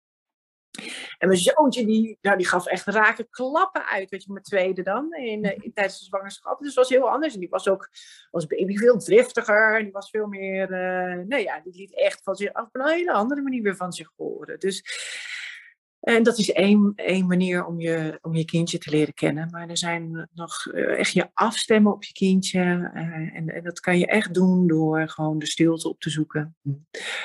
En 1.18 1.28
mijn 1.28 1.40
zoontje, 1.40 1.86
die, 1.86 2.18
nou, 2.22 2.38
die 2.38 2.48
gaf 2.48 2.66
echt 2.66 2.86
rake 2.86 3.28
klappen 3.30 3.86
uit, 3.86 4.10
weet 4.10 4.24
je, 4.24 4.32
mijn 4.32 4.44
tweede 4.44 4.84
dan, 4.84 5.14
in, 5.14 5.44
eh, 5.44 5.72
tijdens 5.74 6.00
de 6.00 6.06
zwangerschap. 6.06 6.58
Dus 6.58 6.68
het 6.68 6.76
was 6.76 6.90
heel 6.90 7.10
anders. 7.10 7.34
En 7.34 7.40
die 7.40 7.50
was 7.50 7.68
ook 7.68 7.90
als 8.32 8.48
baby 8.48 8.78
veel 8.78 8.98
driftiger. 8.98 9.78
En 9.78 9.84
die 9.84 9.92
was 9.92 10.10
veel 10.10 10.28
meer, 10.28 10.72
uh, 10.72 11.26
nou 11.28 11.42
ja, 11.42 11.60
die 11.64 11.76
liet 11.76 11.96
echt 11.96 12.22
van 12.24 12.36
zich 12.36 12.54
af 12.54 12.66
op 12.66 12.76
een 12.76 12.88
hele 12.88 13.12
andere 13.12 13.42
manier 13.42 13.62
weer 13.62 13.76
van 13.76 13.94
zich 13.94 14.12
horen. 14.16 14.60
Dus 14.60 14.84
en 16.06 16.24
dat 16.24 16.38
is 16.38 16.52
één, 16.52 16.94
één 16.96 17.28
manier 17.28 17.66
om 17.66 17.80
je, 17.80 18.20
om 18.22 18.36
je 18.36 18.46
kindje 18.46 18.78
te 18.78 18.90
leren 18.90 19.14
kennen. 19.14 19.50
Maar 19.52 19.70
er 19.70 19.78
zijn 19.78 20.30
nog 20.34 20.66
eh, 20.66 21.00
echt 21.00 21.12
je 21.12 21.30
afstemmen 21.34 21.94
op 21.94 22.04
je 22.04 22.14
kindje. 22.14 22.60
Uh, 22.60 23.36
en, 23.36 23.50
en, 23.50 23.64
dat 23.64 23.80
kan 23.80 23.98
je 23.98 24.06
echt 24.06 24.34
doen 24.34 24.68
door 24.68 25.10
gewoon 25.10 25.40
de 25.40 25.46
stilte 25.46 25.90
op 25.90 26.00
te 26.00 26.10
zoeken. 26.10 26.56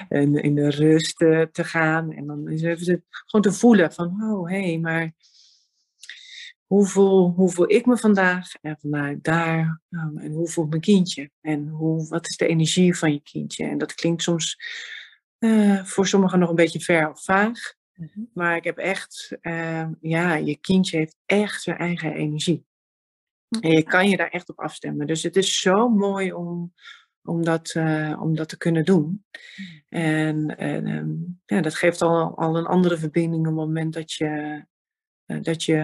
En 0.09 0.35
in 0.35 0.55
de 0.55 0.71
rust 0.71 1.17
te 1.17 1.65
gaan. 1.65 2.13
En 2.13 2.27
dan 2.27 2.49
is 2.49 2.63
even 2.63 3.05
gewoon 3.09 3.53
te 3.53 3.59
voelen 3.59 3.93
van, 3.93 4.23
oh 4.23 4.49
hé, 4.49 4.63
hey, 4.63 4.79
maar 4.79 5.13
hoe 6.67 6.87
voel, 6.87 7.31
hoe 7.31 7.51
voel 7.51 7.71
ik 7.71 7.87
me 7.87 7.97
vandaag? 7.97 8.55
En 8.61 8.79
vanuit 8.81 9.25
daar, 9.25 9.81
nou, 9.89 10.21
en 10.21 10.33
hoe 10.33 10.49
voelt 10.49 10.71
mijn 10.71 10.81
kindje? 10.81 11.31
En 11.41 11.69
hoe, 11.69 12.09
wat 12.09 12.29
is 12.29 12.37
de 12.37 12.47
energie 12.47 12.97
van 12.97 13.13
je 13.13 13.23
kindje? 13.23 13.65
En 13.65 13.79
dat 13.79 13.95
klinkt 13.95 14.23
soms 14.23 14.57
voor 15.83 16.07
sommigen 16.07 16.39
nog 16.39 16.49
een 16.49 16.55
beetje 16.55 16.81
ver 16.81 17.11
of 17.11 17.25
vaag. 17.25 17.79
Mhm. 18.01 18.25
Maar 18.35 18.57
ik 18.57 18.65
heb 18.65 18.79
echt, 18.79 19.37
ehm, 19.41 19.93
ja, 20.01 20.35
je 20.35 20.57
kindje 20.57 20.97
heeft 20.97 21.17
echt 21.27 21.63
zijn 21.63 21.77
eigen 21.77 22.15
energie. 22.15 22.65
En 23.61 23.71
je 23.71 23.83
kan 23.83 24.09
je 24.09 24.17
daar 24.17 24.29
echt 24.29 24.49
op 24.49 24.59
afstemmen. 24.59 25.07
Dus 25.07 25.23
het 25.23 25.37
is 25.37 25.61
zo 25.61 25.89
mooi 25.89 26.33
om, 26.33 26.75
om, 27.23 27.45
dat, 27.45 27.75
uh, 27.75 28.21
om 28.23 28.37
dat 28.37 28.49
te 28.49 28.57
kunnen 28.57 28.85
doen. 28.85 29.25
En, 29.89 30.57
en 30.57 30.87
ehm, 30.87 31.11
ja, 31.47 31.61
dat 31.61 31.75
geeft 31.75 32.03
al, 32.03 32.37
al 32.37 32.57
een 32.57 32.67
andere 32.67 32.99
verbinding 32.99 33.41
op 33.41 33.47
het 33.47 33.55
moment 33.55 33.93
dat 33.93 34.13
je, 34.13 34.65
uh, 35.27 35.43
dat 35.43 35.65
je 35.65 35.79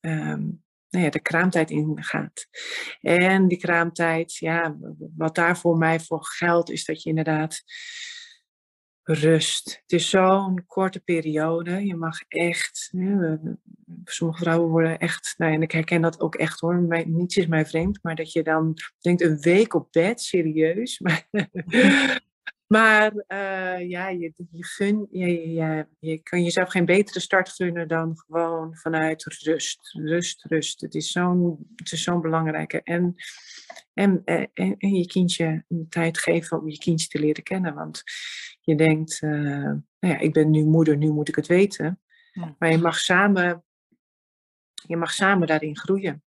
um, 0.00 0.64
nou 0.88 1.04
ja, 1.04 1.10
de 1.10 1.20
kraamtijd 1.20 1.70
ingaat. 1.70 2.46
En 3.00 3.48
die 3.48 3.58
kraamtijd, 3.58 4.34
ja, 4.34 4.76
wat 5.16 5.34
daar 5.34 5.58
voor 5.58 5.76
mij 5.76 6.00
voor 6.00 6.24
geldt, 6.24 6.70
is 6.70 6.84
dat 6.84 7.02
je 7.02 7.08
inderdaad 7.08 7.62
rust. 9.06 9.80
Het 9.82 9.92
is 9.92 10.10
zo'n 10.10 10.64
korte 10.66 11.00
periode. 11.00 11.86
Je 11.86 11.96
mag 11.96 12.20
echt, 12.28 12.92
sommige 14.04 14.42
vrouwen 14.42 14.70
worden 14.70 14.98
echt, 14.98 15.34
nou 15.36 15.52
en 15.52 15.62
ik 15.62 15.72
herken 15.72 16.02
dat 16.02 16.20
ook 16.20 16.34
echt 16.34 16.60
hoor, 16.60 17.04
niets 17.06 17.36
is 17.36 17.46
mij 17.46 17.66
vreemd, 17.66 17.98
maar 18.02 18.14
dat 18.14 18.32
je 18.32 18.42
dan 18.42 18.74
denkt 19.00 19.22
een 19.22 19.40
week 19.40 19.74
op 19.74 19.88
bed, 19.90 20.20
serieus. 20.20 21.00
Maar, 22.66 23.12
uh, 23.12 23.88
ja, 23.88 24.08
je, 24.08 24.32
je, 24.50 25.08
je, 25.10 25.86
je, 25.98 26.18
kan 26.18 26.42
jezelf 26.42 26.70
geen 26.70 26.84
betere 26.84 27.20
start 27.20 27.48
gunnen 27.48 27.88
dan 27.88 28.18
gewoon 28.26 28.76
vanuit 28.76 29.24
rust. 29.24 29.92
Rust, 29.92 30.44
rust. 30.44 30.80
Het 30.80 30.94
is 30.94 31.10
zo'n 31.10 31.66
zo'n 31.84 32.20
belangrijke. 32.20 32.82
En, 32.82 33.14
en, 33.94 34.22
en, 34.24 34.74
en 34.78 34.94
je 34.94 35.06
kindje 35.06 35.64
de 35.68 35.88
tijd 35.88 36.18
geven 36.18 36.60
om 36.60 36.68
je 36.68 36.78
kindje 36.78 37.08
te 37.08 37.18
leren 37.18 37.42
kennen. 37.42 37.74
Want 37.74 38.02
je 38.66 38.74
denkt, 38.74 39.22
uh, 39.22 39.30
nou 39.30 40.14
ja, 40.14 40.18
ik 40.18 40.32
ben 40.32 40.50
nu 40.50 40.64
moeder, 40.64 40.96
nu 40.96 41.10
moet 41.10 41.28
ik 41.28 41.34
het 41.34 41.46
weten. 41.46 42.00
Maar 42.58 42.70
je 42.70 42.78
mag 42.78 42.98
samen, 42.98 43.64
je 44.86 44.96
mag 44.96 45.12
samen 45.12 45.46
daarin 45.46 45.76
groeien. 45.76 46.22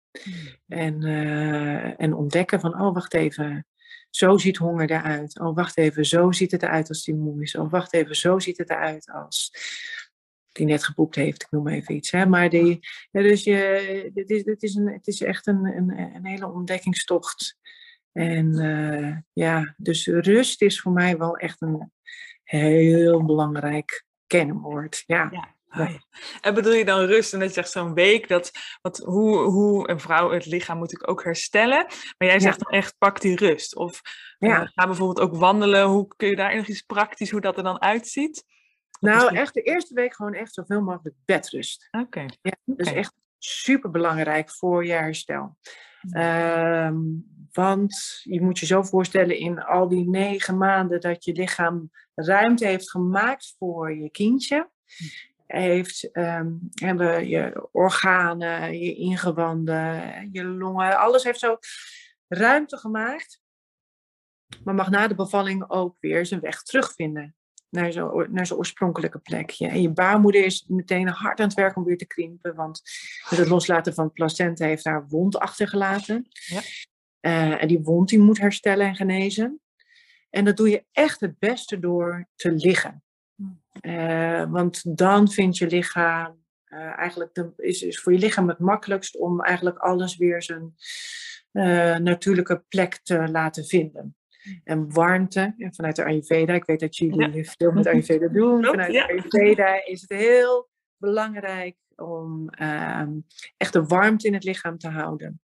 En, 0.67 1.01
uh, 1.01 2.01
en 2.01 2.13
ontdekken 2.13 2.59
van, 2.59 2.81
oh 2.81 2.93
wacht 2.93 3.13
even, 3.13 3.67
zo 4.09 4.37
ziet 4.37 4.57
honger 4.57 4.91
eruit. 4.91 5.39
Oh 5.39 5.55
wacht 5.55 5.77
even, 5.77 6.05
zo 6.05 6.31
ziet 6.31 6.51
het 6.51 6.63
eruit 6.63 6.89
als 6.89 7.03
die 7.03 7.15
moe 7.15 7.41
is. 7.41 7.55
Oh 7.55 7.71
wacht 7.71 7.93
even, 7.93 8.15
zo 8.15 8.39
ziet 8.39 8.57
het 8.57 8.69
eruit 8.69 9.11
als 9.11 9.51
die 10.51 10.65
net 10.65 10.83
geboekt 10.83 11.15
heeft, 11.15 11.41
ik 11.41 11.51
noem 11.51 11.67
even 11.67 11.95
iets. 11.95 12.11
Hè? 12.11 12.25
Maar 12.25 12.49
die, 12.49 12.79
ja, 13.11 13.21
dus 13.21 13.43
je, 13.43 14.11
dit 14.13 14.29
is, 14.29 14.43
dit 14.43 14.63
is 14.63 14.75
een, 14.75 14.87
het 14.87 15.07
is 15.07 15.21
echt 15.21 15.47
een, 15.47 15.65
een, 15.65 16.15
een 16.15 16.25
hele 16.25 16.51
ontdekkingstocht. 16.51 17.57
En 18.17 18.59
uh, 18.61 19.17
ja, 19.33 19.73
dus 19.77 20.07
rust 20.07 20.61
is 20.61 20.81
voor 20.81 20.91
mij 20.91 21.17
wel 21.17 21.37
echt 21.37 21.61
een 21.61 21.91
heel 22.43 23.25
belangrijk 23.25 24.05
kenwoord. 24.27 25.03
Ja. 25.05 25.29
ja. 25.31 25.53
Oh 25.77 25.95
en 26.41 26.53
bedoel 26.53 26.73
je 26.73 26.85
dan 26.85 27.05
rust 27.05 27.33
en 27.33 27.39
dat 27.39 27.47
je 27.47 27.53
zegt 27.53 27.71
zo'n 27.71 27.93
week, 27.93 28.27
dat, 28.27 28.51
wat, 28.81 28.97
hoe, 28.97 29.37
hoe 29.37 29.89
een 29.89 29.99
vrouw 29.99 30.31
het 30.31 30.45
lichaam 30.45 30.77
moet 30.77 30.91
ik 30.91 31.09
ook 31.09 31.23
herstellen. 31.23 31.85
Maar 32.17 32.27
jij 32.27 32.39
zegt 32.39 32.59
dan 32.59 32.71
echt 32.71 32.97
pak 32.97 33.21
die 33.21 33.35
rust. 33.35 33.75
Of 33.75 34.01
uh, 34.39 34.61
ga 34.65 34.85
bijvoorbeeld 34.85 35.19
ook 35.19 35.35
wandelen. 35.35 35.85
Hoe 35.85 36.07
kun 36.15 36.29
je 36.29 36.35
daar 36.35 36.55
nog 36.55 36.67
iets 36.67 36.81
praktisch, 36.81 37.31
hoe 37.31 37.41
dat 37.41 37.57
er 37.57 37.63
dan 37.63 37.81
uitziet? 37.81 38.43
Nou, 38.99 39.35
echt 39.35 39.53
de 39.53 39.61
eerste 39.61 39.93
week 39.93 40.15
gewoon 40.15 40.33
echt 40.33 40.53
zoveel 40.53 40.81
mogelijk 40.81 41.15
bedrust. 41.25 41.87
Oké. 41.91 42.25
Ja, 42.41 42.55
dat 42.65 42.79
is 42.79 42.93
echt 42.93 43.13
super 43.37 43.91
belangrijk 43.91 44.51
voor 44.51 44.85
je 44.85 44.93
herstel. 44.93 45.57
Ehm, 46.09 46.97
want 47.55 48.19
je 48.23 48.41
moet 48.41 48.59
je 48.59 48.65
zo 48.65 48.83
voorstellen, 48.83 49.37
in 49.37 49.63
al 49.63 49.87
die 49.87 50.09
negen 50.09 50.57
maanden 50.57 51.01
dat 51.01 51.25
je 51.25 51.33
lichaam 51.33 51.91
ruimte 52.15 52.65
heeft 52.65 52.89
gemaakt 52.89 53.55
voor 53.57 53.95
je 53.95 54.09
kindje, 54.09 54.69
heeft, 55.47 56.09
um, 56.13 56.59
hebben 56.73 57.27
je 57.27 57.67
organen, 57.71 58.79
je 58.79 58.95
ingewanden, 58.95 60.29
je 60.31 60.43
longen, 60.43 60.97
alles 60.97 61.23
heeft 61.23 61.39
zo 61.39 61.57
ruimte 62.27 62.77
gemaakt. 62.77 63.41
Maar 64.63 64.75
mag 64.75 64.89
na 64.89 65.07
de 65.07 65.15
bevalling 65.15 65.69
ook 65.69 65.95
weer 65.99 66.25
zijn 66.25 66.39
weg 66.39 66.61
terugvinden 66.61 67.35
naar 67.69 67.91
zijn, 67.91 68.31
naar 68.31 68.45
zijn 68.45 68.59
oorspronkelijke 68.59 69.19
plekje. 69.19 69.67
En 69.67 69.81
je 69.81 69.89
baarmoeder 69.89 70.45
is 70.45 70.65
meteen 70.67 71.07
hard 71.07 71.39
aan 71.39 71.47
het 71.47 71.55
werk 71.55 71.75
om 71.75 71.83
weer 71.83 71.97
te 71.97 72.07
krimpen, 72.07 72.55
want 72.55 72.81
het 73.29 73.47
loslaten 73.47 73.93
van 73.93 74.11
placenta 74.11 74.65
heeft 74.65 74.83
daar 74.83 75.07
wond 75.07 75.37
achtergelaten. 75.37 76.27
Ja. 76.29 76.61
Uh, 77.25 77.61
en 77.61 77.67
die 77.67 77.81
wond 77.81 78.09
die 78.09 78.19
moet 78.19 78.39
herstellen 78.39 78.87
en 78.87 78.95
genezen. 78.95 79.61
En 80.29 80.45
dat 80.45 80.57
doe 80.57 80.69
je 80.69 80.85
echt 80.91 81.19
het 81.19 81.39
beste 81.39 81.79
door 81.79 82.27
te 82.35 82.51
liggen. 82.51 83.03
Uh, 83.81 84.51
want 84.51 84.97
dan 84.97 85.31
vindt 85.31 85.57
je 85.57 85.67
lichaam, 85.67 86.45
uh, 86.67 86.79
eigenlijk 86.79 87.33
de, 87.33 87.53
is, 87.57 87.81
is 87.81 87.99
voor 87.99 88.13
je 88.13 88.19
lichaam 88.19 88.47
het 88.47 88.59
makkelijkst 88.59 89.17
om 89.17 89.41
eigenlijk 89.41 89.77
alles 89.77 90.17
weer 90.17 90.43
zijn 90.43 90.75
natuurlijke 92.03 92.63
plek 92.67 92.99
te 93.03 93.29
laten 93.31 93.65
vinden 93.65 94.15
en 94.63 94.93
warmte. 94.93 95.53
En 95.57 95.75
vanuit 95.75 95.95
de 95.95 96.03
Ayurveda, 96.03 96.53
ik 96.53 96.65
weet 96.65 96.79
dat 96.79 96.97
jullie 96.97 97.49
veel 97.49 97.71
met 97.71 97.87
Ayurveda 97.87 98.27
doen. 98.27 98.63
vanuit 98.75 98.91
de 98.91 99.07
Ayurveda 99.07 99.85
is 99.85 100.01
het 100.01 100.09
heel 100.09 100.69
belangrijk 100.97 101.75
om 101.95 102.49
uh, 102.61 103.03
echt 103.57 103.73
de 103.73 103.85
warmte 103.85 104.27
in 104.27 104.33
het 104.33 104.43
lichaam 104.43 104.77
te 104.77 104.89
houden. 104.89 105.39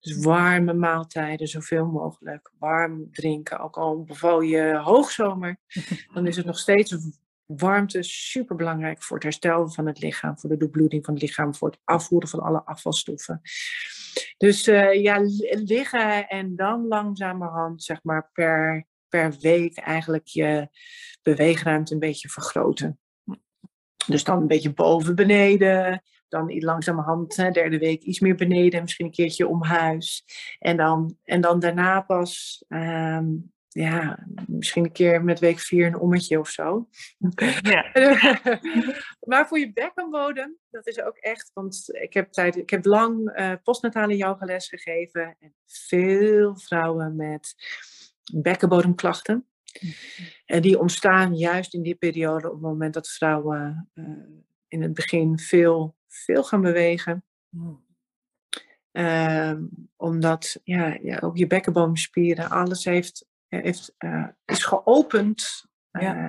Dus 0.00 0.16
warme 0.16 0.72
maaltijden, 0.72 1.48
zoveel 1.48 1.86
mogelijk. 1.86 2.52
Warm 2.58 3.12
drinken, 3.12 3.58
ook 3.58 3.76
al 3.76 4.04
beval 4.04 4.40
je 4.40 4.76
hoogzomer, 4.76 5.58
dan 6.14 6.26
is 6.26 6.36
het 6.36 6.46
nog 6.46 6.58
steeds 6.58 6.96
warmte 7.46 8.02
super 8.02 8.56
belangrijk 8.56 9.02
voor 9.02 9.16
het 9.16 9.24
herstel 9.24 9.68
van 9.68 9.86
het 9.86 10.00
lichaam, 10.00 10.38
voor 10.38 10.50
de 10.50 10.56
doorbloeding 10.56 11.04
van 11.04 11.14
het 11.14 11.22
lichaam, 11.22 11.54
voor 11.54 11.68
het 11.68 11.80
afvoeren 11.84 12.28
van 12.28 12.40
alle 12.40 12.64
afvalstoffen. 12.64 13.40
Dus 14.36 14.68
uh, 14.68 15.02
ja, 15.02 15.20
liggen 15.48 16.28
en 16.28 16.56
dan 16.56 16.86
langzamerhand, 16.86 17.82
zeg 17.82 18.02
maar, 18.02 18.30
per, 18.32 18.86
per 19.08 19.36
week 19.40 19.76
eigenlijk 19.76 20.26
je 20.26 20.68
beweegruimte 21.22 21.92
een 21.92 22.00
beetje 22.00 22.28
vergroten. 22.28 22.98
Dus 24.06 24.24
dan 24.24 24.40
een 24.40 24.46
beetje 24.46 24.72
boven, 24.72 25.14
beneden. 25.14 26.02
Dan 26.28 26.58
langzamerhand, 26.58 27.36
hè, 27.36 27.50
derde 27.50 27.78
week, 27.78 28.02
iets 28.02 28.20
meer 28.20 28.34
beneden. 28.34 28.82
Misschien 28.82 29.06
een 29.06 29.12
keertje 29.12 29.46
om 29.46 29.64
huis. 29.64 30.24
En 30.58 30.76
dan, 30.76 31.16
en 31.24 31.40
dan 31.40 31.60
daarna 31.60 32.00
pas 32.00 32.64
um, 32.68 33.54
ja, 33.76 34.26
misschien 34.46 34.84
een 34.84 34.92
keer 34.92 35.24
met 35.24 35.38
week 35.38 35.58
vier 35.58 35.86
een 35.86 35.98
ommetje 35.98 36.38
of 36.38 36.48
zo. 36.48 36.88
Ja. 37.62 37.90
maar 39.30 39.46
voor 39.48 39.58
je 39.58 39.72
bekkenbodem, 39.72 40.58
dat 40.70 40.86
is 40.86 41.02
ook 41.02 41.16
echt, 41.16 41.50
want 41.54 41.88
ik 41.92 42.14
heb, 42.14 42.32
tijd, 42.32 42.56
ik 42.56 42.70
heb 42.70 42.84
lang 42.84 43.38
uh, 43.38 43.52
postnatale 43.62 44.16
yogales 44.16 44.68
gegeven. 44.68 45.36
En 45.40 45.54
veel 45.66 46.58
vrouwen 46.58 47.16
met 47.16 47.54
bekkenbodemklachten. 48.32 49.46
En 50.44 50.62
die 50.62 50.78
ontstaan 50.78 51.34
juist 51.34 51.74
in 51.74 51.82
die 51.82 51.94
periode 51.94 52.46
op 52.46 52.52
het 52.52 52.62
moment 52.62 52.94
dat 52.94 53.08
vrouwen 53.08 53.90
uh, 53.94 54.06
in 54.68 54.82
het 54.82 54.94
begin 54.94 55.38
veel, 55.38 55.96
veel 56.06 56.44
gaan 56.44 56.60
bewegen. 56.60 57.24
Uh, 58.92 59.54
omdat 59.96 60.60
ja, 60.64 60.98
ja, 61.02 61.18
ook 61.18 61.36
je 61.36 61.46
bekkenbodemspieren, 61.46 62.50
alles 62.50 62.84
heeft 62.84 63.26
heeft, 63.48 63.94
uh, 63.98 64.28
is 64.44 64.64
geopend 64.64 65.64
uh, 65.92 66.28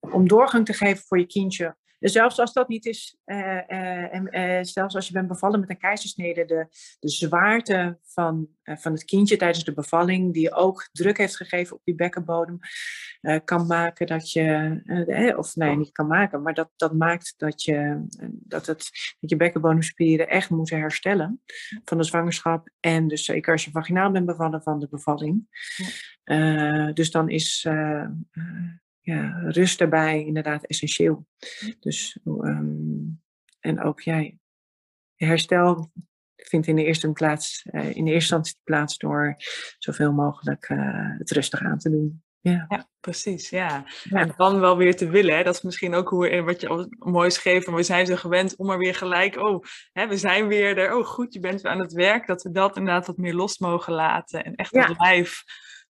om 0.00 0.28
doorgang 0.28 0.64
te 0.64 0.72
geven 0.72 1.04
voor 1.06 1.18
je 1.18 1.26
kindje. 1.26 1.76
Dus 1.98 2.12
zelfs 2.12 2.38
als 2.38 2.52
dat 2.52 2.68
niet 2.68 2.86
is, 2.86 3.18
uh, 3.26 3.72
en 4.14 4.64
zelfs 4.66 4.94
als 4.94 5.06
je 5.06 5.12
bent 5.12 5.28
bevallen 5.28 5.60
met 5.60 5.70
een 5.70 5.78
keizersnede, 5.78 6.44
de, 6.44 6.66
de 7.00 7.08
zwaarte 7.08 7.98
van, 8.02 8.48
van 8.64 8.92
het 8.92 9.04
kindje 9.04 9.36
tijdens 9.36 9.64
de 9.64 9.74
bevalling, 9.74 10.32
die 10.32 10.52
ook 10.52 10.88
druk 10.92 11.18
heeft 11.18 11.36
gegeven 11.36 11.76
op 11.76 11.80
die 11.84 11.94
bekkenbodem, 11.94 12.58
kan 13.44 13.66
maken 13.66 14.06
dat 14.06 14.32
je, 14.32 15.34
of 15.36 15.56
nee, 15.56 15.76
niet 15.76 15.92
kan 15.92 16.06
maken, 16.06 16.42
maar 16.42 16.54
dat, 16.54 16.70
dat 16.76 16.92
maakt 16.92 17.34
dat 17.36 17.62
je, 17.62 18.04
dat, 18.30 18.66
het, 18.66 18.90
dat 19.20 19.30
je 19.30 19.36
bekkenbodemspieren 19.36 20.28
echt 20.28 20.50
moeten 20.50 20.78
herstellen 20.78 21.42
van 21.84 21.98
de 21.98 22.04
zwangerschap. 22.04 22.68
En 22.80 23.08
dus 23.08 23.24
zeker 23.24 23.52
als 23.52 23.64
je 23.64 23.70
vaginaal 23.70 24.10
bent 24.10 24.26
bevallen 24.26 24.62
van 24.62 24.78
de 24.78 24.88
bevalling. 24.88 25.46
Ja. 26.24 26.92
dus 26.92 27.10
dan 27.10 27.28
is 27.28 27.66
ja, 29.04 29.42
rust 29.46 29.78
daarbij 29.78 30.24
inderdaad 30.24 30.64
essentieel. 30.64 31.26
Dus, 31.80 32.18
um, 32.24 33.22
en 33.60 33.82
ook 33.82 34.00
jij, 34.00 34.38
ja, 35.14 35.26
herstel 35.26 35.90
vindt 36.36 36.66
in 36.66 36.76
de 36.76 36.84
eerste 36.84 37.12
plaats, 37.12 37.66
uh, 37.72 37.80
in 37.80 38.04
de 38.04 38.10
eerste 38.10 38.12
instantie 38.12 38.56
plaats 38.64 38.98
door 38.98 39.36
zoveel 39.78 40.12
mogelijk 40.12 40.68
uh, 40.68 41.18
het 41.18 41.30
rustig 41.30 41.62
aan 41.62 41.78
te 41.78 41.90
doen. 41.90 42.22
Ja. 42.40 42.64
ja, 42.68 42.88
precies. 43.00 43.50
Ja. 43.50 43.84
ja. 44.02 44.20
En 44.20 44.34
dan 44.36 44.60
wel 44.60 44.76
weer 44.76 44.96
te 44.96 45.08
willen. 45.08 45.36
Hè? 45.36 45.42
Dat 45.42 45.54
is 45.54 45.62
misschien 45.62 45.94
ook 45.94 46.08
hoe, 46.08 46.42
wat 46.42 46.60
je 46.60 46.94
mooi 46.98 47.30
schreef. 47.30 47.66
We 47.66 47.82
zijn 47.82 48.06
zo 48.06 48.16
gewend 48.16 48.56
om 48.56 48.66
maar 48.66 48.78
weer 48.78 48.94
gelijk. 48.94 49.36
Oh, 49.36 49.64
hè, 49.92 50.08
we 50.08 50.16
zijn 50.16 50.46
weer 50.46 50.78
er. 50.78 50.96
Oh, 50.96 51.06
goed, 51.06 51.34
je 51.34 51.40
bent 51.40 51.60
weer 51.60 51.72
aan 51.72 51.80
het 51.80 51.92
werk. 51.92 52.26
Dat 52.26 52.42
we 52.42 52.50
dat 52.50 52.76
inderdaad 52.76 53.06
wat 53.06 53.16
meer 53.16 53.34
los 53.34 53.58
mogen 53.58 53.92
laten. 53.92 54.44
En 54.44 54.54
echt 54.54 54.74
ja. 54.74 54.86
het 54.86 54.98
lijf 54.98 55.44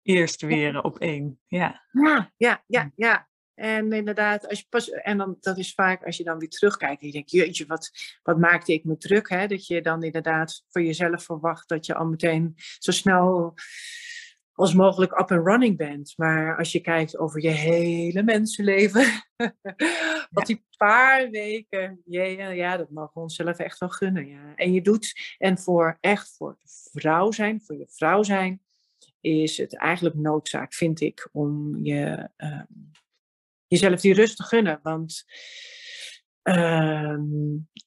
eerst 0.05 0.43
weer 0.43 0.83
op 0.83 0.99
één. 0.99 1.41
Ja, 1.47 1.83
ja, 1.93 2.33
ja, 2.37 2.65
ja. 2.67 2.91
ja. 2.97 3.29
En 3.55 3.93
inderdaad, 3.93 4.49
als 4.49 4.59
je 4.59 4.67
pas, 4.69 4.91
en 4.91 5.19
dan, 5.19 5.37
dat 5.41 5.59
is 5.59 5.75
vaak 5.75 6.05
als 6.05 6.17
je 6.17 6.25
dan 6.25 6.39
weer 6.39 6.49
terugkijkt 6.49 7.01
en 7.01 7.07
je 7.07 7.13
denkt, 7.13 7.31
jeetje, 7.31 7.67
wat, 7.67 7.91
wat 8.23 8.39
maakte 8.39 8.73
ik 8.73 8.85
me 8.85 8.97
druk? 8.97 9.29
Hè? 9.29 9.47
Dat 9.47 9.67
je 9.67 9.83
dan 9.83 10.03
inderdaad 10.03 10.65
voor 10.69 10.83
jezelf 10.83 11.25
verwacht 11.25 11.69
dat 11.69 11.87
je 11.87 11.95
al 11.95 12.07
meteen 12.07 12.55
zo 12.79 12.93
snel 12.93 13.55
als 14.55 14.75
mogelijk 14.75 15.13
up 15.13 15.31
and 15.31 15.47
running 15.47 15.77
bent. 15.77 16.15
Maar 16.17 16.57
als 16.59 16.73
je 16.73 16.81
kijkt 16.81 17.19
over 17.19 17.43
je 17.43 17.49
hele 17.49 18.23
mensenleven, 18.23 19.07
wat 20.31 20.47
die 20.47 20.65
paar 20.77 21.31
weken, 21.31 22.03
ja, 22.05 22.25
ja, 22.51 22.77
dat 22.77 22.91
mogen 22.91 23.13
we 23.15 23.21
onszelf 23.21 23.59
echt 23.59 23.79
wel 23.79 23.89
gunnen. 23.89 24.29
Ja. 24.29 24.55
En 24.55 24.73
je 24.73 24.81
doet, 24.81 25.35
en 25.39 25.59
voor 25.59 25.97
echt 26.01 26.35
voor 26.37 26.59
vrouw 26.93 27.31
zijn, 27.31 27.63
voor 27.65 27.77
je 27.77 27.87
vrouw 27.89 28.23
zijn, 28.23 28.64
is 29.25 29.57
het 29.57 29.77
eigenlijk 29.77 30.17
noodzaak, 30.17 30.75
vind 30.75 31.01
ik, 31.01 31.29
om 31.33 31.79
je, 31.85 32.29
uh, 32.37 32.63
jezelf 33.67 34.01
die 34.01 34.15
rust 34.15 34.37
te 34.37 34.43
gunnen. 34.43 34.81
Want 34.83 35.25
uh, 36.43 37.19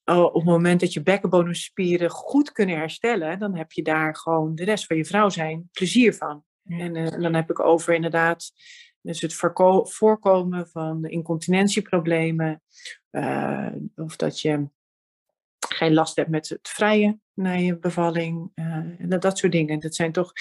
op 0.04 0.34
het 0.34 0.44
moment 0.44 0.80
dat 0.80 0.92
je 0.92 1.02
bekkenbodemspieren 1.02 2.10
goed 2.10 2.52
kunnen 2.52 2.76
herstellen, 2.76 3.38
dan 3.38 3.56
heb 3.56 3.72
je 3.72 3.82
daar 3.82 4.16
gewoon 4.16 4.54
de 4.54 4.64
rest 4.64 4.86
van 4.86 4.96
je 4.96 5.04
vrouw 5.04 5.28
zijn 5.28 5.68
plezier 5.72 6.14
van. 6.14 6.44
En 6.64 6.94
uh, 6.94 7.10
dan 7.10 7.34
heb 7.34 7.50
ik 7.50 7.60
over 7.60 7.94
inderdaad 7.94 8.52
dus 9.00 9.20
het 9.20 9.34
voorkomen 9.82 10.68
van 10.68 11.04
incontinentieproblemen. 11.04 12.62
Uh, 13.10 13.72
of 13.94 14.16
dat 14.16 14.40
je 14.40 14.68
geen 15.68 15.94
last 15.94 16.16
hebt 16.16 16.28
met 16.28 16.48
het 16.48 16.68
vrije 16.68 17.18
na 17.34 17.52
je 17.52 17.78
bevalling. 17.78 18.50
en 18.54 19.08
dat, 19.08 19.22
dat 19.22 19.38
soort 19.38 19.52
dingen. 19.52 19.80
Dat 19.80 19.94
zijn 19.94 20.12
toch 20.12 20.32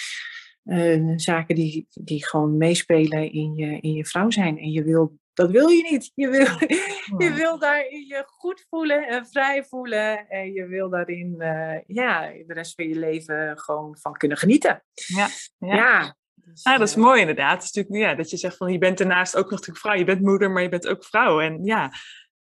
uh, 0.68 1.14
zaken 1.16 1.56
die, 1.56 1.88
die 1.90 2.28
gewoon 2.28 2.58
meespelen 2.58 3.32
in 3.32 3.56
je, 3.56 3.80
in 3.80 3.94
je 3.94 4.06
vrouw 4.06 4.30
zijn. 4.30 4.58
En 4.58 4.72
je 4.72 4.84
wil, 4.84 5.18
dat 5.34 5.52
wil 5.52 5.68
je 5.68 5.88
niet. 5.92 6.12
Je 6.16 6.30
wil, 6.30 6.46
je 7.28 7.34
wil 7.34 7.60
daarin 7.60 8.06
je 8.08 8.24
goed 8.26 8.66
voelen 8.70 9.08
en 9.08 9.28
vrij 9.28 9.64
voelen. 9.64 10.28
En 10.28 10.54
je 10.54 10.68
wil 10.68 10.90
daarin 10.90 11.36
uh, 11.38 11.80
ja, 11.88 12.22
de 12.22 12.54
rest 12.54 12.76
van 12.76 12.88
je 12.88 13.00
leven 13.00 13.60
gewoon 13.60 13.98
van 13.98 14.14
kunnen 14.14 14.38
genieten. 14.38 14.84
Ja, 14.94 15.28
ja. 15.58 15.76
ja. 15.76 16.16
Dus, 16.34 16.64
ja, 16.64 16.78
dat 16.78 16.88
is 16.88 16.96
uh, 16.96 17.04
mooi 17.04 17.20
inderdaad. 17.20 17.54
Het 17.54 17.64
is 17.64 17.72
natuurlijk, 17.72 18.10
ja, 18.10 18.16
dat 18.16 18.30
je 18.30 18.38
zegt 18.38 18.58
van 18.58 18.72
je 18.72 18.78
bent 18.78 18.98
daarnaast 18.98 19.36
ook 19.36 19.50
nog 19.50 19.52
natuurlijk 19.52 19.80
vrouw. 19.80 19.96
Je 19.96 20.04
bent 20.04 20.22
moeder, 20.22 20.52
maar 20.52 20.62
je 20.62 20.70
bent 20.70 20.88
ook 20.88 21.04
vrouw. 21.04 21.40
En 21.42 21.64
ja, 21.64 21.92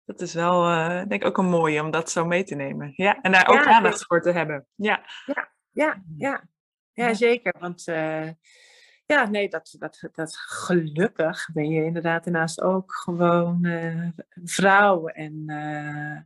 dat 0.06 0.22
is 0.22 0.34
wel, 0.34 0.70
uh, 0.70 0.98
denk 1.08 1.22
ik, 1.22 1.26
ook 1.26 1.38
een 1.38 1.50
mooie 1.50 1.82
om 1.82 1.92
dat 1.92 2.12
zo 2.12 2.26
mee 2.26 2.44
te 2.44 2.56
nemen. 2.56 2.94
Ja, 2.96 3.22
en 3.22 3.32
daar 3.32 3.48
ook 3.48 3.64
ja, 3.64 3.66
aandacht 3.66 4.06
voor 4.06 4.22
te 4.22 4.32
hebben. 4.32 4.68
Ja, 4.76 5.06
ja, 5.26 5.52
ja. 5.72 6.04
ja. 6.18 6.48
Ja, 6.98 7.14
zeker. 7.14 7.54
Want 7.60 7.88
uh, 7.88 8.30
ja, 9.06 9.30
nee, 9.30 9.50
dat, 9.50 9.76
dat, 9.80 10.10
dat 10.12 10.38
gelukkig 10.38 11.50
ben 11.54 11.70
je 11.70 11.84
inderdaad 11.84 12.24
daarnaast 12.24 12.62
ook 12.62 12.94
gewoon 12.94 13.66
uh, 13.66 14.10
vrouw. 14.44 15.08
En 15.08 15.44
uh, 15.46 16.18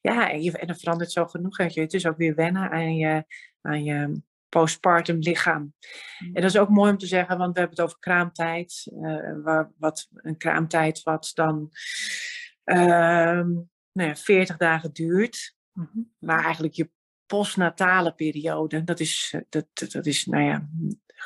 ja, 0.00 0.30
en, 0.30 0.42
je, 0.42 0.58
en 0.58 0.66
dat 0.66 0.78
verandert 0.78 1.12
zo 1.12 1.26
genoeg. 1.26 1.56
Weet 1.56 1.74
je. 1.74 1.80
Het 1.80 1.94
is 1.94 2.06
ook 2.06 2.16
weer 2.16 2.34
wennen 2.34 2.70
aan 2.70 2.96
je, 2.96 3.24
aan 3.60 3.84
je 3.84 4.22
postpartum 4.48 5.18
lichaam. 5.18 5.74
En 6.18 6.42
dat 6.42 6.44
is 6.44 6.58
ook 6.58 6.68
mooi 6.68 6.90
om 6.90 6.98
te 6.98 7.06
zeggen, 7.06 7.38
want 7.38 7.52
we 7.52 7.58
hebben 7.58 7.76
het 7.76 7.86
over 7.86 7.98
kraamtijd. 7.98 8.92
waar, 9.42 9.72
wat, 9.78 10.08
een 10.14 10.36
kraamtijd 10.36 11.02
wat 11.02 11.30
dan 11.34 11.70
nou 12.64 13.68
ja, 13.92 14.16
40 14.16 14.56
dagen 14.56 14.92
duurt. 14.92 15.54
-hmm. 15.72 16.14
Maar 16.18 16.44
eigenlijk 16.44 16.74
je 16.74 16.90
postnatale 17.26 18.12
periode, 18.12 18.84
dat 18.84 19.00
is, 19.00 19.32
eh, 19.34 19.40
dat, 19.48 19.92
dat 19.92 20.06
is 20.06 20.26
nou 20.26 20.44
ja, 20.44 20.68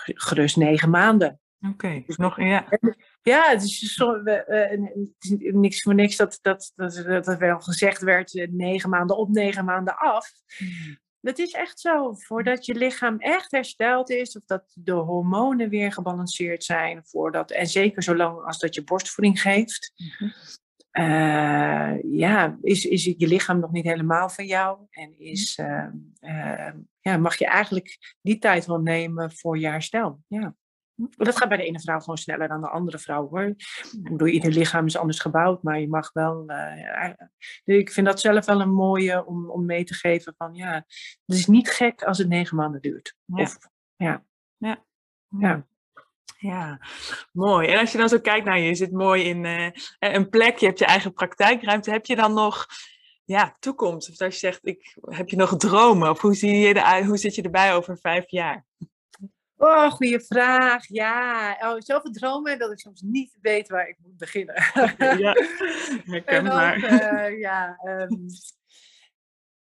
gerust 0.04 0.56
negen 0.56 0.90
maanden. 0.90 1.40
Oké, 1.60 1.72
okay, 1.72 2.04
dus 2.06 2.16
nog, 2.16 2.40
ja. 2.40 2.66
Ja, 3.22 3.50
het 3.50 3.62
is, 3.62 3.78
zo, 3.78 4.24
het 4.24 5.14
is 5.18 5.36
niks 5.38 5.82
voor 5.82 5.94
niks 5.94 6.16
dat, 6.16 6.38
dat, 6.42 6.72
dat, 6.74 7.24
dat 7.24 7.38
wel 7.38 7.60
gezegd 7.60 8.02
werd, 8.02 8.36
eh, 8.36 8.48
negen 8.50 8.90
maanden 8.90 9.16
op, 9.16 9.28
negen 9.28 9.64
maanden 9.64 9.96
af. 9.96 10.30
Hmm. 10.56 10.98
Dat 11.20 11.38
is 11.38 11.52
echt 11.52 11.80
zo. 11.80 12.14
Voordat 12.14 12.66
je 12.66 12.74
lichaam 12.74 13.18
echt 13.18 13.50
hersteld 13.50 14.10
is, 14.10 14.36
of 14.36 14.42
dat 14.46 14.72
de 14.74 14.92
hormonen 14.92 15.68
weer 15.68 15.92
gebalanceerd 15.92 16.64
zijn, 16.64 17.00
voordat, 17.04 17.50
en 17.50 17.66
zeker 17.66 18.02
zolang 18.02 18.44
als 18.44 18.58
dat 18.58 18.74
je 18.74 18.84
borstvoeding 18.84 19.40
geeft, 19.40 19.92
mm 19.96 20.10
-hmm 20.18 20.32
uh, 20.92 22.02
ja, 22.02 22.58
is, 22.62 22.84
is 22.84 23.04
je 23.04 23.26
lichaam 23.26 23.60
nog 23.60 23.70
niet 23.70 23.84
helemaal 23.84 24.28
van 24.28 24.46
jou? 24.46 24.86
En 24.90 25.18
is, 25.18 25.58
uh, 25.58 25.86
uh, 26.20 26.72
ja, 27.00 27.16
mag 27.16 27.36
je 27.36 27.46
eigenlijk 27.46 28.16
die 28.20 28.38
tijd 28.38 28.66
wel 28.66 28.80
nemen 28.80 29.32
voor 29.32 29.58
je 29.58 29.66
herstel? 29.66 30.22
Ja. 30.26 30.54
Dat 30.94 31.36
gaat 31.36 31.48
bij 31.48 31.56
de 31.56 31.64
ene 31.64 31.80
vrouw 31.80 32.00
gewoon 32.00 32.18
sneller 32.18 32.48
dan 32.48 32.60
de 32.60 32.68
andere 32.68 32.98
vrouw 32.98 33.28
hoor. 33.28 33.42
Ik 33.42 34.02
bedoel, 34.02 34.28
ieder 34.28 34.50
lichaam 34.50 34.86
is 34.86 34.96
anders 34.96 35.18
gebouwd, 35.18 35.62
maar 35.62 35.80
je 35.80 35.88
mag 35.88 36.12
wel. 36.12 36.50
ik 37.64 37.90
vind 37.90 38.06
dat 38.06 38.20
zelf 38.20 38.46
wel 38.46 38.60
een 38.60 38.72
mooie 38.72 39.26
om, 39.26 39.50
om 39.50 39.64
mee 39.64 39.84
te 39.84 39.94
geven 39.94 40.34
van 40.36 40.54
ja, 40.54 40.74
het 41.26 41.36
is 41.36 41.46
niet 41.46 41.70
gek 41.70 42.02
als 42.02 42.18
het 42.18 42.28
negen 42.28 42.56
maanden 42.56 42.80
duurt. 42.80 43.16
Of, 43.26 43.58
ja. 43.96 44.06
ja. 44.06 44.24
ja. 44.56 44.84
Ja, 45.38 45.66
mooi. 47.32 47.68
En 47.68 47.78
als 47.78 47.92
je 47.92 47.98
dan 47.98 48.08
zo 48.08 48.18
kijkt 48.18 48.44
naar 48.44 48.54
nou, 48.54 48.66
je 48.66 48.74
zit 48.74 48.92
mooi 48.92 49.24
in 49.24 49.44
uh, 49.44 49.70
een 49.98 50.28
plek, 50.28 50.58
je 50.58 50.66
hebt 50.66 50.78
je 50.78 50.84
eigen 50.84 51.12
praktijkruimte. 51.12 51.90
Heb 51.90 52.06
je 52.06 52.16
dan 52.16 52.34
nog 52.34 52.66
ja, 53.24 53.56
toekomst? 53.58 54.10
Of 54.10 54.20
als 54.20 54.34
je 54.34 54.40
zegt, 54.40 54.66
ik, 54.66 54.96
heb 55.00 55.28
je 55.28 55.36
nog 55.36 55.56
dromen? 55.56 56.10
Of 56.10 56.20
hoe, 56.20 56.34
zie 56.34 56.58
je 56.58 56.74
eruit, 56.74 57.06
hoe 57.06 57.16
zit 57.16 57.34
je 57.34 57.42
erbij 57.42 57.74
over 57.74 57.98
vijf 57.98 58.30
jaar? 58.30 58.64
Oh, 59.56 59.90
goede 59.90 60.20
vraag. 60.20 60.88
Ja, 60.88 61.56
oh, 61.60 61.76
zoveel 61.78 62.10
dromen 62.10 62.58
dat 62.58 62.72
ik 62.72 62.78
soms 62.78 63.00
niet 63.00 63.36
weet 63.40 63.68
waar 63.68 63.88
ik 63.88 63.96
moet 64.02 64.16
beginnen. 64.16 64.54
ja, 65.18 65.36
herkenbaar. 66.12 66.76
Uh, 66.76 67.38
ja, 67.40 67.78
um, 67.84 68.26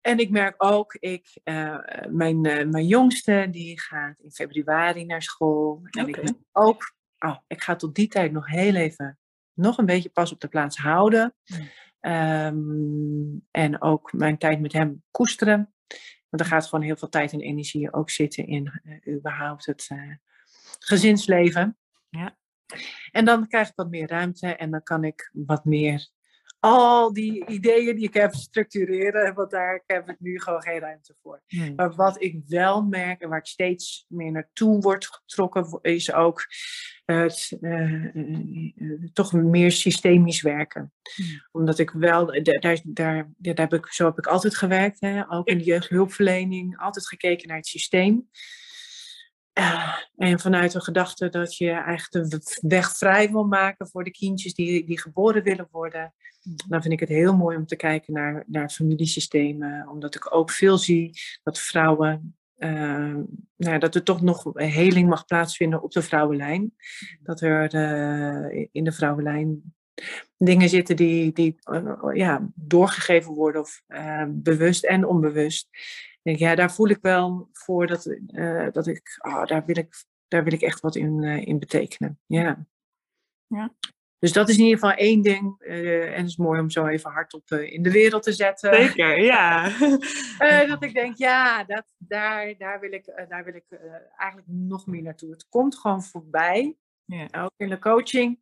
En 0.06 0.20
ik 0.20 0.30
merk 0.30 0.56
ook, 0.58 0.94
ik, 0.94 1.40
uh, 1.44 1.78
mijn, 2.10 2.48
uh, 2.48 2.66
mijn 2.66 2.88
jongste 2.88 3.48
die 3.52 3.80
gaat 3.80 4.20
in 4.20 4.32
februari 4.32 5.06
naar 5.06 5.22
school. 5.22 5.82
En 5.90 6.08
ik 6.08 6.34
ook, 6.52 6.96
oh, 7.20 7.38
ik 7.48 7.64
ga 7.64 7.76
tot 7.76 7.96
die 7.96 8.08
tijd 8.08 8.32
nog 8.32 8.48
heel 8.48 8.76
even 8.76 9.20
nog 9.54 9.78
een 9.78 9.86
beetje 9.86 10.10
pas 10.10 10.32
op 10.32 10.40
de 10.40 10.48
plaats 10.48 10.78
houden. 10.78 11.36
Mm. 11.46 11.70
Ehm, 12.00 13.38
en 13.52 13.82
ook 13.82 14.14
mijn 14.14 14.38
tijd 14.38 14.60
met 14.60 14.74
hem 14.74 15.04
koesteren. 15.12 15.74
Want 16.30 16.44
er 16.44 16.46
gaat 16.46 16.66
gewoon 16.68 16.86
heel 16.86 16.98
veel 16.98 17.10
tijd 17.10 17.34
en 17.34 17.42
energie 17.42 17.94
ook 17.94 18.10
zitten 18.10 18.48
in 18.48 18.82
eh, 18.84 19.16
überhaupt 19.16 19.66
het 19.66 19.86
eh, 19.90 20.14
gezinsleven. 20.80 21.78
Ja. 22.10 22.38
En 23.12 23.26
dan 23.26 23.48
krijg 23.48 23.68
ik 23.68 23.76
wat 23.76 23.90
meer 23.90 24.08
ruimte 24.08 24.56
en 24.56 24.72
dan 24.72 24.84
kan 24.84 25.04
ik 25.04 25.30
wat 25.34 25.66
meer 25.66 26.10
al 26.66 27.14
die 27.14 27.46
ideeën 27.48 27.96
die 27.96 28.08
ik 28.08 28.14
heb 28.14 28.34
structureren. 28.34 29.34
Want 29.34 29.52
daar 29.52 29.84
heb 29.86 30.10
ik 30.10 30.20
nu 30.20 30.40
gewoon 30.40 30.62
geen 30.62 30.80
ruimte 30.80 31.16
voor. 31.22 31.42
Hmm. 31.48 31.74
Maar 31.76 31.96
wat 31.96 32.22
ik 32.22 32.42
wel 32.48 32.82
merk 32.82 33.22
en 33.22 33.30
waar 33.30 33.40
ik 33.40 33.46
steeds 33.46 34.06
meer 34.08 34.32
naartoe 34.32 34.82
word 34.82 35.06
getrokken, 35.06 35.80
is 35.82 36.14
ook 36.14 36.46
het 37.06 37.58
eh, 37.62 37.72
eh, 37.72 38.16
eh, 38.16 39.10
toch 39.14 39.34
meer 39.34 39.72
systemisch 39.72 40.42
werken. 40.42 40.94
Hmm. 41.16 41.26
Omdat 41.52 41.80
ik 41.80 41.90
wel, 41.90 42.26
daar, 42.26 42.42
daar, 42.60 42.82
daar, 42.84 43.30
daar 43.38 43.56
heb 43.56 43.74
ik, 43.74 43.88
zo 43.88 44.06
heb 44.06 44.18
ik 44.18 44.28
altijd 44.28 44.56
gewerkt, 44.56 45.00
hè? 45.00 45.32
ook 45.32 45.48
in 45.48 45.58
de 45.58 45.64
jeugdhulpverlening, 45.64 46.78
altijd 46.78 47.08
gekeken 47.08 47.48
naar 47.48 47.58
het 47.58 47.68
systeem. 47.68 48.30
Eh, 49.56 49.96
en 50.16 50.40
vanuit 50.40 50.72
de 50.72 50.82
gedachte 50.82 51.30
dat 51.30 51.58
je 51.58 51.70
eigenlijk 51.70 52.30
de 52.30 52.60
weg 52.68 52.98
vrij 52.98 53.32
wil 53.32 53.44
maken 53.44 53.88
voor 53.88 54.04
de 54.04 54.12
kindjes 54.12 54.54
die, 54.54 54.86
die 54.86 55.00
geboren 55.00 55.44
willen 55.44 55.68
worden. 55.72 56.14
Dan 56.68 56.82
vind 56.82 56.94
ik 56.94 57.00
het 57.00 57.10
heel 57.10 57.36
mooi 57.36 57.58
om 57.58 57.66
te 57.66 57.76
kijken 57.76 58.14
naar, 58.14 58.44
naar 58.48 58.70
familiesystemen. 58.70 59.88
Omdat 59.90 60.16
ik 60.16 60.36
ook 60.36 60.52
veel 60.52 60.78
zie 60.78 61.20
dat 61.44 61.60
vrouwen. 61.60 62.36
eh, 62.56 63.16
nou, 63.56 63.80
dat 63.80 63.96
er 63.96 64.04
toch 64.04 64.22
nog 64.22 64.52
heling 64.54 65.10
mag 65.10 65.26
plaatsvinden 65.26 65.84
op 65.84 65.92
de 65.92 66.02
vrouwenlijn. 66.02 66.74
Dat 67.24 67.42
er 67.42 67.74
eh, 67.74 68.68
in 68.72 68.84
de 68.84 68.92
vrouwenlijn 68.92 69.74
dingen 70.38 70.70
zitten 70.70 70.96
die, 70.96 71.32
die 71.32 71.56
eh, 71.64 71.94
ja, 72.14 72.50
doorgegeven 72.56 73.34
worden, 73.34 73.62
of 73.62 73.82
eh, 73.88 74.26
bewust 74.28 74.84
en 74.84 75.06
onbewust. 75.06 75.70
Ik 76.26 76.38
denk, 76.38 76.50
ja, 76.50 76.56
daar 76.56 76.74
voel 76.74 76.90
ik 76.90 76.98
wel 77.02 77.50
voor 77.52 77.88
dat, 77.88 78.06
eh, 78.28 78.68
dat 78.72 78.88
ik, 78.88 79.16
ah, 79.18 79.46
daar, 79.46 79.66
wil 79.66 79.78
ik, 79.78 80.06
daar 80.28 80.44
wil 80.44 80.54
ik 80.54 80.62
echt 80.62 80.80
wat 80.80 80.96
in, 80.96 81.24
eh, 81.24 81.48
in 81.48 81.60
betekenen. 81.60 82.20
Ja. 82.26 82.66
Ja. 83.48 83.74
Dus 84.20 84.34
dat 84.34 84.50
is 84.50 84.58
in 84.58 84.64
ieder 84.64 84.80
geval 84.80 84.96
één 84.96 85.22
ding. 85.22 85.62
eh, 85.62 86.14
en 86.14 86.18
het 86.18 86.28
is 86.28 86.38
mooi 86.38 86.60
om 86.60 86.70
zo 86.70 86.86
even 86.86 87.12
hardop 87.12 87.50
in 87.52 87.84
de 87.84 87.92
wereld 87.92 88.24
te 88.24 88.34
zetten. 88.34 88.74
Zeker, 88.74 89.20
ja. 89.20 89.70
Dat 90.68 90.84
ik 90.84 90.94
denk, 90.94 91.18
ja, 91.18 91.64
dat, 91.64 91.94
daar, 91.98 92.58
daar 92.58 92.80
wil 92.80 92.92
ik, 92.92 93.26
daar 93.30 93.44
wil 93.44 93.56
ik 93.56 93.66
eigenlijk 94.16 94.48
nog 94.48 94.88
meer 94.88 95.02
naartoe. 95.02 95.32
Het 95.32 95.50
komt 95.50 95.78
gewoon 95.78 96.04
voorbij. 96.04 96.78
Ja. 97.06 97.28
Ook 97.32 97.54
in 97.58 97.70
de 97.70 97.80
coaching. 97.80 98.40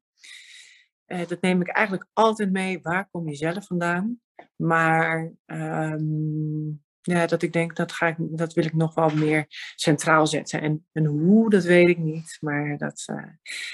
Dat 1.05 1.41
neem 1.41 1.61
ik 1.61 1.67
eigenlijk 1.67 2.09
altijd 2.13 2.51
mee. 2.51 2.81
Waar 2.81 3.09
kom 3.11 3.29
je 3.29 3.36
zelf 3.36 3.67
vandaan? 3.67 4.21
Maar 4.55 5.34
ehm, 5.45 6.81
ja, 7.05 7.25
dat 7.27 7.41
ik 7.41 7.53
denk, 7.53 7.75
dat, 7.75 7.91
ga 7.91 8.07
ik, 8.07 8.15
dat 8.19 8.53
wil 8.53 8.65
ik 8.65 8.73
nog 8.73 8.93
wel 8.93 9.09
meer 9.09 9.45
centraal 9.75 10.27
zetten. 10.27 10.61
En, 10.61 10.85
en 10.91 11.05
hoe, 11.05 11.49
dat 11.49 11.63
weet 11.63 11.87
ik 11.87 11.97
niet. 11.97 12.37
Maar 12.41 12.77
dat, 12.77 13.03
eh, 13.05 13.25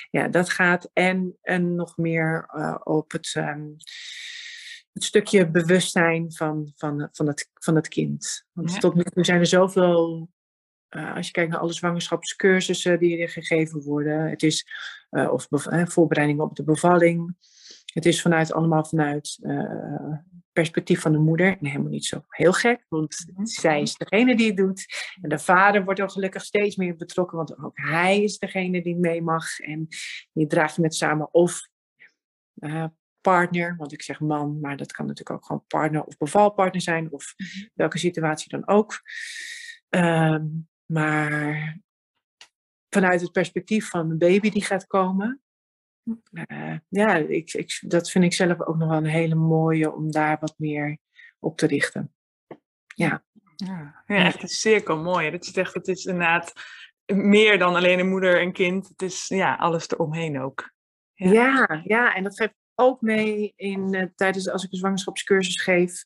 ja, 0.09 0.27
dat 0.27 0.49
gaat 0.49 0.89
en, 0.93 1.37
en 1.41 1.75
nog 1.75 1.97
meer 1.97 2.49
eh, 2.53 2.75
op 2.83 3.11
het, 3.11 3.31
ehm, 3.33 3.67
het 4.93 5.03
stukje 5.03 5.49
bewustzijn 5.49 6.33
van, 6.33 6.71
van, 6.75 7.09
van, 7.11 7.27
het, 7.27 7.49
van 7.53 7.75
het 7.75 7.87
kind. 7.87 8.45
Want 8.53 8.71
Ja. 8.71 8.77
tot 8.77 8.93
nu 8.93 9.03
toe 9.03 9.25
zijn 9.25 9.39
er 9.39 9.45
zoveel, 9.45 10.29
eh, 10.89 11.15
als 11.15 11.25
je 11.25 11.31
kijkt 11.31 11.51
naar 11.51 11.59
alle 11.59 11.73
zwangerschapscursussen 11.73 12.99
die 12.99 13.21
er 13.21 13.29
gegeven 13.29 13.81
worden. 13.81 14.29
Het 14.29 14.43
is, 14.43 14.65
eh, 15.09 15.31
of 15.31 15.47
eh, 15.51 15.85
voorbereiding 15.85 16.39
op 16.39 16.55
de 16.55 16.63
bevalling. 16.63 17.35
Het 17.93 18.05
is 18.05 18.21
vanuit, 18.21 18.53
allemaal 18.53 18.85
vanuit 18.85 19.37
eh, 19.41 20.13
perspectief 20.53 21.01
van 21.01 21.11
de 21.11 21.17
moeder. 21.17 21.47
En 21.47 21.65
helemaal 21.65 21.91
niet 21.91 22.05
zo 22.05 22.23
heel 22.27 22.53
gek, 22.53 22.85
want 22.89 23.25
Mhm. 23.33 23.45
zij 23.45 23.81
is 23.81 23.95
degene 23.95 24.35
die 24.35 24.47
het 24.47 24.57
doet. 24.57 24.85
En 25.21 25.29
de 25.29 25.39
vader 25.39 25.83
wordt 25.83 25.99
er 25.99 26.09
gelukkig 26.09 26.43
steeds 26.43 26.75
meer 26.75 26.95
betrokken, 26.95 27.37
want 27.37 27.57
ook 27.57 27.77
hij 27.77 28.23
is 28.23 28.37
degene 28.37 28.81
die 28.81 28.95
mee 28.95 29.21
mag. 29.21 29.59
En 29.59 29.87
die 30.33 30.47
draagt 30.47 30.77
met 30.77 30.95
samen 30.95 31.33
of 31.33 31.67
partner, 33.21 33.75
want 33.77 33.91
ik 33.93 34.01
zeg 34.01 34.19
man, 34.19 34.59
maar 34.59 34.77
dat 34.77 34.91
kan 34.91 35.05
natuurlijk 35.05 35.37
ook 35.37 35.45
gewoon 35.45 35.63
partner 35.67 36.03
of 36.03 36.17
bevalpartner 36.17 36.81
zijn, 36.81 37.11
of 37.11 37.33
welke 37.73 37.97
situatie 37.97 38.49
dan 38.49 38.67
ook. 38.67 39.01
Ehm, 39.89 40.45
maar 40.91 41.77
vanuit 42.89 43.21
het 43.21 43.31
perspectief 43.31 43.89
van 43.89 44.09
een 44.09 44.17
baby 44.17 44.49
die 44.49 44.63
gaat 44.63 44.87
komen. 44.87 45.41
eh, 46.31 46.77
ja, 46.87 47.15
ik, 47.15 47.53
ik, 47.53 47.79
dat 47.87 48.11
vind 48.11 48.23
ik 48.23 48.33
zelf 48.33 48.61
ook 48.61 48.77
nog 48.77 48.89
wel 48.89 48.97
een 48.97 49.05
hele 49.05 49.35
mooie 49.35 49.93
om 49.93 50.11
daar 50.11 50.37
wat 50.39 50.53
meer 50.57 50.97
op 51.39 51.57
te 51.57 51.67
richten. 51.67 52.13
Ja, 52.95 53.23
ja 53.55 54.03
echt 54.05 54.41
een 54.41 54.47
cirkel 54.47 54.97
mooi. 54.97 55.31
Dat 55.31 55.43
is 55.43 55.51
echt, 55.51 55.73
het 55.73 55.87
is 55.87 56.05
inderdaad 56.05 56.53
meer 57.05 57.59
dan 57.59 57.75
alleen 57.75 57.99
een 57.99 58.09
moeder 58.09 58.41
en 58.41 58.51
kind. 58.51 58.87
Het 58.87 59.01
is 59.01 59.27
ja, 59.27 59.55
alles 59.55 59.89
eromheen 59.89 60.41
ook. 60.41 60.71
Ja. 61.13 61.31
Ja, 61.31 61.81
ja, 61.83 62.15
en 62.15 62.23
dat 62.23 62.37
geeft 62.37 62.55
ook 62.75 63.01
mee 63.01 63.53
in, 63.55 63.93
eh, 63.93 64.05
tijdens 64.15 64.49
als 64.49 64.63
ik 64.63 64.71
een 64.71 64.77
zwangerschapscursus 64.77 65.61
geef. 65.61 66.05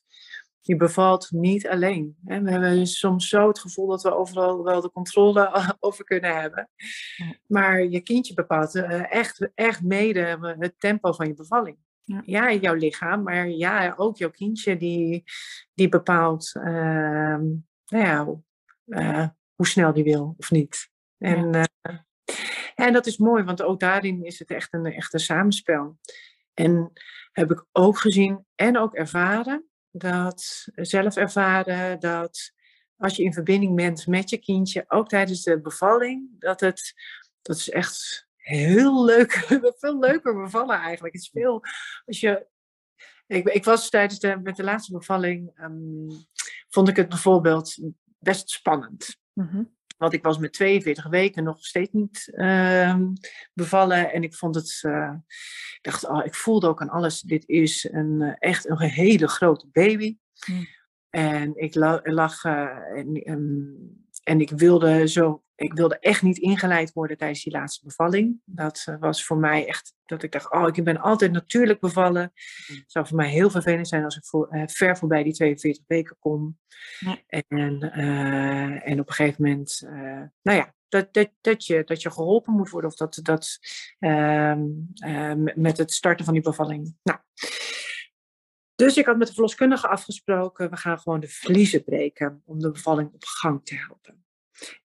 Je 0.66 0.76
bevalt 0.76 1.30
niet 1.30 1.68
alleen. 1.68 2.16
Hè. 2.24 2.42
We 2.42 2.50
hebben 2.50 2.86
soms 2.86 3.28
zo 3.28 3.48
het 3.48 3.58
gevoel 3.58 3.86
dat 3.86 4.02
we 4.02 4.14
overal 4.14 4.64
wel 4.64 4.80
de 4.80 4.90
controle 4.90 5.50
over 5.80 6.04
kunnen 6.04 6.40
hebben. 6.40 6.68
Maar 7.46 7.84
je 7.84 8.00
kindje 8.00 8.34
bepaalt 8.34 8.74
eh, 8.74 9.12
echt, 9.12 9.48
echt 9.54 9.82
mede 9.82 10.54
het 10.58 10.74
tempo 10.78 11.12
van 11.12 11.26
je 11.26 11.34
bevalling. 11.34 11.76
Ja. 12.04 12.22
Ja, 12.24 12.52
jouw 12.52 12.74
lichaam, 12.74 13.22
maar 13.22 13.48
ja, 13.48 13.94
ook 13.96 14.16
jouw 14.16 14.30
kindje 14.30 14.76
die, 14.76 15.24
die 15.74 15.88
bepaalt 15.88 16.54
ehm, 16.54 17.44
nou 17.86 18.04
ja, 18.04 18.26
eh, 18.86 19.28
hoe 19.54 19.66
snel 19.66 19.92
die 19.92 20.04
wil 20.04 20.34
of 20.38 20.50
niet. 20.50 20.90
En, 21.18 21.54
eh, 21.54 21.94
en 22.74 22.92
dat 22.92 23.06
is 23.06 23.18
mooi, 23.18 23.44
want 23.44 23.62
ook 23.62 23.80
daarin 23.80 24.24
is 24.24 24.38
het 24.38 24.50
echt 24.50 24.72
een, 24.72 24.86
echt 24.86 25.14
een 25.14 25.20
samenspel. 25.20 25.98
En 26.54 26.92
heb 27.32 27.50
ik 27.50 27.64
ook 27.72 27.98
gezien 27.98 28.46
en 28.54 28.78
ook 28.78 28.94
ervaren, 28.94 29.68
dat 29.96 30.66
zelf 30.74 31.16
ervaren, 31.16 32.00
dat 32.00 32.52
als 32.96 33.16
je 33.16 33.22
in 33.22 33.32
verbinding 33.32 33.76
bent 33.76 34.06
met 34.06 34.30
je 34.30 34.38
kindje, 34.38 34.84
ook 34.88 35.08
tijdens 35.08 35.42
de 35.42 35.60
bevalling, 35.60 36.28
dat 36.38 36.60
het, 36.60 36.94
dat 37.42 37.56
is 37.56 37.70
echt 37.70 38.26
heel 38.36 39.04
leuk, 39.04 39.32
veel 39.78 39.98
leuker 39.98 40.34
bevallen 40.34 40.78
eigenlijk. 40.78 41.14
Het 41.14 41.22
is 41.22 41.30
veel, 41.32 41.62
als 42.04 42.20
je, 42.20 42.46
ik, 43.26 43.48
ik 43.48 43.64
was 43.64 43.90
tijdens 43.90 44.20
de, 44.20 44.40
met 44.42 44.56
de 44.56 44.64
laatste 44.64 44.92
bevalling, 44.92 45.50
ehm, 45.54 46.10
vond 46.68 46.88
ik 46.88 46.96
het 46.96 47.08
bijvoorbeeld 47.08 47.78
best 48.18 48.50
spannend. 48.50 49.16
Mhm. 49.32 49.62
Want 49.96 50.12
ik 50.12 50.22
was 50.22 50.38
met 50.38 50.52
42 50.52 51.06
weken 51.08 51.44
nog 51.44 51.64
steeds 51.64 51.90
niet 51.92 52.30
ehm, 52.34 53.12
bevallen. 53.52 54.12
En 54.12 54.22
ik 54.22 54.34
vond 54.34 54.54
het. 54.54 54.78
eh, 54.82 55.14
ik 55.76 55.78
dacht, 55.82 56.06
oh, 56.08 56.24
ik 56.24 56.34
voelde 56.34 56.68
ook 56.68 56.80
aan 56.80 56.88
alles. 56.88 57.20
Dit 57.20 57.48
is 57.48 57.88
een, 57.92 58.22
eh, 58.22 58.34
echt 58.38 58.68
een 58.68 58.78
hele 58.80 59.28
grote 59.28 59.68
baby. 59.72 60.16
Mm. 60.46 60.66
En 61.10 61.56
ik 61.56 61.74
la- 61.74 62.00
lag. 62.02 62.44
eh, 62.44 62.98
en, 62.98 63.14
en, 63.14 64.08
en 64.24 64.40
ik 64.40 64.50
wilde 64.50 65.08
zo. 65.08 65.42
Ik 65.56 65.72
wilde 65.72 65.98
echt 65.98 66.22
niet 66.22 66.38
ingeleid 66.38 66.92
worden 66.92 67.16
tijdens 67.16 67.42
die 67.42 67.52
laatste 67.52 67.84
bevalling. 67.84 68.40
Dat 68.44 68.84
eh, 68.88 68.96
was 68.98 69.24
voor 69.24 69.36
mij 69.36 69.66
echt 69.66 69.94
dat 70.04 70.22
ik 70.22 70.32
dacht, 70.32 70.50
oh, 70.52 70.68
ik 70.72 70.84
ben 70.84 71.00
altijd 71.00 71.32
natuurlijk 71.32 71.80
bevallen. 71.80 72.32
Mm. 72.68 72.76
Het 72.76 72.92
zou 72.92 73.06
voor 73.06 73.16
mij 73.16 73.28
heel 73.28 73.50
vervelend 73.50 73.88
zijn 73.88 74.04
als 74.04 74.16
ik 74.16 74.24
voor, 74.24 74.48
eh, 74.48 74.62
ver 74.66 74.96
voorbij 74.96 75.22
die 75.22 75.32
42 75.32 75.84
weken 75.86 76.16
kom. 76.18 76.58
Ja. 76.98 77.18
En, 77.26 77.92
eh, 77.92 78.88
en 78.88 79.00
op 79.00 79.08
een 79.08 79.14
gegeven 79.14 79.42
moment, 79.42 79.82
nou 80.42 80.58
ja, 80.58 80.74
dat, 80.94 81.14
dat, 81.14 81.30
dat, 81.40 81.66
je, 81.66 81.82
dat 81.84 82.02
je 82.02 82.10
geholpen 82.10 82.52
moet 82.52 82.70
worden. 82.70 82.90
Of 82.90 82.96
dat, 82.96 83.18
dat 83.22 83.58
ehm, 83.98 84.62
eh, 84.94 85.32
met- 85.32 85.56
met 85.56 85.78
het 85.78 85.92
starten 85.92 86.24
van 86.24 86.34
die 86.34 86.42
bevalling. 86.42 86.96
Nou. 87.02 87.18
Dus 88.74 88.96
ik 88.96 89.06
had 89.06 89.16
met 89.16 89.26
de 89.26 89.32
verloskundige 89.32 89.88
afgesproken, 89.88 90.70
we 90.70 90.76
gaan 90.76 90.98
gewoon 90.98 91.20
de 91.20 91.28
vliezen 91.28 91.84
breken 91.84 92.42
om 92.44 92.58
de 92.58 92.70
bevalling 92.70 93.12
op 93.12 93.24
gang 93.24 93.64
te 93.64 93.74
helpen. 93.74 94.24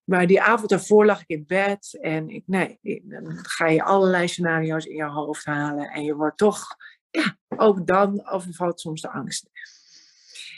Maar 0.04 0.28
die 0.28 0.42
avond 0.42 0.70
daarvoor 0.70 1.06
lag 1.06 1.22
ik 1.22 1.28
in 1.28 1.44
bed 1.48 1.98
en 2.02 2.30
ik, 2.30 2.44
nee, 2.46 2.80
dan 3.04 3.46
ga 3.46 3.68
je 3.68 3.84
allerlei 3.84 4.28
scenario's 4.28 4.86
in 4.86 4.96
je 4.96 5.04
hoofd 5.04 5.46
halen 5.46 5.90
en 5.90 6.04
je 6.04 6.16
wordt 6.16 6.38
toch, 6.38 6.66
ja, 7.10 7.38
ook 7.48 7.88
dan 7.88 8.30
overvalt 8.30 8.80
soms 8.80 9.02
de 9.02 9.10
angst. 9.10 9.50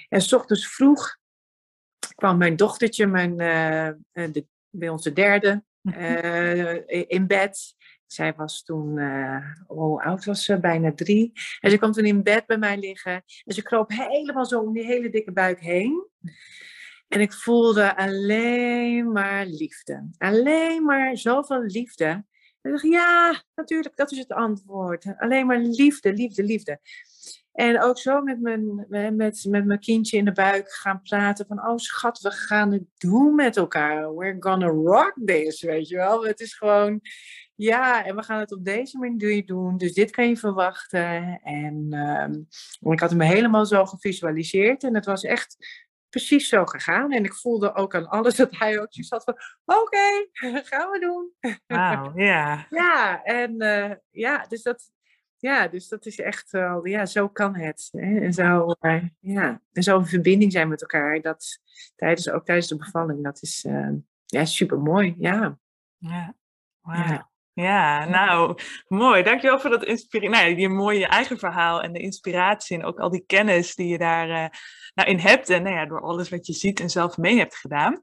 En 0.09 0.21
s 0.21 0.33
ochtends 0.33 0.67
vroeg 0.67 1.19
kwam 2.15 2.37
mijn 2.37 2.55
dochtertje, 2.55 3.07
mijn, 3.07 3.39
eh, 3.39 3.87
eh, 3.87 3.95
de, 4.11 4.45
bij 4.69 4.89
ons 4.89 5.03
de 5.03 5.13
derde, 5.13 5.63
eh, 5.83 7.09
in 7.09 7.27
bed. 7.27 7.75
Zij 8.11 8.33
was 8.33 8.63
toen, 8.63 8.97
eh, 8.97 9.45
hoe 9.67 10.03
oud 10.03 10.25
was 10.25 10.43
ze? 10.43 10.59
Bijna 10.59 10.93
drie. 10.93 11.31
En 11.59 11.71
ze 11.71 11.77
kwam 11.77 11.91
toen 11.91 12.05
in 12.05 12.23
bed 12.23 12.45
bij 12.45 12.57
mij 12.57 12.77
liggen. 12.77 13.23
En 13.45 13.53
ze 13.53 13.61
kroop 13.61 13.91
helemaal 13.91 14.45
zo 14.45 14.59
om 14.59 14.73
die 14.73 14.85
hele 14.85 15.09
dikke 15.09 15.31
buik 15.31 15.59
heen. 15.59 16.07
En 17.07 17.21
ik 17.21 17.33
voelde 17.33 17.97
alleen 17.97 19.11
maar 19.11 19.45
liefde. 19.45 20.09
Alleen 20.17 20.83
maar 20.83 21.17
zoveel 21.17 21.61
liefde. 21.61 22.05
En 22.05 22.25
ik 22.61 22.71
dacht, 22.71 22.83
ja, 22.83 23.43
natuurlijk, 23.55 23.95
dat 23.95 24.11
is 24.11 24.17
het 24.17 24.31
antwoord. 24.31 25.05
Alleen 25.17 25.45
maar 25.45 25.59
liefde, 25.59 26.13
liefde, 26.13 26.43
liefde. 26.43 26.79
En 27.51 27.81
ook 27.81 27.97
zo 27.97 28.21
met 28.21 28.41
mijn, 28.41 28.85
met, 29.15 29.45
met 29.49 29.65
mijn 29.65 29.79
kindje 29.79 30.17
in 30.17 30.25
de 30.25 30.31
buik 30.31 30.71
gaan 30.71 31.01
praten 31.01 31.45
van, 31.45 31.67
oh 31.67 31.77
schat, 31.77 32.19
we 32.19 32.31
gaan 32.31 32.71
het 32.71 32.83
doen 32.97 33.35
met 33.35 33.57
elkaar. 33.57 34.15
We're 34.15 34.35
gonna 34.39 34.67
rock 34.67 35.13
this, 35.25 35.61
weet 35.61 35.87
je 35.87 35.95
wel. 35.95 36.25
Het 36.25 36.39
is 36.39 36.53
gewoon, 36.53 37.01
ja, 37.61 38.05
en 38.05 38.15
we 38.15 38.23
gaan 38.23 38.39
het 38.39 38.51
op 38.51 38.65
deze 38.65 38.97
manier 38.97 39.45
doen. 39.45 39.77
Dus 39.77 39.93
dit 39.93 40.11
kan 40.11 40.27
je 40.27 40.37
verwachten. 40.37 41.39
En 41.43 41.93
um, 41.93 42.91
ik 42.91 42.99
had 42.99 43.09
hem 43.09 43.21
helemaal 43.21 43.65
zo 43.65 43.85
gevisualiseerd. 43.85 44.83
En 44.83 44.95
het 44.95 45.05
was 45.05 45.23
echt 45.23 45.57
precies 46.09 46.49
zo 46.49 46.65
gegaan. 46.65 47.11
En 47.11 47.23
ik 47.23 47.33
voelde 47.33 47.73
ook 47.73 47.95
aan 47.95 48.09
alles 48.09 48.35
dat 48.35 48.57
hij 48.57 48.79
ook 48.79 48.93
zo 48.93 49.01
zat 49.01 49.23
van, 49.23 49.37
oké, 49.65 50.27
gaan 50.69 50.91
we 50.91 50.99
doen. 50.99 51.57
Wauw, 51.67 52.11
ja. 52.29 52.67
ja, 52.69 53.23
en 53.23 53.63
uh, 53.63 53.91
ja, 54.09 54.45
dus 54.47 54.61
dat, 54.61 54.91
ja, 55.37 55.67
dus 55.67 55.87
dat 55.87 56.05
is 56.05 56.19
echt 56.19 56.51
wel, 56.51 56.85
ja, 56.85 57.05
zo 57.05 57.29
kan 57.29 57.55
het. 57.55 57.89
Hè? 57.91 58.19
En 58.19 58.33
zo, 58.33 58.75
uh, 58.81 59.03
ja, 59.19 59.61
en 59.71 59.83
zo 59.83 59.97
een 59.97 60.07
verbinding 60.07 60.51
zijn 60.51 60.67
met 60.67 60.81
elkaar. 60.81 61.21
Dat 61.21 61.59
tijdens, 61.95 62.29
ook 62.29 62.45
tijdens 62.45 62.67
de 62.67 62.77
bevalling, 62.77 63.23
dat 63.23 63.41
is 63.41 63.65
uh, 63.65 63.89
ja, 64.25 64.45
super 64.45 64.79
mooi. 64.79 65.15
Ja. 65.17 65.59
Ja. 65.97 66.35
Ja, 67.53 68.05
nou, 68.05 68.57
mooi. 68.87 69.23
Dankjewel 69.23 69.59
voor 69.59 69.69
dat 69.69 69.83
inspiratie. 69.83 70.29
Nou, 70.29 70.55
je 70.55 70.69
mooie 70.69 71.07
eigen 71.07 71.39
verhaal 71.39 71.81
en 71.81 71.93
de 71.93 71.99
inspiratie 71.99 72.77
en 72.77 72.85
ook 72.85 72.99
al 72.99 73.09
die 73.09 73.23
kennis 73.25 73.75
die 73.75 73.87
je 73.87 73.97
daar 73.97 74.29
uh, 74.29 74.45
nou, 74.93 75.09
in 75.09 75.19
hebt. 75.19 75.49
En 75.49 75.63
nou 75.63 75.75
ja, 75.75 75.85
door 75.85 76.01
alles 76.01 76.29
wat 76.29 76.47
je 76.47 76.53
ziet 76.53 76.79
en 76.79 76.89
zelf 76.89 77.17
mee 77.17 77.37
hebt 77.37 77.55
gedaan. 77.55 78.01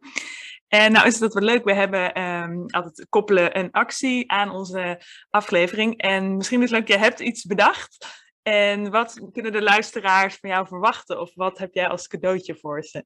En 0.68 0.92
nou 0.92 1.06
is 1.06 1.20
het 1.20 1.32
wat 1.34 1.42
leuk, 1.42 1.64
we 1.64 1.74
hebben 1.74 2.22
um, 2.22 2.64
altijd 2.66 3.06
koppelen 3.08 3.58
een 3.58 3.70
actie 3.70 4.30
aan 4.30 4.50
onze 4.50 5.00
aflevering. 5.30 6.00
En 6.00 6.36
misschien 6.36 6.62
is 6.62 6.70
het 6.70 6.78
leuk, 6.78 6.88
je 6.88 7.04
hebt 7.04 7.20
iets 7.20 7.44
bedacht. 7.44 8.06
En 8.42 8.90
wat 8.90 9.20
kunnen 9.32 9.52
de 9.52 9.62
luisteraars 9.62 10.36
van 10.36 10.50
jou 10.50 10.66
verwachten? 10.66 11.20
Of 11.20 11.30
wat 11.34 11.58
heb 11.58 11.74
jij 11.74 11.88
als 11.88 12.08
cadeautje 12.08 12.56
voor 12.56 12.84
ze? 12.84 13.04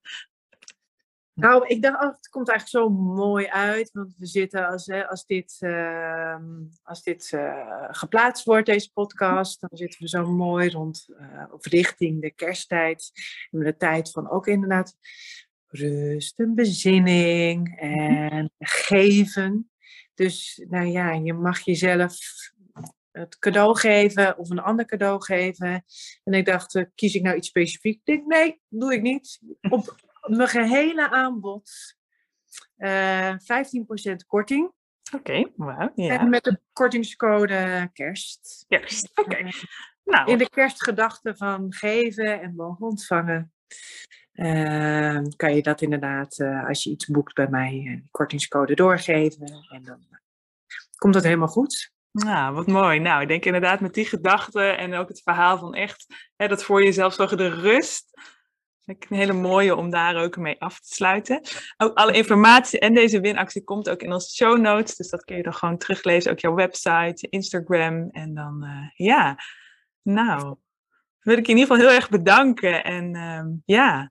Nou, 1.35 1.66
ik 1.66 1.83
dacht, 1.83 2.03
oh, 2.03 2.11
het 2.11 2.28
komt 2.28 2.49
eigenlijk 2.49 2.85
zo 2.85 2.95
mooi 3.01 3.47
uit. 3.47 3.91
Want 3.93 4.14
we 4.18 4.26
zitten, 4.26 4.68
als, 4.68 4.87
hè, 4.87 5.09
als 5.09 5.26
dit, 5.26 5.57
uh, 5.61 6.37
als 6.83 7.03
dit 7.03 7.33
uh, 7.35 7.89
geplaatst 7.91 8.45
wordt, 8.45 8.66
deze 8.66 8.93
podcast, 8.93 9.61
dan 9.61 9.70
zitten 9.72 10.01
we 10.01 10.09
zo 10.09 10.26
mooi 10.26 10.70
rond, 10.70 11.09
uh, 11.09 11.45
of 11.53 11.66
richting 11.66 12.20
de 12.20 12.30
kersttijd. 12.30 13.11
En 13.51 13.59
de 13.59 13.76
tijd 13.76 14.11
van 14.11 14.30
ook 14.30 14.47
inderdaad 14.47 14.97
rust 15.66 16.39
en 16.39 16.55
bezinning 16.55 17.78
en 17.78 18.51
geven. 18.59 19.70
Dus 20.14 20.64
nou 20.68 20.87
ja, 20.87 21.12
je 21.12 21.33
mag 21.33 21.61
jezelf 21.61 22.16
het 23.11 23.39
cadeau 23.39 23.78
geven 23.78 24.39
of 24.39 24.51
een 24.51 24.59
ander 24.59 24.85
cadeau 24.85 25.22
geven. 25.22 25.85
En 26.24 26.33
ik 26.33 26.47
dacht, 26.47 26.87
kies 26.95 27.14
ik 27.14 27.22
nou 27.22 27.37
iets 27.37 27.49
specifiek? 27.49 27.95
Ik 27.95 28.05
denk, 28.05 28.26
nee, 28.26 28.61
doe 28.68 28.95
ik 28.95 29.03
niet. 29.03 29.41
Op 29.70 30.11
mijn 30.28 30.48
gehele 30.48 31.10
aanbod 31.10 31.70
uh, 32.76 33.28
eh, 33.28 33.38
15% 34.12 34.14
korting. 34.26 34.72
Oké, 35.12 35.16
okay, 35.16 35.52
wow. 35.56 35.90
En 35.94 36.28
met 36.28 36.44
de 36.44 36.60
kortingscode 36.72 37.90
kerst. 37.92 38.64
Kerst, 38.68 39.10
oké. 39.14 39.30
Okay. 39.30 39.52
nou. 40.04 40.30
In 40.30 40.38
de 40.38 40.48
kerstgedachte 40.48 41.36
van 41.36 41.72
geven 41.72 42.40
en 42.40 42.54
mogen 42.54 42.86
ontvangen. 42.86 43.52
Uh, 44.32 45.18
kan 45.36 45.54
je 45.54 45.62
dat 45.62 45.80
inderdaad, 45.80 46.38
uh, 46.38 46.68
als 46.68 46.82
je 46.82 46.90
iets 46.90 47.06
boekt 47.06 47.34
bij 47.34 47.48
mij, 47.48 47.72
een 47.86 48.08
kortingscode 48.10 48.74
doorgeven. 48.74 49.66
En 49.68 49.82
dan 49.82 50.06
komt 50.96 51.14
dat 51.14 51.22
helemaal 51.22 51.48
goed. 51.48 51.92
Nou, 52.12 52.54
wat 52.54 52.66
mooi. 52.66 52.98
Nou, 52.98 53.22
ik 53.22 53.28
denk 53.28 53.44
inderdaad 53.44 53.80
met 53.80 53.94
die 53.94 54.04
gedachten 54.04 54.78
en 54.78 54.94
ook 54.94 55.08
het 55.08 55.22
verhaal 55.22 55.58
van 55.58 55.74
echt 55.74 56.06
hè, 56.36 56.48
dat 56.48 56.64
voor 56.64 56.84
jezelf 56.84 57.14
zorgen, 57.14 57.36
de 57.36 57.48
rust 57.48 58.10
een 58.85 59.16
hele 59.16 59.33
mooie 59.33 59.76
om 59.76 59.91
daar 59.91 60.16
ook 60.16 60.37
mee 60.37 60.61
af 60.61 60.80
te 60.80 60.95
sluiten. 60.95 61.41
Ook 61.76 61.97
alle 61.97 62.12
informatie 62.12 62.78
en 62.78 62.95
deze 62.95 63.20
winactie 63.20 63.64
komt 63.64 63.89
ook 63.89 64.03
in 64.03 64.12
onze 64.12 64.35
show 64.35 64.59
notes. 64.59 64.97
Dus 64.97 65.11
dat 65.11 65.24
kun 65.24 65.37
je 65.37 65.43
dan 65.43 65.55
gewoon 65.55 65.78
teruglezen. 65.78 66.30
Ook 66.30 66.39
jouw 66.39 66.55
website, 66.55 67.26
Instagram. 67.28 68.09
En 68.11 68.35
dan, 68.35 68.64
uh, 68.64 69.07
ja, 69.07 69.39
nou, 70.03 70.57
wil 71.20 71.37
ik 71.37 71.47
je 71.47 71.53
in 71.53 71.59
ieder 71.59 71.74
geval 71.74 71.89
heel 71.89 71.97
erg 71.97 72.09
bedanken. 72.09 72.85
En 72.85 73.14
uh, 73.14 73.45
ja, 73.64 74.11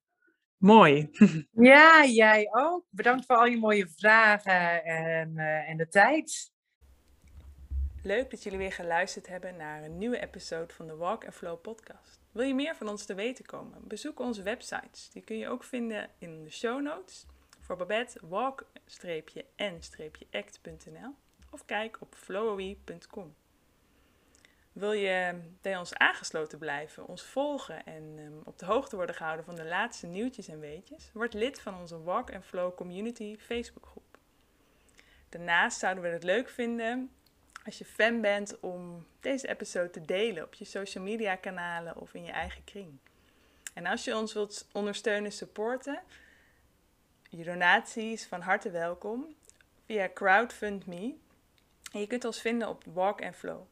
mooi. 0.58 1.10
Ja, 1.52 2.06
jij 2.06 2.48
ook. 2.52 2.86
Bedankt 2.90 3.26
voor 3.26 3.36
al 3.36 3.46
je 3.46 3.58
mooie 3.58 3.88
vragen 3.96 4.84
en, 4.84 5.32
uh, 5.36 5.70
en 5.70 5.78
de 5.78 5.88
tijd. 5.88 6.52
Leuk 8.04 8.32
dat 8.32 8.44
jullie 8.44 8.58
weer 8.60 8.72
geluisterd 8.72 9.28
hebben 9.28 9.58
naar 9.58 9.84
een 9.84 9.98
nieuwe 9.98 10.20
episode 10.20 10.74
van 10.74 10.88
de 10.88 10.96
Walk 10.96 11.26
and 11.26 11.34
Flow 11.34 11.62
podcast. 11.62 12.21
Wil 12.32 12.46
je 12.46 12.54
meer 12.54 12.76
van 12.76 12.90
ons 12.90 13.06
te 13.06 13.14
weten 13.14 13.46
komen? 13.46 13.88
Bezoek 13.88 14.20
onze 14.20 14.44
websites. 14.44 15.10
Die 15.10 15.22
kun 15.22 15.38
je 15.38 15.48
ook 15.48 15.64
vinden 15.64 16.10
in 16.18 16.44
de 16.44 16.50
show 16.50 16.82
notes. 16.82 17.26
Voor 17.60 17.76
Babette 17.76 18.20
walk-n-act.nl 18.28 18.76
of 21.50 21.66
kijk 21.66 21.98
op 22.02 22.16
flowy.com. 22.16 23.36
Wil 24.72 24.92
je 24.92 25.42
bij 25.62 25.78
ons 25.78 25.94
aangesloten 25.94 26.60
blijven, 26.60 27.08
ons 27.08 27.24
volgen 27.24 27.86
en 27.86 28.18
um, 28.20 28.42
op 28.44 28.60
de 28.60 28.66
hoogte 28.66 28.96
worden 28.96 29.16
gehouden 29.16 29.46
van 29.46 29.56
de 29.56 29.66
laatste 29.66 30.08
nieuwtjes 30.08 30.48
en 30.48 30.60
weetjes? 30.60 31.10
Word 31.14 31.34
lid 31.34 31.60
van 31.62 31.80
onze 31.80 32.02
Walk 32.02 32.34
and 32.34 32.46
Flow 32.46 32.76
Community 32.76 33.38
Facebookgroep. 33.38 34.18
Daarnaast 35.30 35.80
zouden 35.80 36.04
we 36.04 36.10
het 36.10 36.24
leuk 36.24 36.50
vinden 36.50 37.12
als 37.66 37.78
je 37.78 37.86
fan 37.86 38.22
bent 38.22 38.60
om 38.60 39.08
deze 39.20 39.48
episode 39.48 39.90
te 39.90 40.06
delen 40.06 40.44
op 40.44 40.54
je 40.54 40.66
social 40.66 41.04
media 41.04 41.36
kanalen 41.36 41.98
of 41.98 42.14
in 42.14 42.24
je 42.24 42.32
eigen 42.32 42.64
kring. 42.64 42.98
En 43.74 43.86
als 43.86 44.04
je 44.04 44.16
ons 44.16 44.34
wilt 44.34 44.68
ondersteunen, 44.72 45.32
supporten, 45.32 46.02
je 47.30 47.44
donaties 47.44 48.26
van 48.26 48.42
harte 48.42 48.70
welkom 48.72 49.36
via 49.86 50.10
CrowdFundMe. 50.14 51.16
En 51.92 52.00
je 52.00 52.08
kunt 52.08 52.26
ons 52.26 52.42
vinden 52.42 52.68
op 52.68 52.84
Walk 52.94 53.22
and 53.24 53.36
Flow. 53.36 53.68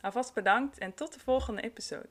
Alvast 0.00 0.34
bedankt 0.34 0.78
en 0.78 0.94
tot 0.94 1.12
de 1.12 1.20
volgende 1.20 1.62
episode. 1.62 2.08